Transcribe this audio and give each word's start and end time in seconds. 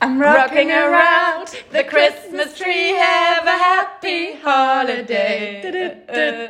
I'm 0.00 0.20
rocking 0.20 0.70
around 0.70 1.48
the 1.72 1.82
Christmas 1.82 2.56
tree. 2.56 2.94
Have 2.94 3.44
a 3.46 3.50
happy 3.50 4.34
holiday. 4.44 5.58
Okay, 5.58 6.48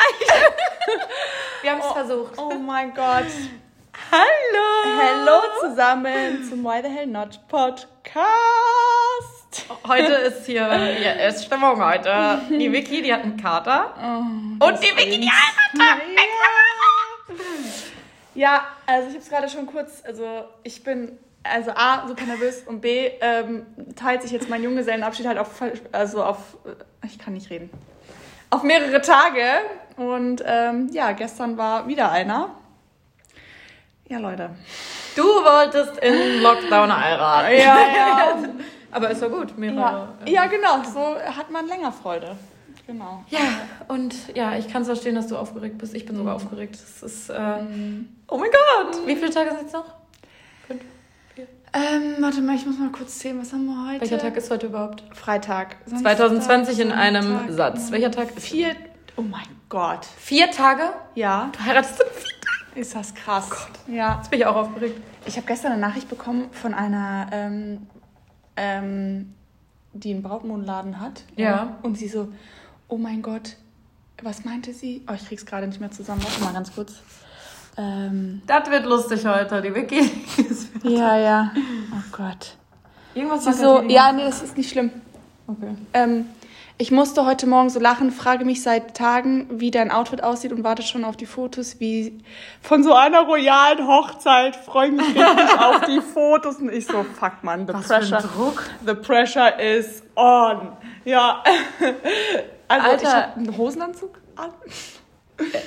reicht. 0.00 0.32
Wir 1.62 1.72
haben 1.72 1.80
es 1.80 1.92
versucht. 1.92 2.38
Oh 2.38 2.54
mein 2.54 2.94
Gott. 2.94 3.26
Hallo. 4.10 4.98
Hallo 4.98 5.42
zusammen 5.60 6.42
zum 6.48 6.64
Why 6.64 6.80
the 6.82 6.88
Hell 6.88 7.06
Not 7.06 7.38
Podcast. 7.48 8.24
Heute 9.86 10.12
ist 10.12 10.46
hier, 10.46 10.72
hier 10.72 11.20
ist 11.28 11.44
Stimmung 11.44 11.84
heute. 11.84 12.40
Die 12.48 12.72
Vicky, 12.72 13.02
die 13.02 13.12
hat 13.12 13.24
einen 13.24 13.36
Kater. 13.36 13.94
Und 14.58 14.82
die 14.82 14.96
Vicky, 14.96 15.20
die 15.20 15.30
heiratet. 15.30 15.78
Ja, 15.78 15.98
also 18.86 19.08
ich 19.08 19.14
habe 19.14 19.22
es 19.24 19.28
gerade 19.28 19.48
schon 19.48 19.66
kurz, 19.66 20.02
also 20.06 20.24
ich 20.62 20.82
bin 20.82 21.18
also 21.42 21.70
A, 21.74 22.06
super 22.06 22.24
nervös 22.24 22.62
und 22.66 22.80
B, 22.80 23.10
ähm, 23.20 23.66
teilt 23.96 24.22
sich 24.22 24.30
jetzt 24.30 24.48
mein 24.48 24.62
Junggesellenabschied 24.62 25.26
halt 25.26 25.38
auf, 25.38 25.62
also 25.92 26.22
auf, 26.22 26.38
ich 27.04 27.18
kann 27.18 27.32
nicht 27.34 27.50
reden, 27.50 27.70
auf 28.50 28.62
mehrere 28.62 29.00
Tage 29.00 29.42
und 29.96 30.42
ähm, 30.46 30.88
ja, 30.92 31.12
gestern 31.12 31.56
war 31.56 31.86
wieder 31.86 32.10
einer. 32.10 32.50
Ja, 34.08 34.18
Leute. 34.18 34.50
Du 35.14 35.22
wolltest 35.22 35.98
in 35.98 36.42
Lockdown 36.42 36.96
heiraten. 37.04 37.56
Ja, 37.56 37.78
ja. 37.78 38.36
Aber 38.92 39.10
ist 39.10 39.22
doch 39.22 39.30
gut, 39.30 39.50
Ja, 39.50 39.56
mehrere. 39.56 40.08
ja 40.26 40.46
genau, 40.46 40.82
so 40.82 41.16
hat 41.16 41.50
man 41.50 41.68
länger 41.68 41.92
Freude. 41.92 42.36
Genau. 42.90 43.24
Ja, 43.28 43.38
und 43.86 44.34
ja, 44.34 44.58
ich 44.58 44.66
kann 44.66 44.82
es 44.82 44.88
verstehen, 44.88 45.14
dass 45.14 45.28
du 45.28 45.36
aufgeregt 45.36 45.78
bist. 45.78 45.94
Ich 45.94 46.06
bin 46.06 46.16
sogar 46.16 46.34
aufgeregt. 46.34 46.74
Das 46.74 47.04
ist, 47.04 47.30
äh, 47.30 47.34
oh 48.26 48.36
mein 48.36 48.50
Gott. 48.50 49.06
Wie 49.06 49.14
viele 49.14 49.30
Tage 49.30 49.50
sind 49.50 49.68
es 49.68 49.72
noch? 49.72 49.84
Fünf? 50.66 50.82
Vier? 51.36 51.46
Ähm, 51.72 52.16
warte 52.18 52.40
mal, 52.42 52.56
ich 52.56 52.66
muss 52.66 52.78
mal 52.80 52.90
kurz 52.90 53.20
zählen, 53.20 53.40
was 53.40 53.52
haben 53.52 53.66
wir 53.66 53.92
heute? 53.92 54.00
Welcher 54.00 54.18
Tag 54.18 54.36
ist 54.36 54.50
heute 54.50 54.66
überhaupt? 54.66 55.04
Freitag. 55.14 55.76
2020 55.86 56.80
in 56.80 56.90
einem 56.90 57.22
Sonntag, 57.22 57.52
Satz. 57.52 57.92
Welcher 57.92 58.10
Tag? 58.10 58.32
Vier, 58.40 58.74
oh 59.16 59.22
mein 59.22 59.46
Gott. 59.68 60.04
Vier 60.18 60.50
Tage? 60.50 60.82
Ja, 61.14 61.48
Du 61.52 61.64
heiratest 61.64 62.00
in 62.00 62.06
vier 62.12 62.40
Tagen. 62.40 62.80
ist 62.80 62.94
das 62.96 63.14
krass. 63.14 63.68
Ja. 63.86 64.16
Jetzt 64.16 64.32
bin 64.32 64.40
ich 64.40 64.46
auch 64.46 64.56
aufgeregt. 64.56 65.00
Ich 65.26 65.36
habe 65.36 65.46
gestern 65.46 65.70
eine 65.70 65.80
Nachricht 65.80 66.08
bekommen 66.08 66.48
von 66.50 66.74
einer, 66.74 67.28
ähm, 67.30 67.86
ähm, 68.56 69.34
die 69.92 70.10
einen 70.12 70.24
Brautmodenladen 70.24 70.98
hat. 71.00 71.22
Ja. 71.36 71.78
Und 71.82 71.96
sie 71.96 72.08
so, 72.08 72.32
oh 72.90 72.98
mein 72.98 73.22
Gott, 73.22 73.56
was 74.22 74.44
meinte 74.44 74.74
sie? 74.74 75.02
Oh, 75.08 75.14
ich 75.14 75.26
krieg's 75.26 75.46
gerade 75.46 75.66
nicht 75.66 75.80
mehr 75.80 75.90
zusammen. 75.90 76.22
Warte 76.22 76.40
mal 76.42 76.52
ganz 76.52 76.74
kurz. 76.74 77.00
Ähm, 77.78 78.42
Das 78.46 78.70
wird 78.70 78.84
lustig 78.84 79.24
heute, 79.24 79.62
die 79.62 79.74
Vicky. 79.74 80.10
ja, 80.82 81.16
ja. 81.16 81.52
Oh 81.92 82.02
Gott. 82.12 82.56
Irgendwas 83.14 83.44
Sie 83.44 83.52
so, 83.54 83.82
ja, 83.82 84.12
nee, 84.12 84.24
das 84.24 84.42
ist 84.42 84.56
nicht 84.56 84.70
schlimm. 84.70 84.90
Okay. 85.46 85.74
Ähm, 85.94 86.26
ich 86.78 86.90
musste 86.90 87.26
heute 87.26 87.46
Morgen 87.46 87.68
so 87.70 87.78
lachen, 87.80 88.10
frage 88.10 88.44
mich 88.44 88.62
seit 88.62 88.96
Tagen, 88.96 89.46
wie 89.60 89.70
dein 89.70 89.90
Outfit 89.90 90.22
aussieht 90.22 90.52
und 90.52 90.64
warte 90.64 90.82
schon 90.82 91.04
auf 91.04 91.16
die 91.16 91.26
Fotos, 91.26 91.78
wie 91.80 92.22
von 92.62 92.82
so 92.82 92.94
einer 92.94 93.20
royalen 93.20 93.86
Hochzeit. 93.86 94.56
Freue 94.56 94.90
mich 94.92 95.06
richtig 95.08 95.58
auf 95.58 95.82
die 95.86 96.00
Fotos. 96.00 96.56
Und 96.56 96.72
ich 96.72 96.86
so, 96.86 97.04
fuck 97.18 97.42
man, 97.42 97.66
the 97.66 97.74
Was 97.74 97.86
für 97.86 97.96
ein 97.96 98.00
pressure. 98.08 98.22
Druck. 98.34 98.70
The 98.86 98.94
pressure 98.94 99.58
is 99.60 100.02
on. 100.16 100.72
Ja. 101.04 101.42
Also 102.70 102.90
Alter. 102.90 103.02
ich 103.02 103.08
habe 103.14 103.36
einen 103.36 103.56
Hosenanzug 103.58 104.18
an. 104.36 104.50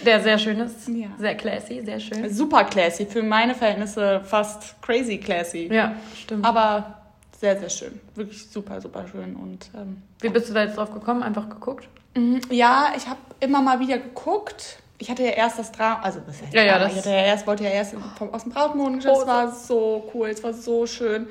Der 0.06 0.22
sehr 0.22 0.38
schön 0.38 0.60
ist. 0.60 0.88
Ja. 0.88 1.08
Sehr 1.18 1.36
classy, 1.36 1.82
sehr 1.84 2.00
schön. 2.00 2.32
Super 2.32 2.64
classy, 2.64 3.06
für 3.08 3.24
meine 3.24 3.56
Verhältnisse 3.56 4.22
fast 4.24 4.80
crazy 4.82 5.18
classy. 5.18 5.68
Ja, 5.74 5.94
stimmt. 6.16 6.46
Aber 6.46 7.00
sehr, 7.40 7.60
sehr 7.60 7.70
schön. 7.70 8.00
Wirklich 8.16 8.48
super, 8.50 8.80
super 8.80 9.06
schön. 9.12 9.36
Und 9.36 9.70
ähm, 9.76 10.02
Wie 10.22 10.30
bist 10.30 10.48
du 10.50 10.54
da 10.54 10.64
jetzt 10.64 10.78
drauf 10.78 10.94
gekommen? 10.94 11.24
Einfach 11.24 11.50
geguckt? 11.50 11.88
Mhm, 12.16 12.40
Ja, 12.52 12.94
ich 12.96 13.08
habe 13.08 13.20
immer 13.40 13.62
mal 13.62 13.80
wieder 13.80 13.98
geguckt. 13.98 14.78
Ich 15.00 15.10
hatte 15.10 15.24
ja 15.24 15.32
erst 15.32 15.58
das 15.60 15.72
Drama, 15.72 16.02
also 16.04 16.22
was 16.28 16.42
heißt 16.42 16.54
Ja, 16.54 16.64
ja, 16.64 16.78
das- 16.80 16.92
ich 16.92 16.98
hatte 17.00 17.10
ja 17.10 17.24
erst, 17.24 17.48
wollte 17.48 17.64
ja 17.64 17.72
erst 17.72 17.96
vom, 18.18 18.32
aus 18.34 18.44
dem 18.44 18.52
Brautmodengeschäft. 18.54 19.18
Es 19.18 19.24
Oh, 19.24 19.28
war 19.28 19.52
so 19.52 20.12
cool, 20.14 20.28
es 20.30 20.42
war 20.44 20.54
so 20.54 20.86
schön. 20.86 21.28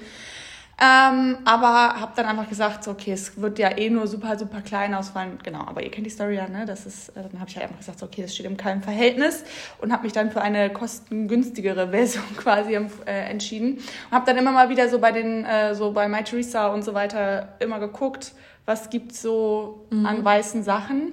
Ähm, 0.81 1.39
aber 1.45 2.01
habe 2.01 2.13
dann 2.17 2.27
einfach 2.27 2.49
gesagt, 2.49 2.83
so, 2.83 2.93
okay, 2.93 3.13
es 3.13 3.41
wird 3.41 3.59
ja 3.59 3.77
eh 3.77 3.91
nur 3.91 4.07
super, 4.07 4.39
super 4.39 4.63
klein 4.63 4.95
ausfallen. 4.95 5.39
Genau, 5.43 5.61
aber 5.61 5.83
ihr 5.83 5.91
kennt 5.91 6.07
die 6.07 6.11
Story 6.11 6.37
ja, 6.37 6.49
ne? 6.49 6.65
Das 6.65 6.87
ist, 6.87 7.11
äh, 7.11 7.23
dann 7.31 7.41
habe 7.41 7.49
ich 7.51 7.57
halt 7.57 7.67
einfach 7.67 7.79
gesagt, 7.79 7.99
so, 7.99 8.07
okay, 8.07 8.23
das 8.23 8.35
steht 8.35 8.47
im 8.47 8.57
keinem 8.57 8.83
Verhältnis 8.83 9.45
und 9.79 9.93
habe 9.93 10.05
mich 10.05 10.13
dann 10.13 10.31
für 10.31 10.41
eine 10.41 10.71
kostengünstigere 10.71 11.89
Version 11.91 12.25
quasi 12.37 12.75
äh, 12.75 13.31
entschieden 13.31 13.75
und 13.75 14.11
habe 14.11 14.27
dann 14.27 14.39
immer 14.39 14.53
mal 14.53 14.71
wieder 14.71 14.89
so 14.89 14.99
bei 14.99 15.13
den, 15.13 15.45
äh, 15.45 15.75
so 15.75 15.93
bei 15.93 16.09
My 16.09 16.25
Theresa 16.25 16.69
und 16.69 16.83
so 16.83 16.95
weiter 16.95 17.55
immer 17.61 17.79
geguckt, 17.79 18.33
was 18.65 18.91
gibt's 18.91 19.21
so 19.21 19.87
an 19.91 20.25
weißen 20.25 20.63
Sachen. 20.63 21.13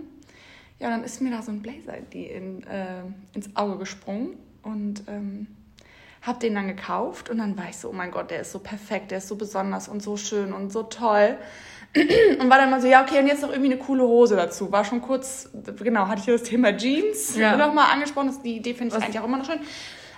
Ja, 0.80 0.90
dann 0.90 1.04
ist 1.04 1.22
mir 1.22 1.32
da 1.32 1.42
so 1.42 1.52
ein 1.52 1.62
Blazer 1.62 1.98
in, 2.12 2.64
äh, 2.64 3.02
ins 3.34 3.56
Auge 3.56 3.78
gesprungen 3.78 4.38
und 4.64 5.04
ähm, 5.08 5.48
hab 6.22 6.40
den 6.40 6.56
dann 6.56 6.68
gekauft 6.68 7.30
und 7.30 7.38
dann 7.38 7.58
war 7.58 7.66
ich 7.70 7.78
so, 7.78 7.90
oh 7.90 7.94
mein 7.94 8.12
Gott, 8.12 8.30
der 8.32 8.42
ist 8.42 8.52
so 8.52 8.60
perfekt, 8.60 9.12
der 9.12 9.20
ist 9.20 9.28
so 9.28 9.36
besonders 9.36 9.88
und 9.88 10.02
so 10.04 10.18
schön 10.18 10.52
und 10.54 10.72
so 10.72 10.84
toll. 10.84 11.38
Und 12.40 12.50
war 12.50 12.58
dann 12.60 12.70
mal 12.70 12.80
so, 12.82 12.88
ja, 12.88 13.02
okay, 13.02 13.18
und 13.20 13.26
jetzt 13.28 13.42
noch 13.42 13.50
irgendwie 13.50 13.72
eine 13.74 13.82
coole 13.82 14.04
Hose 14.04 14.36
dazu. 14.36 14.72
War 14.72 14.86
schon 14.86 15.02
kurz, 15.02 15.50
genau, 15.82 16.08
hatte 16.08 16.20
ich 16.20 16.26
das 16.28 16.44
Thema 16.44 16.76
Jeans 16.78 17.36
Ja. 17.36 17.58
nochmal 17.58 17.92
angesprochen. 17.92 18.28
Das, 18.28 18.42
die 18.44 18.58
Idee 18.58 18.74
finde 18.76 18.90
ich 18.90 18.96
Was- 18.96 19.04
eigentlich 19.04 19.20
auch 19.20 19.26
immer 19.26 19.38
noch 19.38 19.46
schön. 19.46 19.60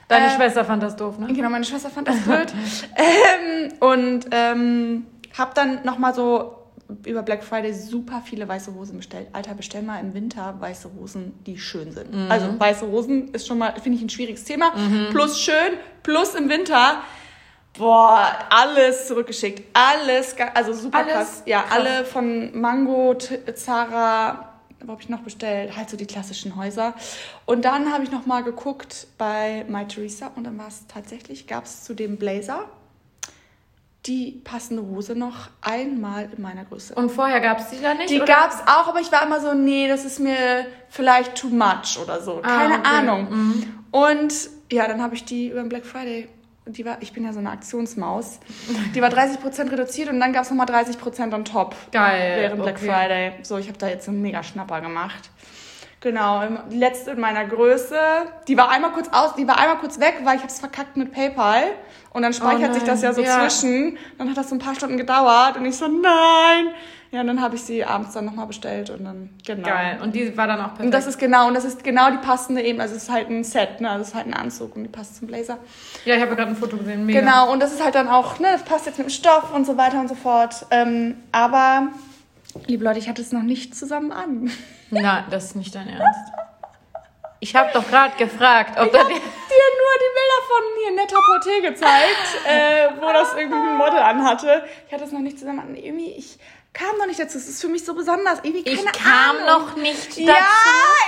Deine 0.09 0.25
Äh, 0.25 0.29
Schwester 0.31 0.65
fand 0.65 0.83
das 0.83 0.97
doof, 0.97 1.17
ne? 1.17 1.27
Genau, 1.31 1.49
meine 1.49 1.63
Schwester 1.63 1.89
fand 1.89 2.09
das 2.09 2.17
blöd. 2.21 2.51
ähm, 2.97 3.73
und 3.79 4.25
ähm, 4.31 5.05
habe 5.37 5.51
dann 5.55 5.85
nochmal 5.85 6.13
so 6.13 6.57
über 7.05 7.23
Black 7.23 7.43
Friday 7.43 7.73
super 7.73 8.21
viele 8.25 8.47
weiße 8.47 8.73
Hosen 8.73 8.97
bestellt. 8.97 9.27
Alter, 9.33 9.53
bestell 9.53 9.81
mal 9.81 9.99
im 9.99 10.13
Winter 10.13 10.55
weiße 10.59 10.89
Hosen, 10.99 11.33
die 11.45 11.57
schön 11.57 11.91
sind. 11.91 12.13
Also 12.29 12.59
weiße 12.59 12.87
Hosen 12.87 13.33
ist 13.33 13.47
schon 13.47 13.57
mal, 13.57 13.73
finde 13.81 13.97
ich, 13.97 14.03
ein 14.03 14.09
schwieriges 14.09 14.43
Thema. 14.43 14.73
Plus 15.11 15.39
schön, 15.39 15.77
plus 16.03 16.35
im 16.35 16.49
Winter. 16.49 17.01
Boah, 17.77 18.27
alles 18.49 19.07
zurückgeschickt. 19.07 19.63
Alles, 19.73 20.35
also 20.53 20.73
super 20.73 20.99
Alles 20.99 21.13
krass. 21.13 21.43
Ja, 21.45 21.61
krass. 21.61 21.71
alle 21.71 22.05
von 22.05 22.59
Mango, 22.59 23.15
Zara, 23.55 24.49
wo 24.83 24.91
habe 24.91 25.01
ich 25.01 25.09
noch 25.09 25.21
bestellt? 25.21 25.75
Halt 25.77 25.89
so 25.89 25.95
die 25.95 26.05
klassischen 26.05 26.55
Häuser. 26.55 26.93
Und 27.45 27.63
dann 27.63 27.93
habe 27.93 28.03
ich 28.03 28.11
noch 28.11 28.25
mal 28.25 28.43
geguckt 28.43 29.07
bei 29.17 29.65
My 29.69 29.87
Theresa 29.87 30.31
und 30.35 30.43
dann 30.43 30.57
war 30.57 30.67
es 30.67 30.85
tatsächlich, 30.87 31.47
gab 31.47 31.65
es 31.65 31.83
zu 31.83 31.93
dem 31.93 32.17
Blazer 32.17 32.65
die 34.07 34.41
passende 34.43 34.81
Hose 34.83 35.15
noch 35.15 35.49
einmal 35.61 36.29
in 36.35 36.41
meiner 36.41 36.65
Größe. 36.65 36.95
Und 36.95 37.11
vorher 37.11 37.39
gab 37.39 37.59
es 37.59 37.69
die 37.69 37.81
da 37.81 37.93
nicht? 37.93 38.09
die 38.09 38.19
gab 38.19 38.51
es 38.51 38.59
auch, 38.65 38.87
aber 38.87 38.99
ich 38.99 39.11
war 39.11 39.23
immer 39.23 39.39
so, 39.39 39.53
nee, 39.53 39.87
das 39.87 40.05
ist 40.05 40.19
mir 40.19 40.65
vielleicht 40.89 41.35
too 41.35 41.49
much 41.49 41.99
oder 42.01 42.19
so. 42.21 42.37
Keine 42.37 42.75
Ah, 42.75 42.79
okay. 42.79 42.79
Mhm. 42.79 43.09
Ahnung. 43.09 43.63
Und 43.91 44.33
ja, 44.71 44.87
dann 44.87 45.01
habe 45.01 45.13
ich 45.15 45.25
die 45.25 45.49
über 45.49 45.59
den 45.61 45.69
Black 45.69 45.85
Friday, 45.85 46.29
die 46.65 46.83
war, 46.85 46.97
ich 47.01 47.13
bin 47.13 47.25
ja 47.25 47.33
so 47.33 47.39
eine 47.39 47.51
Aktionsmaus, 47.51 48.39
die 48.95 49.01
war 49.01 49.09
30% 49.09 49.71
reduziert 49.71 50.09
und 50.09 50.19
dann 50.19 50.33
gab 50.33 50.43
es 50.43 50.49
nochmal 50.49 50.67
30% 50.67 51.33
on 51.33 51.45
top. 51.45 51.75
Geil. 51.91 52.37
Während 52.37 52.63
Black 52.63 52.77
okay. 52.77 52.85
Friday. 52.85 53.33
So, 53.43 53.57
ich 53.57 53.67
habe 53.67 53.77
da 53.77 53.87
jetzt 53.87 54.07
einen 54.07 54.21
mega 54.21 54.41
Schnapper 54.41 54.81
gemacht. 54.81 55.29
Genau, 56.01 56.41
im- 56.41 56.59
die 56.71 56.77
letzte 56.77 57.11
in 57.11 57.19
meiner 57.19 57.45
Größe. 57.45 57.95
Die 58.47 58.57
war 58.57 58.69
einmal 58.69 58.91
kurz 58.91 59.07
aus, 59.11 59.35
die 59.35 59.47
war 59.47 59.59
einmal 59.59 59.77
kurz 59.77 59.99
weg, 59.99 60.15
weil 60.23 60.35
ich 60.35 60.41
habe 60.41 60.51
es 60.51 60.59
verkackt 60.59 60.97
mit 60.97 61.11
PayPal. 61.11 61.63
Und 62.11 62.23
dann 62.23 62.33
speichert 62.33 62.71
Oh 62.71 62.73
sich 62.73 62.83
das 62.83 63.01
ja 63.03 63.13
so 63.13 63.21
ja. 63.21 63.47
zwischen. 63.47 63.97
Dann 64.17 64.29
hat 64.29 64.35
das 64.35 64.49
so 64.49 64.55
ein 64.55 64.59
paar 64.59 64.75
Stunden 64.75 64.97
gedauert 64.97 65.57
und 65.57 65.65
ich 65.65 65.77
so, 65.77 65.87
nein. 65.87 66.73
Ja, 67.11 67.21
und 67.21 67.27
dann 67.27 67.41
habe 67.41 67.55
ich 67.55 67.61
sie 67.63 67.83
abends 67.85 68.13
dann 68.13 68.23
nochmal 68.25 68.47
bestellt 68.47 68.89
und 68.89 69.03
dann, 69.03 69.29
genau. 69.45 69.67
Geil. 69.67 69.99
Und 70.01 70.15
die 70.15 70.35
war 70.37 70.47
dann 70.47 70.59
auch 70.61 70.69
perfekt. 70.69 70.85
Und 70.85 70.91
das 70.91 71.07
ist 71.07 71.19
genau, 71.19 71.47
und 71.49 71.53
das 71.53 71.65
ist 71.65 71.83
genau 71.83 72.09
die 72.09 72.17
passende 72.17 72.61
eben, 72.61 72.79
also 72.79 72.95
es 72.95 73.03
ist 73.03 73.11
halt 73.11 73.29
ein 73.29 73.43
Set, 73.43 73.81
ne, 73.81 73.89
also 73.89 74.01
es 74.03 74.07
ist 74.09 74.15
halt 74.15 74.27
ein 74.27 74.33
Anzug 74.33 74.77
und 74.77 74.83
die 74.83 74.89
passt 74.89 75.17
zum 75.17 75.27
Blazer. 75.27 75.57
ja, 76.05 76.15
ich 76.15 76.21
habe 76.21 76.35
gerade 76.35 76.49
ein 76.49 76.55
Foto 76.55 76.77
gesehen. 76.77 77.05
Mega. 77.05 77.19
Genau, 77.19 77.51
und 77.51 77.61
das 77.61 77.73
ist 77.73 77.83
halt 77.83 77.95
dann 77.95 78.07
auch, 78.07 78.39
ne, 78.39 78.47
das 78.53 78.63
passt 78.63 78.85
jetzt 78.85 78.97
mit 78.97 79.07
dem 79.07 79.11
Stoff 79.11 79.53
und 79.53 79.65
so 79.65 79.75
weiter 79.77 79.99
und 79.99 80.07
so 80.07 80.15
fort. 80.15 80.65
Ähm, 80.71 81.15
aber, 81.33 81.89
liebe 82.67 82.83
Leute, 82.85 82.99
ich 82.99 83.09
hatte 83.09 83.21
es 83.21 83.33
noch 83.33 83.43
nicht 83.43 83.75
zusammen 83.75 84.11
an. 84.11 84.49
Nein, 84.91 85.25
das 85.29 85.45
ist 85.45 85.55
nicht 85.55 85.73
dein 85.73 85.87
Ernst. 85.89 86.19
Ich 87.39 87.55
habe 87.55 87.71
doch 87.73 87.87
gerade 87.87 88.15
gefragt, 88.17 88.77
ob 88.79 88.85
Ich 88.87 88.91
da 88.91 88.99
habe 88.99 89.09
die... 89.09 89.15
dir 89.15 89.19
nur 89.19 89.95
die 89.97 90.11
Bilder 90.13 90.41
von 90.47 90.63
hier 90.79 90.91
Netta 90.95 91.15
Porté 91.17 91.61
gezeigt, 91.61 92.45
äh, 92.47 92.89
wo 93.01 93.11
das 93.11 93.33
irgendwie 93.33 93.57
ein 93.57 93.77
Model 93.77 93.97
anhatte. 93.99 94.63
Ich 94.87 94.93
hatte 94.93 95.05
es 95.05 95.11
noch 95.11 95.19
nicht 95.21 95.39
zusammen. 95.39 95.75
Irgendwie, 95.75 96.11
ich 96.11 96.37
kam 96.73 96.97
noch 96.99 97.07
nicht 97.07 97.19
dazu. 97.19 97.37
Es 97.39 97.47
ist 97.49 97.59
für 97.61 97.67
mich 97.69 97.83
so 97.83 97.95
besonders. 97.95 98.39
Irgendwie, 98.43 98.69
Ich 98.69 98.85
keine 98.85 98.91
kam 98.91 99.37
Ahnung. 99.37 99.45
noch 99.69 99.75
nicht 99.75 100.09
dazu. 100.09 100.21
Ja, 100.21 100.35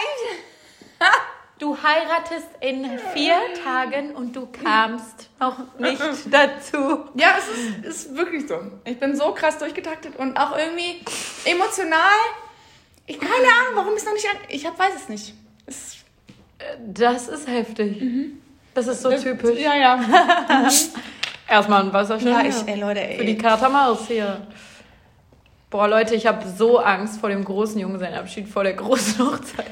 ich, 0.01 0.39
Du 1.59 1.77
heiratest 1.81 2.47
in 2.61 2.99
vier 3.13 3.37
Tagen 3.63 4.15
und 4.15 4.35
du 4.35 4.47
kamst 4.47 5.29
noch 5.39 5.57
nicht 5.77 6.01
dazu. 6.31 7.05
ja, 7.13 7.35
es 7.37 7.47
ist, 7.47 7.85
ist 7.85 8.15
wirklich 8.17 8.47
so. 8.47 8.59
Ich 8.85 8.99
bin 8.99 9.15
so 9.15 9.33
krass 9.33 9.59
durchgetaktet 9.59 10.15
und 10.17 10.35
auch 10.37 10.57
irgendwie 10.57 11.01
emotional. 11.45 11.99
Ich 13.05 13.19
keine 13.19 13.31
Ahnung, 13.33 13.75
warum 13.75 13.93
es 13.95 14.05
noch 14.05 14.13
nicht 14.13 14.25
an. 14.29 14.37
Ich 14.49 14.65
hab, 14.65 14.77
weiß 14.79 14.93
es 14.95 15.09
nicht. 15.09 15.33
Es, 15.65 15.97
Das 16.85 17.27
ist 17.27 17.47
heftig. 17.47 18.01
Das 18.73 18.87
ist 18.87 19.01
so 19.01 19.11
das- 19.11 19.21
typisch. 19.23 19.59
Ja, 19.59 19.75
ja. 19.75 19.99
Erstmal 21.49 21.83
ein 21.83 21.93
Wasserchen. 21.93 22.29
Ja, 22.29 22.41
ich, 22.43 22.55
ey, 22.67 22.79
Leute, 22.79 23.01
ey. 23.01 23.17
Für 23.17 23.25
die 23.25 23.37
Katermaus 23.37 24.07
hier. 24.07 24.47
Boah, 25.69 25.87
Leute, 25.87 26.15
ich 26.15 26.25
habe 26.27 26.47
so 26.47 26.79
Angst 26.79 27.19
vor 27.19 27.29
dem 27.29 27.43
großen 27.43 27.79
Junggesellabschied, 27.79 28.47
vor 28.47 28.63
der 28.63 28.73
großen 28.73 29.19
Hochzeit. 29.25 29.65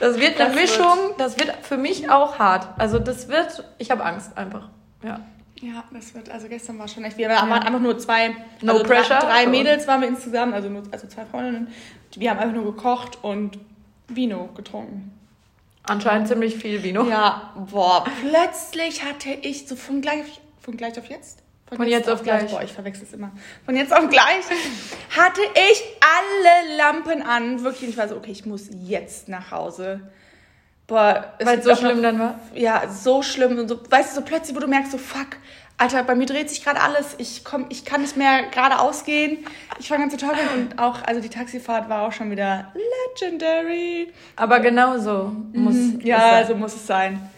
Das 0.00 0.18
wird 0.18 0.38
eine 0.40 0.50
Das 0.50 0.60
Mischung, 0.60 0.98
das 1.18 1.38
wird 1.38 1.52
für 1.62 1.76
mich 1.76 2.10
auch 2.10 2.38
hart. 2.38 2.68
Also 2.78 2.98
das 2.98 3.28
wird, 3.28 3.64
ich 3.78 3.90
habe 3.90 4.04
Angst 4.04 4.36
einfach. 4.36 4.68
Ja. 5.02 5.20
Ja, 5.60 5.84
das 5.92 6.14
wird, 6.14 6.28
also 6.30 6.48
gestern 6.48 6.78
war 6.78 6.88
schon 6.88 7.04
echt, 7.04 7.16
wir 7.16 7.28
waren 7.28 7.50
einfach 7.50 7.80
nur 7.80 7.96
zwei, 7.98 8.34
No 8.60 8.72
also 8.72 8.84
pressure. 8.84 9.18
Drei, 9.20 9.44
drei 9.44 9.46
Mädels 9.46 9.86
waren 9.86 10.00
wir 10.02 10.08
insgesamt, 10.08 10.52
also, 10.52 10.68
nur, 10.68 10.82
also 10.90 11.06
zwei 11.06 11.24
Freundinnen. 11.24 11.68
Wir 12.16 12.30
haben 12.30 12.38
einfach 12.38 12.54
nur 12.54 12.64
gekocht 12.74 13.18
und 13.22 13.58
Vino 14.08 14.48
getrunken. 14.54 15.12
Anscheinend 15.84 16.28
ziemlich 16.28 16.56
viel 16.56 16.82
Vino. 16.82 17.04
Ja, 17.08 17.52
boah, 17.70 18.04
plötzlich 18.22 19.04
hatte 19.04 19.30
ich 19.30 19.66
so 19.68 19.76
von 19.76 20.00
gleich, 20.00 20.40
von 20.60 20.76
gleich 20.76 20.98
auf 20.98 21.06
jetzt? 21.06 21.40
Von 21.74 21.86
jetzt 21.88 22.08
auf 22.08 22.22
gleich. 22.22 22.50
Boah, 22.50 22.62
ich 22.62 22.72
verwechsel 22.72 23.04
es 23.06 23.12
immer. 23.14 23.32
Von 23.66 23.74
jetzt 23.76 23.92
auf 23.92 24.08
gleich 24.08 24.44
hatte 25.16 25.40
ich 25.70 25.82
alle 26.00 26.76
Lampen 26.76 27.22
an. 27.22 27.62
Wirklich, 27.64 27.90
ich 27.90 27.96
war 27.96 28.08
so, 28.08 28.16
okay, 28.16 28.30
ich 28.30 28.46
muss 28.46 28.68
jetzt 28.84 29.28
nach 29.28 29.50
Hause. 29.50 30.00
Boah, 30.86 31.34
es 31.38 31.46
Weil 31.46 31.58
es 31.58 31.64
so 31.64 31.72
auch 31.72 31.80
noch- 31.80 31.88
schlimm 31.90 32.02
dann 32.02 32.18
war. 32.18 32.38
ja, 32.54 32.88
so 32.88 33.22
schlimm 33.22 33.58
und 33.58 33.68
so, 33.68 33.80
weißt 33.90 34.12
du, 34.12 34.20
so 34.20 34.24
plötzlich, 34.26 34.54
wo 34.54 34.60
du 34.60 34.66
merkst, 34.68 34.92
so 34.92 34.98
fuck, 34.98 35.28
Alter, 35.76 36.04
bei 36.04 36.14
mir 36.14 36.26
dreht 36.26 36.48
sich 36.50 36.62
gerade 36.62 36.80
alles, 36.80 37.16
ich 37.18 37.44
komm, 37.44 37.66
ich 37.68 37.84
kann 37.84 38.00
nicht 38.02 38.16
mehr 38.16 38.44
geradeaus 38.44 39.04
gehen, 39.04 39.44
ich 39.80 39.88
fange 39.88 40.04
an 40.04 40.10
zu 40.10 40.16
tollen 40.16 40.38
und 40.54 40.78
auch, 40.78 41.02
also 41.04 41.20
die 41.20 41.28
Taxifahrt 41.28 41.88
war 41.88 42.02
auch 42.06 42.12
schon 42.12 42.30
wieder 42.30 42.72
legendary. 43.20 44.12
Aber 44.36 44.60
genau 44.60 44.98
so 44.98 45.32
muss 45.52 45.74
Ja, 46.02 46.40
es 46.40 46.46
sein. 46.46 46.46
so 46.46 46.54
muss 46.54 46.74
es 46.76 46.86
sein. 46.86 47.28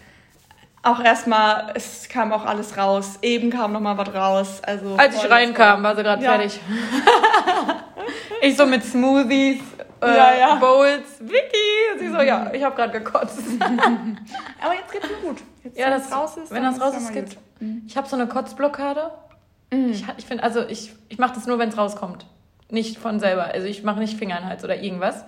Auch 0.83 1.03
erstmal, 1.03 1.71
es 1.75 2.07
kam 2.07 2.31
auch 2.31 2.45
alles 2.45 2.77
raus, 2.77 3.17
eben 3.23 3.49
kam 3.49 3.73
noch 3.73 3.79
mal 3.81 3.97
was 3.97 4.13
raus, 4.13 4.61
also. 4.63 4.95
Als 4.95 5.15
ich 5.15 5.29
reinkam, 5.29 5.81
war 5.81 5.95
sie 5.95 6.03
gerade 6.03 6.23
Ja. 6.23 6.31
fertig. 6.33 6.59
ich 8.41 8.55
so 8.55 8.65
mit 8.67 8.83
Smoothies, 8.85 9.61
äh, 10.01 10.15
Ja, 10.15 10.33
ja. 10.35 10.55
Bowls, 10.55 11.17
Vicky. 11.19 11.99
Sie 11.99 12.09
so, 12.09 12.21
ja, 12.21 12.51
ich 12.53 12.63
habe 12.63 12.75
gerade 12.75 12.99
gekotzt. 12.99 13.39
Aber 13.59 14.75
jetzt 14.75 14.91
geht's 14.91 15.09
mir 15.09 15.27
gut. 15.27 15.37
Jetzt, 15.63 15.77
Ja, 15.77 15.85
wenn 15.87 15.93
das 15.93 16.11
raus 16.15 16.37
ist, 16.37 16.51
Wenn 16.51 16.63
das 16.63 16.79
raus 16.79 16.95
ist, 16.95 17.11
geht's. 17.11 17.35
gut. 17.35 17.43
Ich 17.87 17.97
habe 17.97 18.07
so 18.07 18.15
eine 18.15 18.27
Kotzblockade. 18.27 19.11
Ich, 19.69 20.05
ich 20.17 20.25
finde, 20.25 20.43
also 20.43 20.61
ich, 20.67 20.93
ich 21.09 21.17
mache 21.17 21.35
das 21.35 21.45
nur, 21.47 21.59
wenn 21.59 21.69
es 21.69 21.77
rauskommt. 21.77 22.25
Nicht 22.69 22.97
von 22.97 23.19
selber. 23.19 23.45
Also 23.45 23.67
ich 23.67 23.83
mache 23.83 23.99
nicht 23.99 24.17
Finger 24.17 24.37
in 24.37 24.43
den 24.43 24.49
Hals 24.49 24.63
oder 24.63 24.81
irgendwas. 24.81 25.23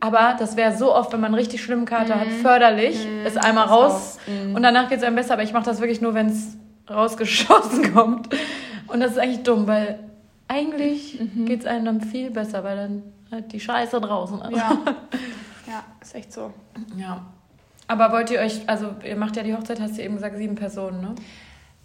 Aber 0.00 0.36
das 0.38 0.56
wäre 0.56 0.76
so 0.76 0.94
oft, 0.94 1.12
wenn 1.12 1.20
man 1.20 1.28
einen 1.28 1.36
richtig 1.36 1.62
schlimmen 1.62 1.84
Kater 1.84 2.18
hat, 2.18 2.28
förderlich, 2.28 3.06
es 3.24 3.36
einmal 3.36 3.64
Das 3.64 3.72
raus 3.72 4.18
und 4.54 4.62
danach 4.62 4.88
geht 4.88 4.98
es 4.98 5.04
einem 5.04 5.16
besser. 5.16 5.34
Aber 5.34 5.42
ich 5.42 5.52
mache 5.52 5.64
das 5.64 5.80
wirklich 5.80 6.00
nur, 6.00 6.14
wenn 6.14 6.28
es 6.28 6.56
rausgeschossen 6.90 7.94
kommt. 7.94 8.28
Und 8.88 9.00
das 9.00 9.12
ist 9.12 9.18
eigentlich 9.18 9.42
dumm, 9.42 9.66
weil 9.66 9.98
eigentlich 10.48 11.18
geht 11.46 11.60
es 11.60 11.66
einem 11.66 11.84
dann 11.84 12.00
viel 12.00 12.30
besser, 12.30 12.62
weil 12.64 12.76
dann 12.76 13.02
halt 13.30 13.52
die 13.52 13.60
Scheiße 13.60 14.00
draußen 14.00 14.40
ist. 14.42 14.56
Ja. 14.56 14.78
ja, 15.66 15.84
ist 16.00 16.14
echt 16.14 16.32
so. 16.32 16.52
ja. 16.96 17.24
Aber 17.86 18.12
wollt 18.12 18.30
ihr 18.30 18.40
euch, 18.40 18.66
also 18.66 18.94
ihr 19.04 19.16
macht 19.16 19.36
ja 19.36 19.42
die 19.42 19.54
Hochzeit, 19.54 19.80
hast 19.80 19.98
du 19.98 20.02
eben 20.02 20.14
gesagt, 20.14 20.36
sieben 20.36 20.54
Personen, 20.54 21.00
ne? 21.00 21.14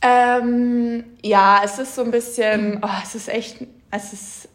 Ähm, 0.01 1.03
ja, 1.21 1.61
es 1.63 1.77
ist 1.79 1.95
so 1.95 2.03
ein 2.03 2.11
bisschen, 2.11 2.79
oh, 2.81 2.87
es 3.03 3.15
ist 3.15 3.29
echt, 3.29 3.57
es 3.91 4.13
ist, 4.13 4.49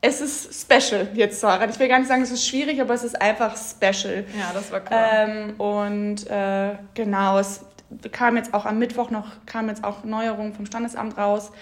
es 0.00 0.20
ist 0.20 0.62
special 0.62 1.08
jetzt 1.14 1.42
heiraten. 1.42 1.72
Ich 1.72 1.78
will 1.78 1.88
gar 1.88 1.98
nicht 1.98 2.08
sagen, 2.08 2.22
es 2.22 2.30
ist 2.30 2.46
schwierig, 2.46 2.80
aber 2.80 2.94
es 2.94 3.04
ist 3.04 3.20
einfach 3.20 3.56
special. 3.56 4.24
Ja, 4.38 4.52
das 4.54 4.70
war 4.70 4.80
klar. 4.80 5.28
Ähm, 5.28 5.60
und 5.60 6.26
äh, 6.30 6.76
genau, 6.94 7.38
es 7.38 7.64
kam 8.12 8.36
jetzt 8.36 8.54
auch 8.54 8.64
am 8.66 8.78
Mittwoch 8.78 9.10
noch, 9.10 9.32
kam 9.46 9.68
jetzt 9.68 9.84
auch 9.84 10.04
Neuerungen 10.04 10.54
vom 10.54 10.66
Standesamt 10.66 11.18
raus. 11.18 11.52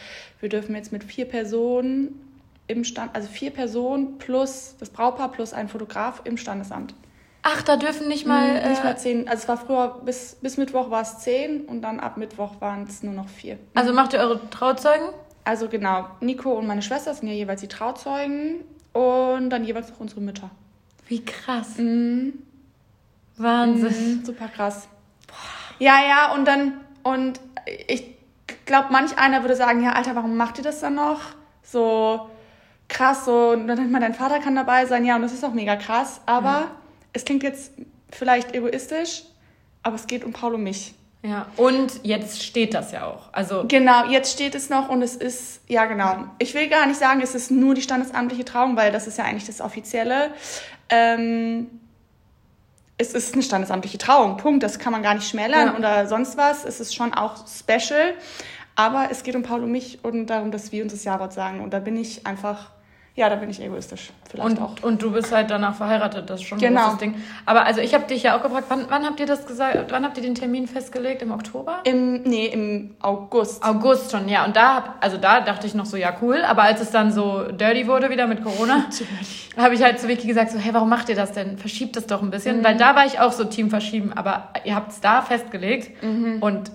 Wir 0.41 0.49
dürfen 0.49 0.75
jetzt 0.75 0.93
mit 0.93 1.05
vier 1.05 1.27
Personen 1.27 2.21
im 2.67 2.85
Stand, 2.85 3.15
also 3.15 3.29
vier 3.29 3.51
Personen 3.51 4.19
plus 4.19 4.77
das 4.79 4.91
Brautpaar 4.91 5.33
plus 5.33 5.53
ein 5.53 5.69
Fotograf 5.69 6.23
im 6.25 6.37
Standesamt. 6.37 6.95
Ach, 7.47 7.61
da 7.61 7.77
dürfen 7.77 8.09
nicht 8.09 8.27
mal. 8.27 8.55
Nicht 8.69 8.81
äh, 8.81 8.85
mal 8.85 8.97
zehn, 8.97 9.29
also 9.29 9.43
es 9.43 9.49
war 9.49 9.59
früher, 9.59 10.01
bis, 10.03 10.37
bis 10.41 10.57
Mittwoch 10.57 10.91
war 10.91 11.03
es 11.03 11.19
zehn 11.19 11.67
und 11.67 11.83
dann 11.83 12.01
ab 12.01 12.17
Mittwoch 12.17 12.59
waren 12.61 12.85
es 12.85 13.03
nur 13.03 13.13
noch 13.13 13.29
vier. 13.29 13.59
also 13.75 13.93
macht 13.93 14.15
ihr 14.15 14.21
eure 14.21 14.49
Trauzeugen? 14.49 15.11
Also 15.45 15.69
genau, 15.69 16.09
Nico 16.21 16.53
und 16.55 16.67
meine 16.67 16.81
Schwester 16.81 17.13
sind 17.13 17.29
ja 17.29 17.35
jeweils 17.35 17.61
die 17.61 17.69
Trauzeugen 17.69 18.65
und 18.95 19.51
dann 19.51 19.63
jeweils 19.63 19.91
noch 19.91 20.01
unsere 20.01 20.23
Mütter. 20.23 20.51
Wie 21.07 21.23
krass. 21.23 21.77
Mhm. 21.77 22.33
Wahnsinn. 23.37 24.21
Mhm, 24.21 24.25
super 24.25 24.49
krass. 24.49 24.89
Ja, 25.79 25.97
ja, 26.09 26.33
und 26.33 26.47
dann, 26.47 26.81
und 27.03 27.41
ich 27.89 28.15
glaube, 28.65 28.89
manch 28.91 29.19
einer 29.19 29.43
würde 29.43 29.55
sagen, 29.55 29.85
ja, 29.85 29.93
Alter, 29.93 30.17
warum 30.17 30.39
macht 30.39 30.57
ihr 30.57 30.65
das 30.65 30.81
dann 30.81 30.95
noch? 30.95 31.21
So 31.63 32.31
krass, 32.89 33.27
so, 33.27 33.51
und 33.51 33.67
dann 33.69 33.79
hat 33.79 33.91
man, 33.91 34.01
dein 34.01 34.15
Vater 34.15 34.39
kann 34.39 34.57
dabei 34.57 34.87
sein, 34.87 35.05
ja, 35.05 35.17
und 35.17 35.23
das 35.23 35.35
ist 35.35 35.45
auch 35.45 35.53
mega 35.53 35.77
krass, 35.77 36.23
aber 36.25 36.69
es 37.15 37.25
klingt 37.25 37.43
jetzt 37.43 37.73
vielleicht 38.11 38.55
egoistisch, 38.55 39.23
aber 39.83 39.97
es 39.97 40.07
geht 40.07 40.23
um 40.25 40.33
Paul 40.35 40.55
und 40.55 40.63
mich. 40.63 40.95
Ja, 41.23 41.47
und 41.57 42.01
jetzt 42.03 42.43
steht 42.45 42.75
das 42.75 42.93
ja 42.93 43.07
auch. 43.07 43.33
Also, 43.33 43.65
Genau, 43.67 44.11
jetzt 44.11 44.31
steht 44.33 44.55
es 44.55 44.69
noch 44.69 44.91
und 44.91 45.01
es 45.01 45.17
ist, 45.17 45.63
ja 45.69 45.87
genau. 45.87 46.27
Ich 46.39 46.53
will 46.53 46.69
gar 46.69 46.85
nicht 46.85 46.99
sagen, 47.01 47.23
es 47.23 47.35
ist 47.35 47.51
nur 47.51 47.75
die 47.75 47.81
standesamtliche 47.81 48.45
Trauung, 48.45 48.77
weil 48.77 48.93
das 48.93 49.07
ist 49.07 49.17
ja 49.17 49.25
eigentlich 49.25 49.47
das 49.47 49.63
Offizielle. 49.63 50.33
Ähm, 50.91 51.69
es 52.99 53.15
ist 53.15 53.33
eine 53.33 53.43
standesamtliche 53.43 53.97
Trauung, 53.97 54.37
Punkt. 54.37 54.63
Das 54.63 54.79
kann 54.79 54.93
man 54.93 55.03
gar 55.03 55.15
nicht 55.15 55.27
schmälern 55.29 55.69
Ja. 55.69 55.77
oder 55.79 56.07
sonst 56.07 56.37
was. 56.37 56.65
Es 56.67 56.79
ist 56.81 56.95
schon 56.95 57.15
auch 57.15 57.47
special. 57.49 58.13
Aber 58.77 59.09
es 59.11 59.23
geht 59.23 59.35
um 59.35 59.43
Paul 59.43 59.63
und 59.65 59.73
mich 59.73 60.01
und 60.05 60.27
darum, 60.27 60.51
dass 60.51 60.73
wir 60.73 60.83
uns 60.83 60.93
das 60.93 61.05
Ja-Wort 61.05 61.33
sagen. 61.33 61.61
Und 61.61 61.73
da 61.73 61.79
bin 61.79 61.97
ich 61.97 62.27
einfach, 62.27 62.71
ja, 63.17 63.29
da 63.29 63.37
bin 63.37 63.49
ich 63.49 63.63
egoistisch. 63.63 64.11
Vielleicht 64.29 64.59
und, 64.59 64.61
auch. 64.61 64.83
und 64.83 65.01
du 65.01 65.13
bist 65.13 65.33
halt 65.33 65.49
danach 65.51 65.77
verheiratet, 65.77 66.29
das 66.29 66.41
ist 66.41 66.47
schon 66.49 66.59
ein 66.59 66.61
Genau. 66.61 66.83
großes 66.85 66.99
Ding. 66.99 67.15
Aber 67.47 67.65
also 67.65 67.81
ich 67.81 67.95
habe 67.95 68.05
dich 68.07 68.25
ja 68.25 68.37
auch 68.37 68.43
gefragt, 68.43 68.65
wann, 68.69 68.87
wann 68.89 69.05
habt 69.07 69.21
ihr 69.21 69.27
das 69.27 69.47
gesagt, 69.47 69.93
wann 69.93 70.05
habt 70.05 70.17
ihr 70.17 70.23
den 70.25 70.35
Termin 70.35 70.67
festgelegt? 70.67 71.23
Im 71.23 71.31
Oktober? 71.31 71.79
Im, 71.85 72.23
nee, 72.23 72.47
im 72.47 72.97
August. 73.01 73.63
August 73.65 74.11
schon, 74.11 74.29
ja. 74.29 74.45
Und 74.45 74.57
da, 74.57 74.75
hab, 74.75 74.97
also 75.05 75.17
da 75.17 75.41
dachte 75.41 75.67
ich 75.69 75.75
noch 75.75 75.87
so, 75.87 75.97
ja 75.97 76.13
cool. 76.23 76.43
Aber 76.45 76.63
als 76.65 76.81
es 76.81 76.91
dann 76.91 77.13
so 77.13 77.45
dirty 77.53 77.87
wurde 77.87 78.11
wieder 78.11 78.27
mit 78.27 78.43
Corona, 78.43 78.87
habe 79.57 79.75
ich 79.75 79.83
halt 79.83 80.01
zu 80.01 80.09
Vicky 80.09 80.27
gesagt, 80.27 80.51
so, 80.51 80.59
hey, 80.59 80.75
warum 80.75 80.89
macht 80.89 81.09
ihr 81.09 81.15
das 81.17 81.31
denn? 81.33 81.57
Verschiebt 81.59 81.95
das 81.97 82.07
doch 82.07 82.21
ein 82.23 82.31
bisschen. 82.31 82.59
Mhm. 82.59 82.65
Weil 82.65 82.77
da 82.77 82.97
war 82.97 83.07
ich 83.07 83.21
auch 83.21 83.31
so 83.33 83.45
Team 83.45 83.71
verschieben. 83.71 84.13
Aber 84.13 84.49
ihr 84.65 84.75
habt 84.75 84.91
es 84.91 85.01
da 85.01 85.23
festgelegt 85.23 86.03
Mhm. 86.03 86.39
und 86.41 86.73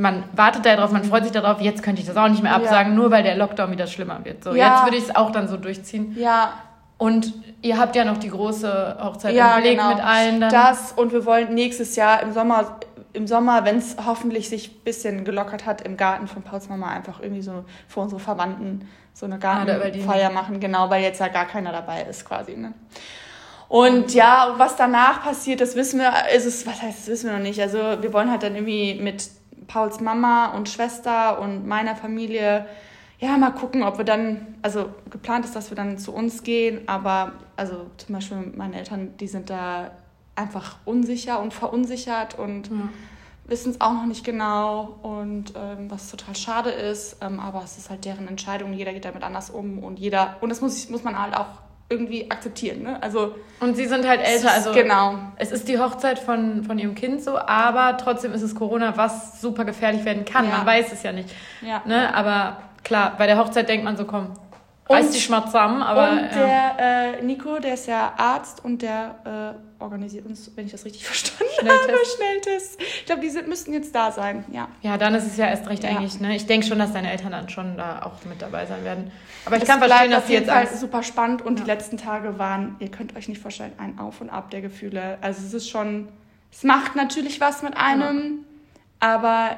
man 0.00 0.24
wartet 0.32 0.64
darauf, 0.66 0.90
man 0.92 1.04
freut 1.04 1.22
sich 1.24 1.32
darauf, 1.32 1.60
jetzt 1.60 1.82
könnte 1.82 2.00
ich 2.00 2.06
das 2.08 2.16
auch 2.16 2.28
nicht 2.28 2.42
mehr 2.42 2.52
Ja. 2.52 2.58
absagen, 2.58 2.94
nur 2.94 3.10
weil 3.10 3.22
der 3.22 3.36
Lockdown 3.36 3.70
wieder 3.70 3.86
schlimmer 3.86 4.24
wird. 4.24 4.42
So, 4.44 4.54
Ja. 4.54 4.72
jetzt 4.74 4.84
würde 4.84 4.96
ich 4.96 5.04
es 5.04 5.14
auch 5.16 5.30
dann 5.30 5.46
so 5.48 5.56
durchziehen. 5.56 6.16
Ja, 6.18 6.52
Und 6.98 7.32
ihr 7.62 7.78
habt 7.78 7.96
ja 7.96 8.04
noch 8.04 8.18
die 8.18 8.28
große 8.28 8.98
Hochzeit 9.02 9.34
ja, 9.34 9.56
im 9.56 9.62
Beleg 9.62 9.78
genau. 9.78 9.94
mit 9.94 10.04
allen 10.04 10.40
dann. 10.40 10.50
Das 10.50 10.92
und 10.92 11.12
wir 11.12 11.24
wollen 11.24 11.54
nächstes 11.54 11.96
Jahr 11.96 12.20
im 12.22 12.32
Sommer, 12.34 12.76
im 13.14 13.26
Sommer, 13.26 13.64
wenn 13.64 13.78
es 13.78 13.96
hoffentlich 14.06 14.48
sich 14.50 14.70
ein 14.70 14.84
bisschen 14.84 15.24
gelockert 15.24 15.64
hat, 15.64 15.80
im 15.80 15.96
Garten 15.96 16.26
von 16.28 16.42
Pauls 16.42 16.68
Mama 16.68 16.88
einfach 16.88 17.20
irgendwie 17.20 17.40
so 17.42 17.64
für 17.88 18.00
unsere 18.00 18.20
Verwandten 18.20 18.86
so 19.14 19.24
eine 19.26 19.36
Ah, 19.36 19.38
Gartenfeier 19.64 20.30
machen, 20.30 20.60
genau, 20.60 20.90
weil 20.90 21.02
jetzt 21.02 21.20
ja 21.20 21.28
gar 21.28 21.46
keiner 21.46 21.72
dabei 21.72 22.02
ist 22.02 22.24
quasi. 22.26 22.54
Ne? 22.56 22.74
Und 23.68 24.12
ja, 24.14 24.54
was 24.56 24.76
danach 24.76 25.22
passiert, 25.22 25.60
das 25.60 25.76
wissen 25.76 26.00
wir, 26.00 26.12
ist 26.36 26.44
es, 26.44 26.66
was 26.66 26.82
heißt, 26.82 26.98
das 27.00 27.06
wissen 27.08 27.30
wir 27.30 27.36
noch 27.36 27.42
nicht. 27.42 27.60
Also 27.62 27.78
wir 28.00 28.12
wollen 28.12 28.30
halt 28.30 28.42
dann 28.42 28.54
irgendwie 28.56 28.98
mit 29.00 29.24
Pauls 29.70 30.00
Mama 30.00 30.46
und 30.56 30.68
Schwester 30.68 31.40
und 31.40 31.66
meiner 31.66 31.94
Familie 31.96 32.66
ja, 33.18 33.36
mal 33.36 33.50
gucken, 33.50 33.82
ob 33.82 33.98
wir 33.98 34.04
dann, 34.06 34.54
also 34.62 34.88
geplant 35.10 35.44
ist, 35.44 35.54
dass 35.54 35.70
wir 35.70 35.76
dann 35.76 35.98
zu 35.98 36.12
uns 36.14 36.42
gehen, 36.42 36.88
aber 36.88 37.32
also 37.54 37.86
zum 37.98 38.14
Beispiel 38.14 38.52
meine 38.56 38.78
Eltern, 38.78 39.14
die 39.18 39.28
sind 39.28 39.50
da 39.50 39.90
einfach 40.36 40.76
unsicher 40.86 41.38
und 41.42 41.52
verunsichert 41.52 42.38
und 42.38 42.68
Ja. 42.68 42.88
wissen 43.44 43.72
es 43.72 43.80
auch 43.82 43.92
noch 43.92 44.06
nicht 44.06 44.24
genau 44.24 44.96
und 45.02 45.52
ähm, 45.54 45.90
was 45.90 46.10
total 46.10 46.34
schade 46.34 46.70
ist, 46.70 47.18
ähm, 47.20 47.40
aber 47.40 47.62
es 47.62 47.76
ist 47.76 47.90
halt 47.90 48.06
deren 48.06 48.26
Entscheidung, 48.26 48.72
jeder 48.72 48.94
geht 48.94 49.04
damit 49.04 49.22
anders 49.22 49.50
um 49.50 49.80
und 49.84 49.98
jeder, 49.98 50.36
und 50.40 50.48
das 50.48 50.62
muss, 50.62 50.78
ich- 50.82 50.88
muss 50.88 51.04
man 51.04 51.20
halt 51.20 51.36
auch 51.36 51.48
irgendwie 51.90 52.30
akzeptieren, 52.30 52.84
ne? 52.84 53.02
Also, 53.02 53.34
Und 53.58 53.76
sie 53.76 53.86
sind 53.86 54.06
halt 54.06 54.20
älter, 54.20 54.52
also 54.52 54.72
genau. 54.72 55.18
es 55.36 55.50
ist 55.50 55.66
die 55.66 55.78
Hochzeit 55.78 56.20
von, 56.20 56.62
von 56.62 56.78
ihrem 56.78 56.94
Kind 56.94 57.22
so, 57.22 57.36
aber 57.36 57.96
trotzdem 57.98 58.32
ist 58.32 58.42
es 58.42 58.54
Corona, 58.54 58.96
was 58.96 59.40
super 59.40 59.64
gefährlich 59.64 60.04
werden 60.04 60.24
kann. 60.24 60.44
Ja. 60.44 60.58
Man 60.58 60.66
weiß 60.66 60.92
es 60.92 61.02
ja 61.02 61.10
nicht. 61.10 61.28
Ja. 61.60 61.82
Ne? 61.84 62.14
Aber 62.14 62.58
klar, 62.84 63.14
bei 63.18 63.26
der 63.26 63.38
Hochzeit 63.38 63.68
denkt 63.68 63.84
man 63.84 63.96
so, 63.96 64.04
komm, 64.04 64.28
reiß 64.90 65.06
Und- 65.06 65.14
dich 65.14 65.28
mal 65.30 65.44
zusammen. 65.46 65.82
Aber 65.82 66.10
und 66.12 66.18
ja. 66.18 66.74
der 66.76 67.18
äh, 67.18 67.22
Nico, 67.22 67.58
der 67.58 67.74
ist 67.74 67.86
ja 67.86 68.12
Arzt 68.16 68.64
und 68.64 68.82
der 68.82 69.56
äh, 69.80 69.82
organisiert 69.82 70.26
uns, 70.26 70.50
wenn 70.56 70.66
ich 70.66 70.72
das 70.72 70.84
richtig 70.84 71.04
verstanden 71.06 71.52
Schnelltest. 71.58 71.88
habe, 71.88 71.98
Schnelltest. 72.16 72.80
Ich 72.82 73.06
glaube, 73.06 73.20
die 73.22 73.30
sind, 73.30 73.48
müssten 73.48 73.72
jetzt 73.72 73.94
da 73.94 74.10
sein, 74.12 74.44
ja. 74.52 74.68
ja, 74.82 74.98
dann 74.98 75.14
ist 75.14 75.26
es 75.26 75.36
ja 75.36 75.46
erst 75.46 75.68
recht 75.68 75.82
Ja. 75.84 75.90
eigentlich. 75.90 76.20
Ne? 76.20 76.34
Ich 76.36 76.46
denke 76.46 76.66
schon, 76.66 76.78
dass 76.78 76.92
deine 76.92 77.10
Eltern 77.10 77.32
dann 77.32 77.48
schon 77.48 77.76
da 77.76 78.02
auch 78.02 78.24
mit 78.28 78.42
dabei 78.42 78.66
sein 78.66 78.84
werden. 78.84 79.10
Aber 79.46 79.56
ich 79.56 79.62
Es 79.62 79.68
kann 79.68 79.78
verstehen, 79.78 80.10
dass 80.10 80.26
sie 80.26 80.34
jetzt 80.34 80.48
Fall 80.50 80.66
Angst 80.66 80.78
super 80.80 81.02
spannend 81.02 81.42
und 81.42 81.58
Ja. 81.58 81.64
die 81.64 81.70
letzten 81.70 81.96
Tage 81.96 82.38
waren, 82.38 82.76
ihr 82.78 82.90
könnt 82.90 83.16
euch 83.16 83.28
nicht 83.28 83.40
vorstellen, 83.40 83.72
ein 83.78 83.98
Auf 83.98 84.20
und 84.20 84.28
Ab 84.30 84.50
der 84.50 84.60
Gefühle. 84.60 85.16
Also 85.22 85.40
es 85.46 85.54
ist 85.54 85.68
schon, 85.70 86.08
es 86.52 86.62
macht 86.62 86.94
natürlich 86.96 87.40
was 87.40 87.62
mit 87.62 87.76
einem, 87.76 88.44
aber 88.98 89.56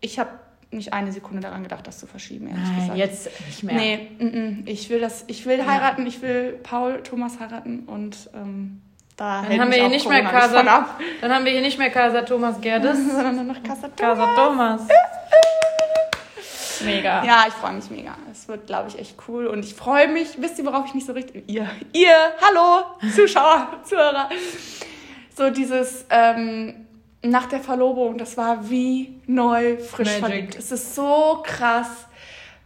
ich 0.00 0.18
habe 0.18 0.30
nicht 0.70 0.92
eine 0.92 1.12
Sekunde 1.12 1.40
daran 1.40 1.62
gedacht, 1.62 1.86
das 1.86 1.98
zu 1.98 2.06
verschieben, 2.06 2.48
ehrlich 2.48 2.64
Nein, 2.64 2.80
gesagt. 2.80 2.98
jetzt 2.98 3.46
nicht 3.46 3.62
mehr. 3.62 3.74
Nee, 3.74 4.08
mm, 4.18 4.24
mm. 4.24 4.62
ich 4.66 4.90
will 4.90 5.00
das, 5.00 5.24
ich 5.26 5.46
will 5.46 5.66
heiraten, 5.66 6.06
ich 6.06 6.20
will 6.20 6.58
Paul 6.62 7.02
Thomas 7.02 7.40
heiraten 7.40 7.80
und 7.86 8.30
ähm, 8.34 8.82
da 9.16 9.42
Dann 9.42 9.60
haben 9.60 9.68
mich 9.68 9.76
wir 9.78 9.82
hier 9.84 9.90
nicht 9.90 10.08
mehr 10.08 10.22
Casa, 10.24 10.60
ab. 10.60 11.00
dann 11.20 11.34
haben 11.34 11.44
wir 11.44 11.52
hier 11.52 11.60
nicht 11.60 11.78
mehr 11.78 11.90
Casa 11.90 12.22
Thomas 12.22 12.60
Gerdes, 12.60 12.98
Sondern 13.10 13.34
nur 13.34 13.44
noch 13.44 13.62
Casa 13.62 13.88
Casa 13.88 14.34
Thomas. 14.34 14.86
Thomas. 14.86 14.88
Mega. 16.84 17.24
Ja, 17.24 17.44
ich 17.48 17.54
freue 17.54 17.72
mich 17.72 17.90
mega. 17.90 18.16
Es 18.30 18.46
wird, 18.46 18.66
glaube 18.66 18.88
ich, 18.88 18.98
echt 18.98 19.16
cool. 19.26 19.48
Und 19.48 19.64
ich 19.64 19.74
freue 19.74 20.06
mich, 20.06 20.40
wisst 20.40 20.60
ihr, 20.60 20.66
worauf 20.66 20.86
ich 20.86 20.94
mich 20.94 21.04
so 21.04 21.12
richtig. 21.12 21.42
Ihr, 21.48 21.68
ihr, 21.92 22.14
hallo, 22.40 22.84
Zuschauer, 23.12 23.80
Zuhörer. 23.82 24.28
So 25.36 25.50
dieses 25.50 26.06
ähm, 26.10 26.86
nach 27.22 27.46
der 27.46 27.60
Verlobung, 27.60 28.18
das 28.18 28.36
war 28.36 28.70
wie 28.70 29.20
neu 29.26 29.78
frisch 29.78 30.06
Magic. 30.06 30.20
verliebt. 30.20 30.56
Es 30.56 30.70
ist 30.70 30.94
so 30.94 31.42
krass. 31.44 32.06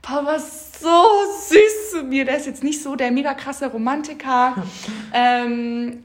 Paul 0.02 0.26
war 0.26 0.38
so 0.38 1.04
süß 1.49 1.90
zu 1.92 2.02
mir. 2.02 2.25
Der 2.25 2.37
ist 2.37 2.47
jetzt 2.47 2.64
nicht 2.64 2.82
so 2.82 2.97
der 2.97 3.11
mega 3.12 3.35
krasse 3.35 3.68
Romantiker. 3.68 4.56
ähm, 5.12 6.04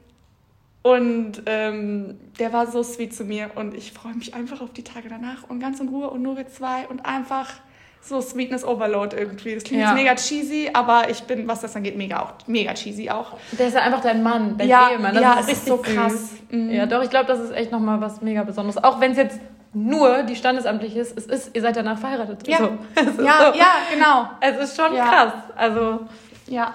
und 0.84 1.42
ähm, 1.48 2.18
der 2.40 2.54
war 2.54 2.72
so 2.72 2.82
sweet 2.84 3.14
zu 3.14 3.26
mir 3.26 3.52
und 3.56 3.74
ich 3.74 3.92
freue 3.92 4.14
mich 4.14 4.34
einfach 4.34 4.62
auf 4.62 4.72
die 4.72 4.84
Tage 4.84 5.10
danach 5.10 5.44
und 5.50 5.60
ganz 5.60 5.82
in 5.82 5.90
Ruhe 5.90 6.10
und 6.10 6.22
nur 6.22 6.38
wir 6.38 6.48
zwei 6.48 6.88
und 6.88 7.06
einfach 7.06 7.50
so 8.02 8.22
Sweetness 8.22 8.64
Overload 8.64 9.16
irgendwie. 9.18 9.56
Das 9.56 9.64
klingt 9.64 9.82
Ja. 9.84 9.90
jetzt 9.90 9.96
mega 9.98 10.16
cheesy, 10.16 10.70
aber 10.74 11.10
ich 11.10 11.24
bin, 11.24 11.48
was 11.48 11.62
das 11.62 11.76
angeht, 11.76 11.98
mega 11.98 12.22
auch 12.22 12.34
mega 12.48 12.74
cheesy 12.74 13.10
auch. 13.10 13.34
Der 13.52 13.68
ist 13.68 13.74
ja 13.74 13.82
einfach 13.82 14.02
dein 14.02 14.24
Mann, 14.24 14.58
dein 14.58 14.68
Ja, 14.68 14.90
Ehemann. 14.92 15.14
Das 15.14 15.22
ja, 15.24 15.40
ist 15.40 15.50
ist 15.50 15.66
so 15.66 15.78
krass. 15.78 16.32
Mhm. 16.50 16.72
Ja, 16.72 16.86
doch, 16.86 17.04
ich 17.04 17.10
glaube, 17.10 17.26
das 17.26 17.40
ist 17.40 17.52
echt 17.52 17.72
nochmal 17.72 18.00
was 18.00 18.22
mega 18.22 18.44
Besonderes. 18.44 18.82
Auch 18.84 19.00
wenn 19.02 19.12
es 19.12 19.18
jetzt 19.18 19.40
nur 19.74 20.24
die 20.24 20.36
standesamtliche 20.36 21.00
ist, 21.00 21.18
es 21.18 21.26
ist, 21.26 21.56
ihr 21.56 21.62
seid 21.62 21.76
danach 21.76 22.00
verheiratet. 22.00 22.48
Ja, 22.48 22.58
So. 22.58 22.64
Ja, 23.24 23.52
so. 23.52 23.58
ja, 23.60 23.68
genau. 23.94 24.30
Es 24.40 24.58
ist 24.70 24.78
schon 24.78 24.96
krass. 24.96 25.34
Also, 25.56 26.00
Ja, 26.48 26.74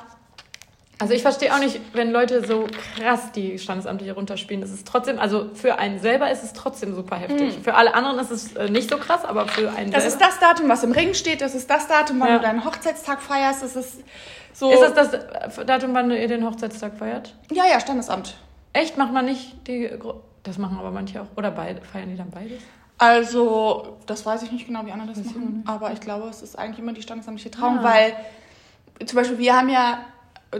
also 1.02 1.14
ich 1.14 1.22
verstehe 1.22 1.52
auch 1.52 1.58
nicht, 1.58 1.80
wenn 1.92 2.12
Leute 2.12 2.46
so 2.46 2.66
krass 2.96 3.32
die 3.32 3.58
standesamtliche 3.58 4.12
runterspielen. 4.14 4.60
Das 4.60 4.70
ist 4.70 4.86
trotzdem, 4.86 5.18
also 5.18 5.50
für 5.54 5.78
einen 5.78 5.98
selber 5.98 6.30
ist 6.30 6.42
es 6.44 6.52
trotzdem 6.52 6.94
super 6.94 7.16
heftig. 7.16 7.58
Für 7.62 7.74
alle 7.74 7.94
anderen 7.94 8.18
ist 8.20 8.30
es 8.30 8.52
äh, 8.54 8.68
nicht 8.70 8.88
so 8.88 8.96
krass, 8.98 9.24
aber 9.24 9.48
für 9.48 9.70
einen 9.72 9.90
das 9.90 10.04
selber. 10.04 10.16
ist 10.16 10.20
das 10.24 10.38
Datum, 10.38 10.68
was 10.68 10.82
im 10.84 10.92
Ring 10.92 11.12
steht. 11.14 11.40
Das 11.40 11.54
ist 11.54 11.68
das 11.68 11.88
Datum, 11.88 12.20
wann 12.20 12.28
Ja. 12.28 12.36
du 12.38 12.42
deinen 12.44 12.64
Hochzeitstag 12.64 13.20
feierst. 13.20 13.62
Das 13.62 13.74
ist 13.76 13.98
so. 14.52 14.70
Ist 14.72 14.96
das 14.96 15.10
das 15.10 15.66
Datum, 15.66 15.92
wann 15.94 16.10
ihr 16.10 16.28
den 16.28 16.44
Hochzeitstag 16.46 16.96
feiert? 16.96 17.34
ja, 17.50 17.64
ja, 17.66 17.80
Standesamt. 17.80 18.36
Echt? 18.72 18.96
Macht 18.96 19.12
man 19.12 19.24
nicht 19.24 19.66
die. 19.66 19.90
Das 20.44 20.56
machen 20.58 20.78
aber 20.78 20.90
manche 20.92 21.20
auch. 21.22 21.26
Oder 21.36 21.50
beide. 21.50 21.80
Feiern 21.82 22.08
die 22.10 22.16
dann 22.16 22.30
beides? 22.30 22.60
Also, 22.98 23.98
das 24.06 24.24
weiß 24.24 24.42
ich 24.44 24.52
nicht 24.52 24.66
genau, 24.66 24.86
wie 24.86 24.92
andere 24.92 25.08
das 25.08 25.24
machen, 25.24 25.64
aber 25.66 25.92
ich 25.92 26.00
glaube, 26.00 26.28
es 26.28 26.40
ist 26.40 26.56
eigentlich 26.58 26.78
immer 26.78 26.92
die 26.92 27.02
standesamtliche 27.02 27.50
Trauung, 27.50 27.80
Ah. 27.80 27.84
weil 27.84 28.16
zum 29.06 29.16
Beispiel 29.16 29.38
wir 29.38 29.56
haben 29.56 29.68
ja, 29.68 29.98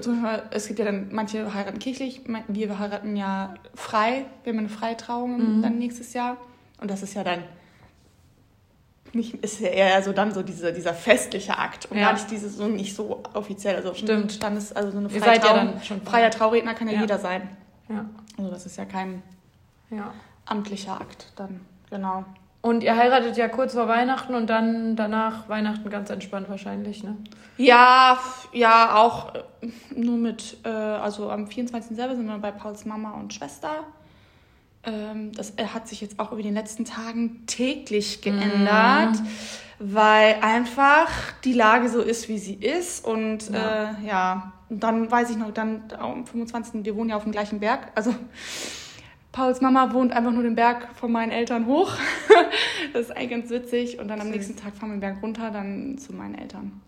zum 0.01 0.23
Beispiel, 0.23 0.49
es 0.51 0.67
gibt 0.67 0.79
ja 0.79 0.85
dann, 0.87 1.09
manche 1.13 1.53
heiraten 1.53 1.79
kirchlich, 1.79 2.23
wir 2.49 2.79
heiraten 2.79 3.17
ja 3.17 3.55
frei, 3.75 4.25
wir 4.45 4.53
haben 4.53 4.59
eine 4.61 4.69
freie 4.69 4.97
Trauung 4.97 5.59
Mhm. 5.59 5.63
dann 5.63 5.79
nächstes 5.79 6.13
Jahr 6.15 6.37
und 6.81 6.91
das 6.91 7.03
ist 7.03 7.15
ja 7.15 7.25
dann 7.25 7.43
nicht, 9.13 9.35
ist 9.45 9.61
ja 9.61 9.69
eher 9.69 10.03
so 10.03 10.13
dann 10.13 10.33
so 10.33 10.43
diese, 10.43 10.73
dieser 10.73 10.95
festliche 10.95 11.59
Akt 11.59 11.87
und 11.91 11.99
Ja. 11.99 12.05
gar 12.07 12.13
nicht 12.15 12.31
dieses 12.31 12.57
so 12.57 12.67
nicht 12.69 12.95
so 12.97 13.23
offiziell, 13.35 13.77
also 13.77 13.93
Stimmt. 13.95 14.33
Standes, 14.33 14.73
also 14.73 14.91
so 14.91 14.99
eine 14.99 15.11
freie 15.11 15.35
ja 15.37 15.39
Trauung, 15.41 15.79
frei. 15.81 16.01
freier 16.05 16.31
Trauredner 16.31 16.75
kann 16.75 16.89
ja, 16.89 16.95
Ja. 16.95 17.01
jeder 17.03 17.19
sein, 17.19 17.49
Ja. 17.91 18.07
also 18.39 18.51
das 18.51 18.65
ist 18.65 18.79
ja 18.79 18.87
kein 18.87 19.23
Ja. 19.91 20.15
amtlicher 20.47 20.99
Akt 20.99 21.33
dann, 21.37 21.61
genau. 21.91 22.25
Und 22.63 22.85
ihr 22.85 22.97
heiratet 22.97 23.37
ja 23.37 23.49
kurz 23.49 23.75
vor 23.75 23.89
Weihnachten 23.89 24.37
und 24.37 24.49
dann 24.49 24.95
danach 24.95 25.49
Weihnachten 25.49 25.91
ganz 25.91 26.11
entspannt 26.11 26.49
wahrscheinlich, 26.49 27.03
ne? 27.03 27.17
Ja, 27.57 28.19
ja, 28.53 28.95
auch 28.95 29.35
äh, 29.35 29.41
nur 29.95 30.17
mit, 30.17 30.59
äh, 30.65 30.69
also 30.69 31.29
am 31.29 31.49
24. 31.49 31.97
selber 31.97 32.15
sind 32.15 32.27
wir 32.27 32.39
bei 32.39 32.53
Pauls 32.53 32.85
Mama 32.85 33.13
und 33.19 33.35
Schwester. 33.35 33.85
Ähm, 34.85 35.33
das 35.33 35.55
äh, 35.57 35.67
hat 35.67 35.89
sich 35.89 36.01
jetzt 36.01 36.21
auch 36.21 36.31
über 36.31 36.43
den 36.43 36.55
letzten 36.55 36.85
Tagen 36.85 37.45
täglich 37.47 38.23
geändert, 38.23 39.17
weil 39.81 40.37
einfach 40.41 41.09
die 41.45 41.53
Lage 41.53 41.89
so 41.89 42.01
ist, 42.01 42.29
wie 42.29 42.39
sie 42.39 42.55
ist. 42.55 43.05
Und 43.05 43.51
Ja. 43.51 43.59
ja, 43.59 43.91
äh, 44.03 44.07
ja. 44.07 44.53
Und 44.69 44.83
dann 44.83 45.11
weiß 45.11 45.31
ich 45.31 45.37
noch, 45.37 45.51
dann 45.51 45.83
am 45.99 46.27
25. 46.27 46.85
wir 46.85 46.97
wohnen 46.97 47.11
ja 47.11 47.17
auf 47.17 47.25
dem 47.25 47.33
gleichen 47.33 47.61
Berg. 47.61 47.93
Also 47.95 48.15
Pauls 49.33 49.63
Mama 49.63 49.93
wohnt 49.95 50.13
einfach 50.13 50.31
nur 50.31 50.43
den 50.43 50.55
Berg 50.55 50.89
von 50.95 51.11
meinen 51.11 51.33
Eltern 51.33 51.67
hoch. 51.67 51.93
das 52.93 53.07
ist 53.07 53.11
eigentlich 53.17 53.31
ganz 53.31 53.51
witzig. 53.51 53.99
Und 53.99 54.09
dann 54.09 54.21
am 54.21 54.29
nächsten 54.31 54.57
Tag 54.57 54.77
fahren 54.77 54.91
wir 54.91 54.97
den 54.97 55.01
Berg 55.01 55.23
runter, 55.23 55.51
dann 55.51 55.97
zu 55.99 56.13
meinen 56.13 56.35
Eltern. 56.37 56.81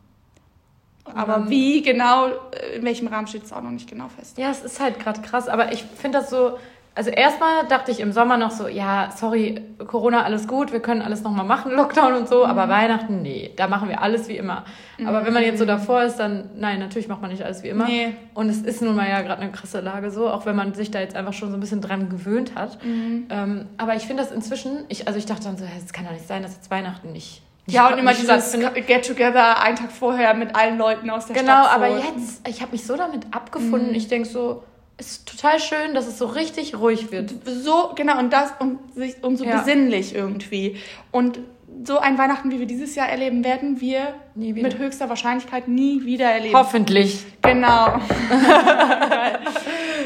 Und 1.05 1.17
Aber 1.17 1.35
dann- 1.35 1.51
wie 1.51 1.83
genau, 1.83 2.29
äh, 2.29 2.77
in 2.77 2.85
welchem 2.85 3.09
Rahmen 3.09 3.27
steht 3.27 3.45
es 3.45 3.53
auch 3.53 3.63
noch 3.63 3.71
nicht 3.71 3.89
genau 3.89 4.09
fest. 4.09 4.37
Ja, 4.39 4.51
es 4.51 4.63
ist 4.63 4.79
halt 4.79 4.99
gerade 5.01 5.23
krass, 5.23 5.49
aber 5.49 5.73
ich 5.73 5.83
finde 5.85 6.19
das 6.19 6.31
so. 6.31 6.59
Also 6.97 7.11
erstmal 7.11 7.67
dachte 7.69 7.91
ich 7.91 7.99
im 7.99 8.13
Sommer 8.13 8.37
noch 8.37 8.53
so, 8.53 8.69
ja, 8.69 9.11
sorry, 9.17 9.61
Corona, 9.85 10.23
alles 10.23 10.47
gut, 10.47 10.73
wir 10.73 10.79
können 10.79 11.03
alles 11.03 11.23
nochmal 11.25 11.45
machen, 11.45 11.73
Lockdown 11.77 12.13
und 12.15 12.29
so, 12.29 12.47
aber 12.47 12.69
Weihnachten, 12.69 13.21
nee, 13.21 13.51
da 13.57 13.67
machen 13.67 13.89
wir 13.89 14.01
alles 14.01 14.29
wie 14.29 14.37
immer. 14.37 14.65
Aber 15.05 15.27
wenn 15.27 15.33
man 15.33 15.43
jetzt 15.43 15.59
so 15.59 15.65
davor 15.65 16.05
ist, 16.05 16.17
dann, 16.19 16.51
nein, 16.55 16.79
natürlich 16.79 17.09
macht 17.09 17.21
man 17.21 17.33
nicht 17.33 17.43
alles 17.43 17.65
wie 17.65 17.69
immer. 17.69 17.87
Nee. 17.87 18.15
Und 18.35 18.49
es 18.49 18.63
ist 18.63 18.81
nun 18.81 18.95
mal 18.95 19.09
ja 19.09 19.23
gerade 19.23 19.43
eine 19.43 19.51
krasse 19.51 19.81
Lage 19.81 20.13
so, 20.13 20.29
auch 20.31 20.47
wenn 20.47 20.55
man 20.55 20.73
sich 20.75 20.93
da 20.93 21.01
jetzt 21.01 21.17
einfach 21.17 21.33
schon 21.33 21.51
so 21.51 21.57
ein 21.57 21.61
bisschen 21.61 21.81
dran 21.81 22.09
gewöhnt 22.11 22.55
hat. 22.55 22.79
Ähm, 22.85 23.67
aber 23.77 23.97
ich 23.97 24.05
finde 24.07 24.23
das 24.23 24.31
inzwischen, 24.31 24.85
ich, 24.89 25.09
also 25.09 25.19
ich 25.19 25.27
dachte 25.27 25.43
dann 25.45 25.57
so, 25.57 25.65
es 25.85 25.93
kann 25.93 26.05
doch 26.05 26.13
nicht 26.13 26.29
sein, 26.29 26.45
dass 26.45 26.55
jetzt 26.55 26.71
Weihnachten 26.71 27.11
nicht. 27.11 27.43
nicht 27.67 27.75
Ja, 27.75 27.89
und 27.89 27.99
immer 27.99 28.13
dieses. 28.15 28.53
Get-Together 28.87 29.61
einen 29.61 29.75
Tag 29.77 29.91
vorher 29.91 30.33
mit 30.35 30.55
allen 30.55 30.79
Leuten 30.79 31.11
aus 31.11 31.27
der 31.27 31.35
Genau, 31.35 31.65
Stadt. 31.65 31.75
aber 31.75 31.89
so. 31.91 31.97
jetzt, 32.05 32.47
ich 32.49 32.61
habe 32.63 32.71
mich 32.71 32.87
so 32.87 32.97
damit 32.97 33.27
abgefunden. 33.35 33.89
Mhm. 33.89 33.95
Ich 33.97 34.07
denke 34.07 34.29
so, 34.29 34.63
ist 34.99 35.27
total 35.29 35.59
schön, 35.61 35.95
dass 35.95 36.07
es 36.07 36.19
so 36.19 36.27
richtig 36.27 36.79
ruhig 36.79 37.11
wird. 37.11 37.35
So, 37.45 37.93
genau, 37.97 38.19
und 38.19 38.33
das 38.33 38.53
und, 38.61 38.79
sich, 38.95 39.23
und 39.23 39.37
so 39.37 39.45
Ja. 39.45 39.59
besinnlich 39.59 40.15
irgendwie. 40.15 40.77
Und 41.11 41.41
so 41.83 41.99
ein 41.99 42.17
Weihnachten, 42.19 42.51
wie 42.53 42.61
wir 42.61 42.67
dieses 42.67 42.95
Jahr 42.95 43.09
erleben, 43.09 43.43
werden 43.45 43.81
wir 43.81 44.15
mit 44.35 44.79
höchster 44.79 45.09
Wahrscheinlichkeit 45.09 45.67
nie 45.67 46.05
wieder 46.05 46.27
erleben. 46.27 46.57
Hoffentlich. 46.57 47.25
Genau. 47.43 47.87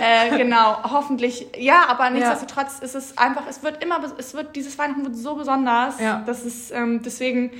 äh, 0.00 0.37
genau, 0.37 0.83
hoffentlich. 0.83 1.47
Ja, 1.59 1.85
aber 1.88 2.09
nichtsdestotrotz 2.11 2.78
ist 2.80 2.95
es 2.95 3.18
einfach, 3.18 3.42
es 3.49 3.62
wird 3.62 3.85
immer, 3.85 4.00
es 4.16 4.33
wird, 4.33 4.57
dieses 4.57 4.78
Weihnachten 4.78 5.04
wird 5.04 5.16
so 5.16 5.35
besonders. 5.35 6.00
Ja. 6.00 6.23
Das 6.26 6.45
ist 6.45 6.71
ähm, 6.71 7.02
deswegen 7.04 7.50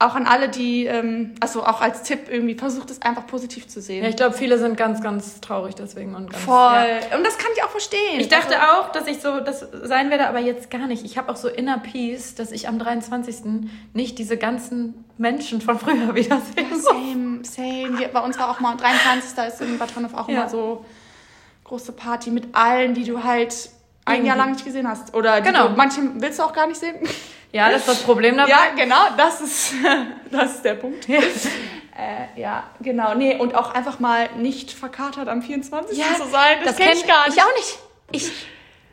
auch 0.00 0.14
an 0.14 0.26
alle, 0.26 0.48
die, 0.48 0.86
ähm, 0.86 1.34
also 1.40 1.64
auch 1.64 1.80
als 1.80 2.04
Tipp 2.04 2.28
irgendwie, 2.30 2.54
versucht 2.54 2.88
es 2.90 3.02
einfach 3.02 3.26
positiv 3.26 3.66
zu 3.66 3.80
sehen. 3.80 4.04
Ja, 4.04 4.08
ich 4.08 4.14
glaube, 4.14 4.36
viele 4.36 4.56
sind 4.58 4.76
ganz, 4.76 5.02
ganz 5.02 5.40
traurig 5.40 5.74
deswegen 5.74 6.14
und 6.14 6.30
ganz. 6.30 6.44
Voll. 6.44 6.54
Ja. 7.10 7.16
Und 7.16 7.24
das 7.26 7.36
kann 7.36 7.48
ich 7.56 7.64
auch 7.64 7.70
verstehen. 7.70 8.20
Ich 8.20 8.28
dachte 8.28 8.60
also, 8.60 8.72
auch, 8.82 8.92
dass 8.92 9.08
ich 9.08 9.20
so 9.20 9.40
das 9.40 9.66
sein 9.82 10.10
werde, 10.10 10.28
aber 10.28 10.38
jetzt 10.38 10.70
gar 10.70 10.86
nicht. 10.86 11.04
Ich 11.04 11.18
habe 11.18 11.32
auch 11.32 11.36
so 11.36 11.48
inner 11.48 11.78
Peace, 11.78 12.36
dass 12.36 12.52
ich 12.52 12.68
am 12.68 12.78
23. 12.78 13.64
nicht 13.92 14.18
diese 14.20 14.36
ganzen 14.36 15.04
Menschen 15.16 15.60
von 15.60 15.80
früher 15.80 16.14
wiedersehen 16.14 16.70
muss. 16.70 16.84
Same, 16.84 17.40
same. 17.42 17.98
Wir, 17.98 18.06
bei 18.08 18.20
uns 18.20 18.38
war 18.38 18.50
auch 18.50 18.60
mal 18.60 18.76
23. 18.76 19.34
Da 19.34 19.46
ist 19.46 19.60
in 19.60 19.78
Bad 19.78 19.96
Honnef 19.96 20.14
auch 20.14 20.28
Ja. 20.28 20.42
immer 20.42 20.48
so 20.48 20.84
große 21.64 21.90
Party 21.90 22.30
mit 22.30 22.54
allen, 22.54 22.94
die 22.94 23.02
du 23.04 23.24
halt 23.24 23.70
ein 24.04 24.24
Jahr 24.24 24.36
lang 24.36 24.52
nicht 24.52 24.64
gesehen 24.64 24.88
hast. 24.88 25.12
Oder 25.14 25.40
die 25.40 25.48
Genau. 25.48 25.68
du, 25.70 25.76
manche 25.76 26.00
willst 26.14 26.38
du 26.38 26.44
auch 26.44 26.52
gar 26.52 26.68
nicht 26.68 26.78
sehen. 26.78 26.94
Ja, 27.52 27.70
das 27.70 27.80
ist 27.82 27.88
das 27.88 28.02
Problem 28.02 28.36
dabei. 28.36 28.50
Ja, 28.50 28.58
genau, 28.76 29.06
das 29.16 29.40
ist, 29.40 29.72
das 30.30 30.56
ist 30.56 30.64
der 30.64 30.74
Punkt. 30.74 31.06
Äh, 32.00 32.40
ja, 32.40 32.62
genau. 32.80 33.14
Nee, 33.16 33.34
und 33.38 33.56
auch 33.56 33.74
einfach 33.74 33.98
mal 33.98 34.28
nicht 34.36 34.70
verkatert 34.70 35.26
am 35.26 35.42
24. 35.42 35.98
zu 35.98 36.28
sein, 36.30 36.58
das, 36.62 36.76
kenn 36.76 36.92
ich 36.92 37.04
gar 37.08 37.26
nicht. 37.26 37.36
Ich 37.36 37.42
auch 37.42 37.56
nicht. 37.56 37.78
Ich, 38.12 38.32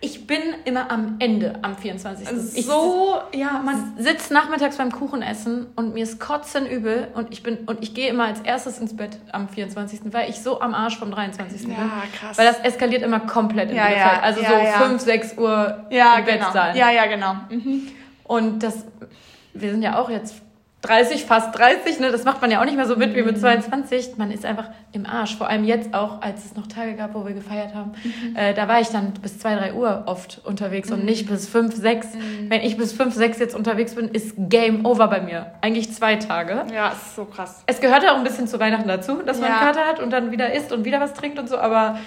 ich 0.01 0.25
bin 0.25 0.39
immer 0.65 0.89
am 0.89 1.17
Ende 1.19 1.53
am 1.61 1.77
24. 1.77 2.27
Ich 2.55 2.65
so, 2.65 3.19
ja, 3.31 3.61
man. 3.63 3.93
sitze 3.99 4.33
nachmittags 4.33 4.77
beim 4.77 4.91
Kuchenessen 4.91 5.67
und 5.75 5.93
mir 5.93 6.01
ist 6.01 6.19
kotzenübel 6.19 7.09
und 7.13 7.31
ich 7.31 7.43
bin 7.43 7.59
und 7.67 7.83
ich 7.83 7.93
gehe 7.93 8.09
immer 8.09 8.25
als 8.25 8.41
erstes 8.41 8.79
ins 8.79 8.97
Bett 8.97 9.19
am 9.31 9.49
24., 9.49 9.99
weil 10.11 10.27
ich 10.27 10.39
so 10.41 10.59
am 10.59 10.73
Arsch 10.73 10.97
vom 10.97 11.11
23. 11.11 11.61
bin. 11.67 11.73
Ja, 11.73 12.03
krass. 12.19 12.39
Weil 12.39 12.47
das 12.47 12.59
eskaliert 12.61 13.03
immer 13.03 13.19
komplett 13.19 13.69
in 13.69 13.75
Ja, 13.75 13.83
Bielefeld. 13.85 14.13
ja, 14.13 14.19
Also 14.21 14.41
ja, 14.41 14.49
so 14.49 14.55
ja. 14.55 14.87
5, 14.87 15.01
6 15.03 15.37
Uhr 15.37 15.85
Ja, 15.91 16.15
im 16.17 16.25
Bett 16.25 16.39
genau. 16.39 16.51
sein. 16.51 16.75
Ja, 16.75 16.89
ja, 16.89 17.05
genau. 17.05 17.35
Mhm. 17.51 17.91
Und 18.25 18.63
das, 18.63 18.85
wir 19.53 19.71
sind 19.71 19.81
ja 19.83 19.97
auch 19.99 20.09
jetzt 20.09 20.35
30, 20.81 21.25
fast 21.25 21.57
30, 21.57 21.99
ne? 21.99 22.11
Das 22.11 22.25
macht 22.25 22.41
man 22.41 22.51
ja 22.51 22.59
auch 22.61 22.65
nicht 22.65 22.75
mehr 22.75 22.85
so 22.85 22.95
mit 22.95 23.15
wie 23.15 23.21
Mhm. 23.21 23.27
mit 23.27 23.39
22. 23.39 24.17
Man 24.17 24.29
ist 24.29 24.45
einfach 24.45 24.69
im 24.91 25.07
Arsch. 25.07 25.35
Vor 25.35 25.47
allem 25.49 25.63
jetzt 25.63 25.95
auch, 25.95 26.21
als 26.21 26.45
es 26.45 26.55
noch 26.55 26.67
Tage 26.67 26.93
gab, 26.93 27.15
wo 27.15 27.25
wir 27.25 27.33
gefeiert 27.33 27.73
haben. 27.73 27.93
Mhm. 28.03 28.35
Äh, 28.35 28.53
da 28.53 28.67
war 28.67 28.79
ich 28.81 28.89
dann 28.89 29.13
bis 29.19 29.39
2, 29.39 29.55
3 29.55 29.73
Uhr 29.73 30.03
oft 30.05 30.41
unterwegs 30.43 30.91
und 30.91 31.03
nicht 31.03 31.27
bis 31.27 31.47
5, 31.47 31.75
6. 31.75 32.13
Mhm. 32.13 32.19
Wenn 32.49 32.61
ich 32.61 32.77
bis 32.77 32.93
5, 32.93 33.15
6 33.15 33.39
jetzt 33.39 33.55
unterwegs 33.55 33.95
bin, 33.95 34.09
ist 34.09 34.35
Game 34.37 34.85
Over 34.85 35.07
bei 35.07 35.21
mir. 35.21 35.53
Eigentlich 35.61 35.91
zwei 35.91 36.17
Tage. 36.17 36.65
Ja, 36.71 36.89
ist 36.89 37.15
so 37.15 37.25
krass. 37.25 37.63
Es 37.65 37.81
gehört 37.81 38.03
ja 38.03 38.11
auch 38.13 38.17
ein 38.17 38.23
bisschen 38.23 38.47
zu 38.47 38.59
Weihnachten 38.59 38.87
dazu, 38.87 39.23
dass 39.25 39.39
man 39.39 39.49
Ja. 39.49 39.57
einen 39.59 39.65
Kater 39.73 39.87
hat 39.87 39.99
und 39.99 40.11
dann 40.11 40.29
wieder 40.31 40.53
isst 40.53 40.71
und 40.71 40.85
wieder 40.85 40.99
was 40.99 41.13
trinkt 41.13 41.39
und 41.39 41.49
so. 41.49 41.57
Aber 41.57 41.97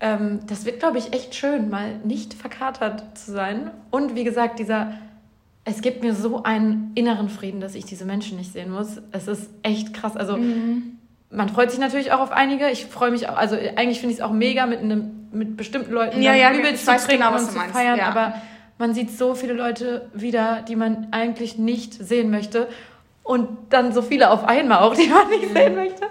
ähm, 0.00 0.40
das 0.46 0.66
wird, 0.66 0.80
glaube 0.80 0.98
ich, 0.98 1.14
echt 1.14 1.34
schön, 1.34 1.70
mal 1.70 1.94
nicht 2.04 2.34
verkatert 2.34 3.02
zu 3.16 3.32
sein. 3.32 3.70
Und 3.90 4.14
wie 4.14 4.24
gesagt, 4.24 4.58
dieser 4.58 4.88
es 5.68 5.82
gibt 5.82 6.02
mir 6.02 6.14
so 6.14 6.44
einen 6.44 6.92
inneren 6.94 7.28
Frieden, 7.28 7.60
dass 7.60 7.74
ich 7.74 7.84
diese 7.84 8.04
Menschen 8.04 8.38
nicht 8.38 8.52
sehen 8.52 8.70
muss. 8.70 9.02
Es 9.10 9.26
ist 9.26 9.50
echt 9.64 9.92
krass. 9.92 10.16
Also 10.16 10.36
mhm. 10.36 10.98
man 11.28 11.48
freut 11.48 11.72
sich 11.72 11.80
natürlich 11.80 12.12
auch 12.12 12.20
auf 12.20 12.30
einige. 12.30 12.70
Ich 12.70 12.86
freue 12.86 13.10
mich 13.10 13.28
auch, 13.28 13.36
also 13.36 13.56
eigentlich 13.56 13.98
finde 13.98 14.12
ich 14.14 14.20
es 14.20 14.24
auch 14.24 14.30
mega 14.32 14.66
mit 14.66 14.78
einem 14.78 15.28
mit 15.32 15.56
bestimmten 15.56 15.92
Leuten 15.92 16.22
ja, 16.22 16.34
ja, 16.34 16.52
übel 16.52 16.74
zu 16.76 16.86
trinken 16.86 17.08
genau, 17.08 17.32
und 17.32 17.40
zu 17.40 17.58
feiern, 17.58 17.98
ja. 17.98 18.06
aber 18.06 18.34
man 18.78 18.94
sieht 18.94 19.10
so 19.10 19.34
viele 19.34 19.52
Leute 19.54 20.08
wieder, 20.14 20.62
die 20.62 20.76
man 20.76 21.08
eigentlich 21.10 21.58
nicht 21.58 21.92
sehen 21.92 22.30
möchte 22.30 22.68
und 23.24 23.48
dann 23.70 23.92
so 23.92 24.02
viele 24.02 24.30
auf 24.30 24.44
einmal 24.44 24.78
auch, 24.78 24.94
die 24.94 25.08
man 25.08 25.28
nicht 25.28 25.50
mhm. 25.50 25.56
sehen 25.56 25.74
möchte. 25.74 26.06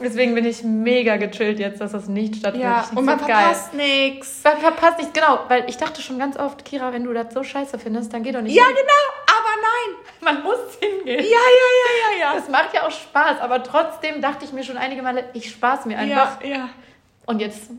Deswegen 0.00 0.34
bin 0.34 0.44
ich 0.44 0.62
mega 0.62 1.16
gechillt 1.16 1.58
jetzt, 1.58 1.80
dass 1.80 1.92
das 1.92 2.08
nicht 2.08 2.36
stattfindet. 2.36 2.70
Ja, 2.70 2.88
und 2.94 3.04
man 3.04 3.18
verpasst 3.18 3.74
nichts. 3.74 4.42
Man 4.44 4.58
verpasst 4.58 4.98
nichts, 4.98 5.12
genau. 5.12 5.40
Weil 5.48 5.64
ich 5.68 5.76
dachte 5.76 6.02
schon 6.02 6.18
ganz 6.18 6.38
oft, 6.38 6.64
Kira, 6.64 6.92
wenn 6.92 7.04
du 7.04 7.12
das 7.12 7.34
so 7.34 7.42
scheiße 7.42 7.78
findest, 7.78 8.12
dann 8.12 8.22
geh 8.22 8.32
doch 8.32 8.42
nicht 8.42 8.54
Ja, 8.54 8.64
hin. 8.66 8.76
genau, 8.76 9.36
aber 9.38 9.54
nein. 9.60 10.34
Man 10.34 10.42
muss 10.42 10.78
hingehen. 10.80 11.18
Ja, 11.18 11.24
ja, 11.24 11.68
ja, 11.80 11.90
ja, 12.02 12.20
ja. 12.20 12.34
Das 12.34 12.48
macht 12.48 12.74
ja 12.74 12.86
auch 12.86 12.90
Spaß, 12.90 13.40
aber 13.40 13.62
trotzdem 13.62 14.20
dachte 14.20 14.44
ich 14.44 14.52
mir 14.52 14.62
schon 14.62 14.76
einige 14.76 15.02
Male, 15.02 15.24
ich 15.32 15.50
spaß 15.50 15.86
mir 15.86 15.98
einfach. 15.98 16.42
Ja, 16.42 16.48
ja. 16.48 16.68
Und 17.26 17.40
jetzt 17.40 17.70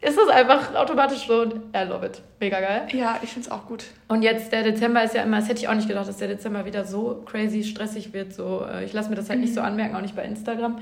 ist 0.00 0.16
es 0.16 0.28
einfach 0.28 0.74
automatisch 0.74 1.26
so 1.26 1.42
und 1.42 1.54
I 1.74 1.84
love 1.88 2.06
it. 2.06 2.22
Mega 2.38 2.60
geil. 2.60 2.86
Ja, 2.92 3.18
ich 3.22 3.30
finde 3.32 3.48
es 3.48 3.52
auch 3.52 3.66
gut. 3.66 3.84
Und 4.06 4.22
jetzt 4.22 4.52
der 4.52 4.62
Dezember 4.62 5.02
ist 5.02 5.14
ja 5.14 5.22
immer, 5.22 5.38
das 5.38 5.48
hätte 5.48 5.60
ich 5.60 5.68
auch 5.68 5.74
nicht 5.74 5.88
gedacht, 5.88 6.08
dass 6.08 6.18
der 6.18 6.28
Dezember 6.28 6.64
wieder 6.64 6.84
so 6.84 7.24
crazy 7.26 7.64
stressig 7.64 8.12
wird. 8.12 8.32
So, 8.32 8.64
äh, 8.64 8.84
ich 8.84 8.92
lasse 8.92 9.10
mir 9.10 9.16
das 9.16 9.28
halt 9.28 9.40
mhm. 9.40 9.46
nicht 9.46 9.54
so 9.54 9.60
anmerken, 9.60 9.96
auch 9.96 10.00
nicht 10.00 10.14
bei 10.14 10.24
Instagram. 10.24 10.78